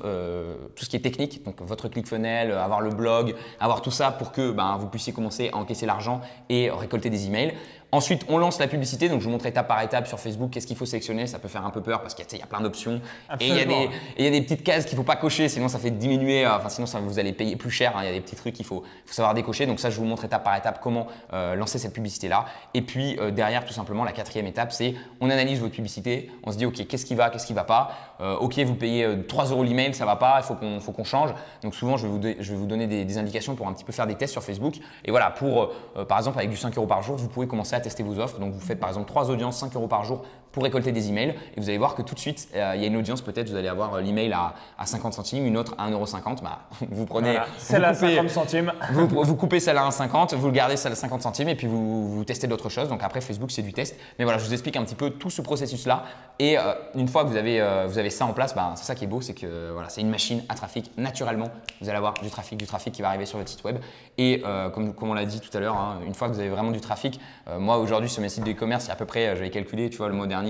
tout 0.75 0.85
ce 0.85 0.89
qui 0.89 0.95
est 0.95 1.01
technique, 1.01 1.43
donc 1.43 1.61
votre 1.61 1.87
ClickFunnels, 1.87 2.51
avoir 2.51 2.81
le 2.81 2.91
blog, 2.91 3.35
avoir 3.59 3.81
tout 3.81 3.91
ça 3.91 4.11
pour 4.11 4.31
que 4.31 4.51
ben, 4.51 4.77
vous 4.79 4.87
puissiez 4.87 5.13
commencer 5.13 5.49
à 5.53 5.57
encaisser 5.57 5.85
l'argent 5.85 6.21
et 6.49 6.69
récolter 6.69 7.09
des 7.09 7.27
emails. 7.27 7.53
Ensuite, 7.93 8.25
on 8.27 8.39
lance 8.39 8.57
la 8.57 8.65
publicité. 8.65 9.07
Donc, 9.07 9.19
je 9.19 9.25
vous 9.25 9.29
montre 9.29 9.45
étape 9.45 9.67
par 9.67 9.79
étape 9.83 10.07
sur 10.07 10.19
Facebook 10.19 10.49
qu'est-ce 10.49 10.65
qu'il 10.65 10.75
faut 10.75 10.87
sélectionner. 10.87 11.27
Ça 11.27 11.37
peut 11.37 11.47
faire 11.47 11.63
un 11.63 11.69
peu 11.69 11.81
peur 11.81 12.01
parce 12.01 12.15
qu'il 12.15 12.39
y, 12.39 12.41
a 12.41 12.47
plein 12.47 12.59
d'options. 12.59 12.99
Et 13.39 13.47
il 13.47 13.55
y, 13.55 13.59
a 13.59 13.65
des, 13.65 13.87
y 14.17 14.25
a 14.25 14.31
des 14.31 14.41
petites 14.41 14.63
cases 14.63 14.85
qu'il 14.85 14.95
ne 14.95 15.03
faut 15.03 15.05
pas 15.05 15.15
cocher, 15.15 15.47
sinon 15.47 15.67
ça 15.67 15.77
fait 15.77 15.91
diminuer. 15.91 16.47
Enfin, 16.47 16.69
sinon, 16.69 16.87
ça, 16.87 16.99
vous 16.99 17.19
allez 17.19 17.33
payer 17.33 17.55
plus 17.55 17.69
cher. 17.69 17.95
Hein. 17.95 17.99
Il 18.01 18.05
y 18.07 18.09
a 18.09 18.13
des 18.13 18.21
petits 18.21 18.35
trucs 18.35 18.55
qu'il 18.55 18.65
faut, 18.65 18.81
faut, 19.05 19.13
savoir 19.13 19.35
décocher. 19.35 19.67
Donc, 19.67 19.79
ça, 19.79 19.91
je 19.91 19.97
vous 19.99 20.05
montre 20.05 20.25
étape 20.25 20.43
par 20.43 20.57
étape 20.57 20.79
comment 20.81 21.05
euh, 21.33 21.53
lancer 21.53 21.77
cette 21.77 21.93
publicité-là. 21.93 22.45
Et 22.73 22.81
puis, 22.81 23.15
euh, 23.19 23.29
derrière, 23.29 23.63
tout 23.63 23.73
simplement, 23.73 24.03
la 24.03 24.11
quatrième 24.11 24.47
étape, 24.47 24.71
c'est 24.71 24.95
on 25.21 25.29
analyse 25.29 25.59
votre 25.59 25.75
publicité. 25.75 26.31
On 26.45 26.51
se 26.51 26.57
dit, 26.57 26.65
OK, 26.65 26.87
qu'est-ce 26.87 27.05
qui 27.05 27.13
va, 27.13 27.29
qu'est-ce 27.29 27.45
qui 27.45 27.53
ne 27.53 27.59
va 27.59 27.63
pas? 27.63 27.91
Euh, 28.21 28.37
OK, 28.37 28.57
vous 28.57 28.73
payez 28.73 29.07
3 29.27 29.45
euros 29.51 29.63
l'email, 29.63 29.93
ça 29.93 30.05
ne 30.05 30.09
va 30.09 30.15
pas, 30.15 30.39
il 30.39 30.43
faut 30.43 30.55
qu'on 30.55 30.79
faut 30.79 30.93
qu'on 30.93 31.03
change. 31.03 31.29
Donc, 31.61 31.75
souvent, 31.75 31.97
je 31.97 32.07
vais 32.07 32.11
vous, 32.11 32.41
je 32.41 32.51
vais 32.53 32.57
vous 32.57 32.65
donner 32.65 32.87
des, 32.87 33.05
des, 33.05 33.17
indications 33.19 33.53
pour 33.53 33.67
un 33.67 33.73
petit 33.73 33.83
peu 33.83 33.93
faire 33.93 34.07
des 34.07 34.15
tests 34.15 34.33
sur 34.33 34.43
Facebook. 34.43 34.77
Et 35.05 35.11
voilà, 35.11 35.29
pour, 35.29 35.71
par 36.07 36.17
exemple, 36.17 36.39
avec 36.39 36.49
du 36.49 36.57
5 36.57 36.75
euros 36.75 36.87
par 36.87 37.03
jour, 37.03 37.17
vous 37.17 37.27
pouvez 37.27 37.45
commencer 37.45 37.75
à 37.75 37.82
tester 37.83 38.01
vos 38.03 38.19
offres. 38.19 38.39
Donc, 38.39 38.53
vous 38.53 38.59
faites 38.59 38.79
par 38.79 38.89
exemple 38.89 39.07
3 39.07 39.29
audiences, 39.29 39.57
5 39.57 39.75
euros 39.75 39.87
par 39.87 40.03
jour 40.03 40.23
pour 40.53 40.63
récolter 40.63 40.91
des 40.91 41.09
emails 41.09 41.33
et 41.57 41.59
vous 41.59 41.67
allez 41.67 41.79
voir 41.79 41.95
que 41.95 42.03
tout 42.03 42.13
de 42.13 42.19
suite, 42.19 42.47
euh, 42.55 42.73
il 42.75 42.81
y 42.81 42.85
a 42.85 42.87
une 42.87 42.95
audience 42.95 43.21
peut-être, 43.21 43.49
vous 43.49 43.55
allez 43.55 43.67
avoir 43.67 43.95
euh, 43.95 44.01
l'email 44.01 44.31
à, 44.33 44.53
à 44.77 44.85
50 44.85 45.13
centimes, 45.13 45.45
une 45.45 45.57
autre 45.57 45.73
à 45.79 45.89
1,50€. 45.89 46.43
Bah, 46.43 46.59
vous 46.91 47.05
prenez 47.05 47.39
celle 47.57 47.83
à 47.83 47.93
50 47.93 48.29
centimes. 48.29 48.71
Vous, 48.93 49.35
coupez 49.35 49.59
celle 49.59 49.77
à 49.77 49.89
1,50, 49.89 50.35
vous 50.35 50.47
le 50.47 50.53
gardez 50.53 50.77
celle 50.77 50.91
à 50.91 50.95
50 50.95 51.23
centimes 51.23 51.49
et 51.49 51.55
puis 51.55 51.65
vous, 51.65 52.07
vous 52.07 52.23
testez 52.23 52.45
d'autres 52.45 52.69
choses. 52.69 52.87
Donc 52.87 53.01
après, 53.01 53.21
Facebook, 53.21 53.49
c'est 53.51 53.63
du 53.63 53.73
test. 53.73 53.95
Mais 54.19 54.25
voilà, 54.25 54.37
je 54.37 54.45
vous 54.45 54.53
explique 54.53 54.75
un 54.75 54.83
petit 54.83 54.95
peu 54.95 55.09
tout 55.09 55.31
ce 55.31 55.41
processus-là. 55.41 56.03
Et 56.37 56.57
euh, 56.57 56.73
une 56.95 57.07
fois 57.07 57.23
que 57.23 57.29
vous 57.29 57.35
avez, 57.35 57.59
vous 57.87 57.97
avez 57.97 58.11
ça 58.11 58.25
en 58.25 58.33
place, 58.33 58.53
bah, 58.53 58.73
c'est 58.75 58.83
ça 58.83 58.93
qui 58.93 59.05
est 59.05 59.07
beau, 59.07 59.21
c'est 59.21 59.33
que 59.33 59.71
voilà, 59.71 59.89
c'est 59.89 60.01
une 60.01 60.09
machine 60.09 60.43
à 60.49 60.55
trafic. 60.55 60.91
Naturellement, 60.97 61.49
vous 61.81 61.89
allez 61.89 61.97
avoir 61.97 62.13
du 62.13 62.29
trafic, 62.29 62.57
du 62.57 62.67
trafic 62.67 62.93
qui 62.93 63.01
va 63.01 63.07
arriver 63.09 63.25
sur 63.25 63.39
votre 63.39 63.49
site 63.49 63.63
web. 63.63 63.77
Et 64.19 64.43
comme, 64.73 64.93
comme 64.93 65.09
on 65.09 65.13
l'a 65.15 65.25
dit 65.25 65.39
tout 65.39 65.55
à 65.57 65.59
l'heure, 65.59 65.75
hein, 65.75 65.99
une 66.05 66.13
fois 66.13 66.27
que 66.27 66.33
vous 66.33 66.39
avez 66.39 66.49
vraiment 66.49 66.71
du 66.71 66.81
trafic, 66.81 67.19
moi 67.57 67.77
aujourd'hui 67.77 68.09
sur 68.09 68.21
mes 68.21 68.29
sites 68.29 68.43
d'e-commerce, 68.43 68.85
il 68.85 68.87
y 68.89 68.91
a 68.91 68.93
à 68.93 68.97
peu 68.97 69.05
près, 69.05 69.35
j'avais 69.35 69.49
calculé, 69.49 69.89
tu 69.89 69.97
vois, 69.97 70.09
le 70.09 70.13
mois 70.13 70.27
dernier, 70.27 70.42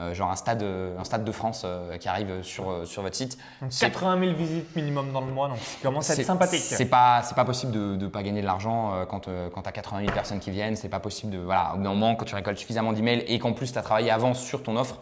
euh, 0.00 0.14
genre 0.14 0.30
un 0.30 0.36
stade, 0.36 0.62
un 0.62 1.04
stade 1.04 1.24
de 1.24 1.32
France 1.32 1.62
euh, 1.64 1.96
qui 1.98 2.08
arrive 2.08 2.42
sur, 2.42 2.70
euh, 2.70 2.84
sur 2.84 3.02
votre 3.02 3.16
site. 3.16 3.36
80 3.80 4.20
000 4.20 4.32
visites 4.34 4.74
minimum 4.74 5.12
dans 5.12 5.20
le 5.20 5.32
mois, 5.32 5.48
donc 5.48 5.58
ça 5.58 5.78
commence 5.82 6.10
à 6.10 6.14
être 6.14 6.24
sympathique. 6.24 6.60
C'est 6.60 6.86
pas, 6.86 7.22
pas 7.36 7.44
possible 7.44 7.72
de 7.72 7.96
ne 7.96 8.06
pas 8.08 8.22
gagner 8.22 8.40
de 8.40 8.46
l'argent 8.46 9.04
quand, 9.08 9.28
quand 9.52 9.62
tu 9.62 9.68
as 9.68 9.72
80 9.72 10.00
000 10.00 10.12
personnes 10.12 10.40
qui 10.40 10.50
viennent. 10.50 10.76
C'est 10.76 10.88
pas 10.88 11.00
possible 11.00 11.32
de. 11.32 11.38
Voilà, 11.38 11.72
au 11.74 11.76
bout 11.76 11.82
d'un 11.82 11.90
moment, 11.90 12.14
quand 12.16 12.24
tu 12.24 12.34
récoltes 12.34 12.58
suffisamment 12.58 12.92
d'emails 12.92 13.24
et 13.26 13.38
qu'en 13.38 13.52
plus 13.52 13.72
tu 13.72 13.78
as 13.78 13.82
travaillé 13.82 14.10
avant 14.10 14.32
sur 14.34 14.62
ton 14.62 14.76
offre, 14.76 15.00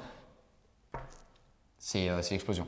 c'est 1.79 2.11
l'explosion. 2.31 2.67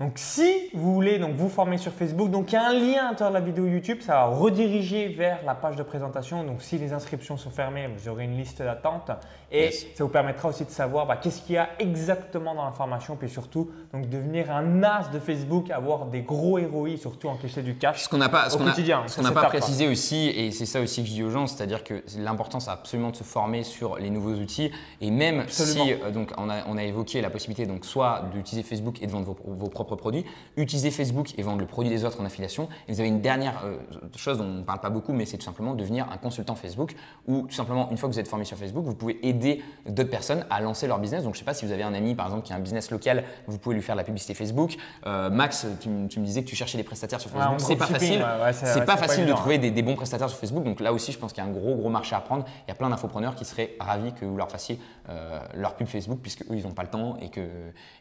Donc 0.00 0.12
si 0.14 0.70
vous 0.74 0.94
voulez 0.94 1.18
donc 1.18 1.34
vous 1.34 1.48
former 1.48 1.76
sur 1.76 1.92
Facebook, 1.92 2.30
donc 2.30 2.52
il 2.52 2.54
y 2.54 2.58
a 2.58 2.68
un 2.68 2.72
lien 2.72 3.06
à 3.06 3.10
l'intérieur 3.10 3.30
de 3.30 3.34
la 3.34 3.44
vidéo 3.44 3.66
YouTube, 3.66 4.00
ça 4.00 4.12
va 4.12 4.24
rediriger 4.26 5.08
vers 5.08 5.44
la 5.44 5.56
page 5.56 5.74
de 5.74 5.82
présentation. 5.82 6.44
Donc 6.44 6.62
si 6.62 6.78
les 6.78 6.92
inscriptions 6.92 7.36
sont 7.36 7.50
fermées, 7.50 7.88
vous 7.88 8.08
aurez 8.08 8.24
une 8.24 8.36
liste 8.36 8.62
d'attente 8.62 9.10
et 9.50 9.70
ça 9.70 10.04
vous 10.04 10.10
permettra 10.10 10.48
aussi 10.48 10.64
de 10.64 10.70
savoir 10.70 11.06
bah, 11.06 11.16
qu'est-ce 11.16 11.42
qu'il 11.42 11.54
y 11.54 11.58
a 11.58 11.70
exactement 11.78 12.54
dans 12.54 12.64
l'information, 12.64 13.16
puis 13.16 13.28
surtout 13.28 13.70
donc 13.92 14.08
devenir 14.08 14.50
un 14.50 14.82
as 14.82 15.10
de 15.10 15.18
Facebook, 15.18 15.70
avoir 15.70 16.06
des 16.06 16.22
gros 16.22 16.58
ROI, 16.58 16.96
surtout 16.96 17.28
encaisser 17.28 17.62
du 17.62 17.76
cash 17.76 18.02
ce 18.02 18.08
qu'on 18.08 18.18
n'a 18.18 18.28
pas, 18.28 18.50
ce 18.50 18.56
qu'on 18.56 19.22
n'a 19.22 19.32
pas 19.32 19.44
précisé 19.44 19.88
aussi, 19.88 20.28
et 20.28 20.50
c'est 20.50 20.66
ça 20.66 20.80
aussi 20.80 21.02
que 21.02 21.08
je 21.08 21.14
dis 21.14 21.22
aux 21.22 21.30
gens, 21.30 21.46
c'est-à-dire 21.46 21.84
que 21.84 22.02
l'important 22.18 22.60
c'est 22.60 22.70
absolument 22.70 23.10
de 23.10 23.16
se 23.16 23.24
former 23.24 23.62
sur 23.62 23.96
les 23.96 24.10
nouveaux 24.10 24.34
outils 24.34 24.70
et 25.00 25.10
même 25.10 25.44
si 25.48 25.92
euh, 25.92 26.10
donc 26.10 26.32
on 26.36 26.50
a, 26.50 26.66
on 26.66 26.76
a, 26.76 26.84
évoqué 26.84 27.20
la 27.20 27.30
possibilité 27.30 27.66
donc 27.66 27.84
soit 27.84 28.24
d'utiliser 28.32 28.62
Facebook 28.62 29.02
et 29.02 29.06
de 29.06 29.12
vendre 29.12 29.34
vos, 29.44 29.68
propres 29.68 29.96
produits, 29.96 30.24
utiliser 30.56 30.90
Facebook 30.90 31.38
et 31.38 31.42
vendre 31.42 31.60
le 31.60 31.66
produit 31.66 31.90
des 31.90 32.04
autres 32.04 32.20
en 32.20 32.24
affiliation. 32.24 32.68
Et 32.86 32.92
vous 32.92 33.00
avez 33.00 33.08
une 33.08 33.20
dernière 33.20 33.62
euh, 33.64 33.78
chose 34.16 34.38
dont 34.38 34.44
on 34.44 34.58
ne 34.58 34.62
parle 34.62 34.80
pas 34.80 34.90
beaucoup, 34.90 35.12
mais 35.12 35.24
c'est 35.24 35.38
tout 35.38 35.44
simplement 35.44 35.74
devenir 35.74 36.08
un 36.10 36.16
consultant 36.16 36.54
Facebook, 36.54 36.94
ou 37.26 37.42
tout 37.42 37.54
simplement 37.54 37.88
une 37.90 37.96
fois 37.96 38.08
que 38.08 38.14
vous 38.14 38.20
êtes 38.20 38.28
formé 38.28 38.44
sur 38.44 38.56
Facebook, 38.56 38.84
vous 38.84 38.94
pouvez 38.94 39.18
aider 39.26 39.37
d'autres 39.86 40.10
personnes 40.10 40.44
à 40.50 40.60
lancer 40.60 40.86
leur 40.86 40.98
business. 40.98 41.24
Donc, 41.24 41.34
je 41.34 41.38
ne 41.38 41.40
sais 41.40 41.44
pas 41.44 41.54
si 41.54 41.64
vous 41.64 41.72
avez 41.72 41.82
un 41.82 41.94
ami, 41.94 42.14
par 42.14 42.26
exemple, 42.26 42.46
qui 42.46 42.52
a 42.52 42.56
un 42.56 42.60
business 42.60 42.90
local, 42.90 43.24
vous 43.46 43.58
pouvez 43.58 43.74
lui 43.74 43.82
faire 43.82 43.96
la 43.96 44.04
publicité 44.04 44.34
Facebook. 44.34 44.76
Euh, 45.06 45.30
Max, 45.30 45.66
tu, 45.80 45.88
me 45.88 46.24
disais 46.24 46.42
que 46.42 46.48
tu 46.48 46.56
cherchais 46.56 46.78
des 46.78 46.84
prestataires 46.84 47.20
sur 47.20 47.30
Facebook. 47.30 47.60
c'est 47.60 47.76
pas 47.76 47.86
facile. 47.86 48.24
c'est 48.52 48.84
pas 48.84 48.96
facile 48.96 49.26
de 49.26 49.32
trouver 49.32 49.58
des, 49.58 49.82
bons 49.82 49.94
prestataires 49.94 50.28
sur 50.28 50.38
Facebook. 50.38 50.64
Donc 50.64 50.80
là 50.80 50.92
aussi, 50.92 51.12
je 51.12 51.18
pense 51.18 51.32
qu'il 51.32 51.42
y 51.42 51.46
a 51.46 51.48
un 51.48 51.52
gros, 51.52 51.74
gros 51.76 51.88
marché 51.88 52.14
à 52.14 52.20
prendre. 52.20 52.44
Il 52.66 52.68
y 52.68 52.72
a 52.72 52.74
plein 52.74 52.90
d'infopreneurs 52.90 53.34
qui 53.34 53.44
seraient 53.44 53.74
ravis 53.80 54.12
que 54.12 54.24
vous 54.24 54.36
leur 54.36 54.50
fassiez 54.50 54.78
euh, 55.08 55.40
leur 55.54 55.74
pub 55.74 55.86
Facebook, 55.86 56.18
puisque 56.20 56.42
eux, 56.42 56.56
ils 56.56 56.64
n'ont 56.64 56.72
pas 56.72 56.82
le 56.82 56.90
temps 56.90 57.16
et 57.20 57.30
que, 57.30 57.40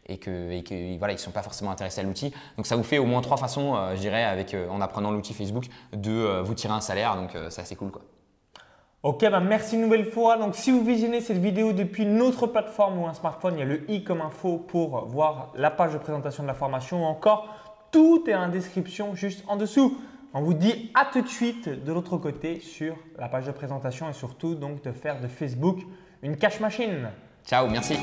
et 0.07 0.17
que, 0.17 0.51
et 0.51 0.63
que 0.63 0.97
voilà, 0.97 1.13
ils 1.13 1.19
sont 1.19 1.31
pas 1.31 1.43
forcément 1.43 1.71
intéressés 1.71 2.01
à 2.01 2.03
l'outil. 2.03 2.33
Donc, 2.57 2.65
ça 2.65 2.75
vous 2.75 2.83
fait 2.83 2.97
au 2.97 3.05
moins 3.05 3.21
trois 3.21 3.37
façons, 3.37 3.75
euh, 3.75 3.95
je 3.95 4.01
dirais, 4.01 4.23
avec, 4.23 4.55
en 4.69 4.81
apprenant 4.81 5.11
l'outil 5.11 5.33
Facebook, 5.33 5.65
de 5.93 6.41
vous 6.41 6.53
tirer 6.53 6.73
un 6.73 6.81
salaire. 6.81 7.15
Donc, 7.15 7.31
c'est 7.49 7.61
assez 7.61 7.75
cool, 7.75 7.91
quoi. 7.91 8.01
Ok, 9.07 9.25
bah 9.31 9.39
merci 9.39 9.75
une 9.75 9.83
nouvelle 9.83 10.03
fois. 10.03 10.35
Donc, 10.35 10.53
si 10.53 10.69
vous 10.69 10.83
visionnez 10.83 11.21
cette 11.21 11.37
vidéo 11.37 11.71
depuis 11.71 12.05
notre 12.05 12.45
plateforme 12.45 12.99
ou 12.99 13.07
un 13.07 13.13
smartphone, 13.13 13.53
il 13.55 13.59
y 13.59 13.61
a 13.61 13.65
le 13.65 13.89
i 13.89 14.03
comme 14.03 14.19
info 14.19 14.57
pour 14.57 15.05
voir 15.05 15.53
la 15.55 15.71
page 15.71 15.93
de 15.93 15.97
présentation 15.97 16.43
de 16.43 16.47
la 16.49 16.53
formation. 16.53 17.05
Encore, 17.05 17.47
tout 17.89 18.25
est 18.27 18.35
en 18.35 18.49
description 18.49 19.15
juste 19.15 19.45
en 19.47 19.55
dessous. 19.55 19.97
On 20.33 20.41
vous 20.41 20.53
dit 20.53 20.91
à 20.93 21.05
tout 21.05 21.21
de 21.21 21.29
suite 21.29 21.69
de 21.69 21.93
l'autre 21.93 22.17
côté 22.17 22.59
sur 22.59 22.97
la 23.17 23.29
page 23.29 23.45
de 23.45 23.51
présentation 23.51 24.09
et 24.09 24.13
surtout 24.13 24.55
donc 24.55 24.83
de 24.83 24.91
faire 24.91 25.21
de 25.21 25.29
Facebook 25.29 25.79
une 26.21 26.35
cash 26.35 26.59
machine. 26.59 27.07
Ciao, 27.45 27.69
merci. 27.69 27.97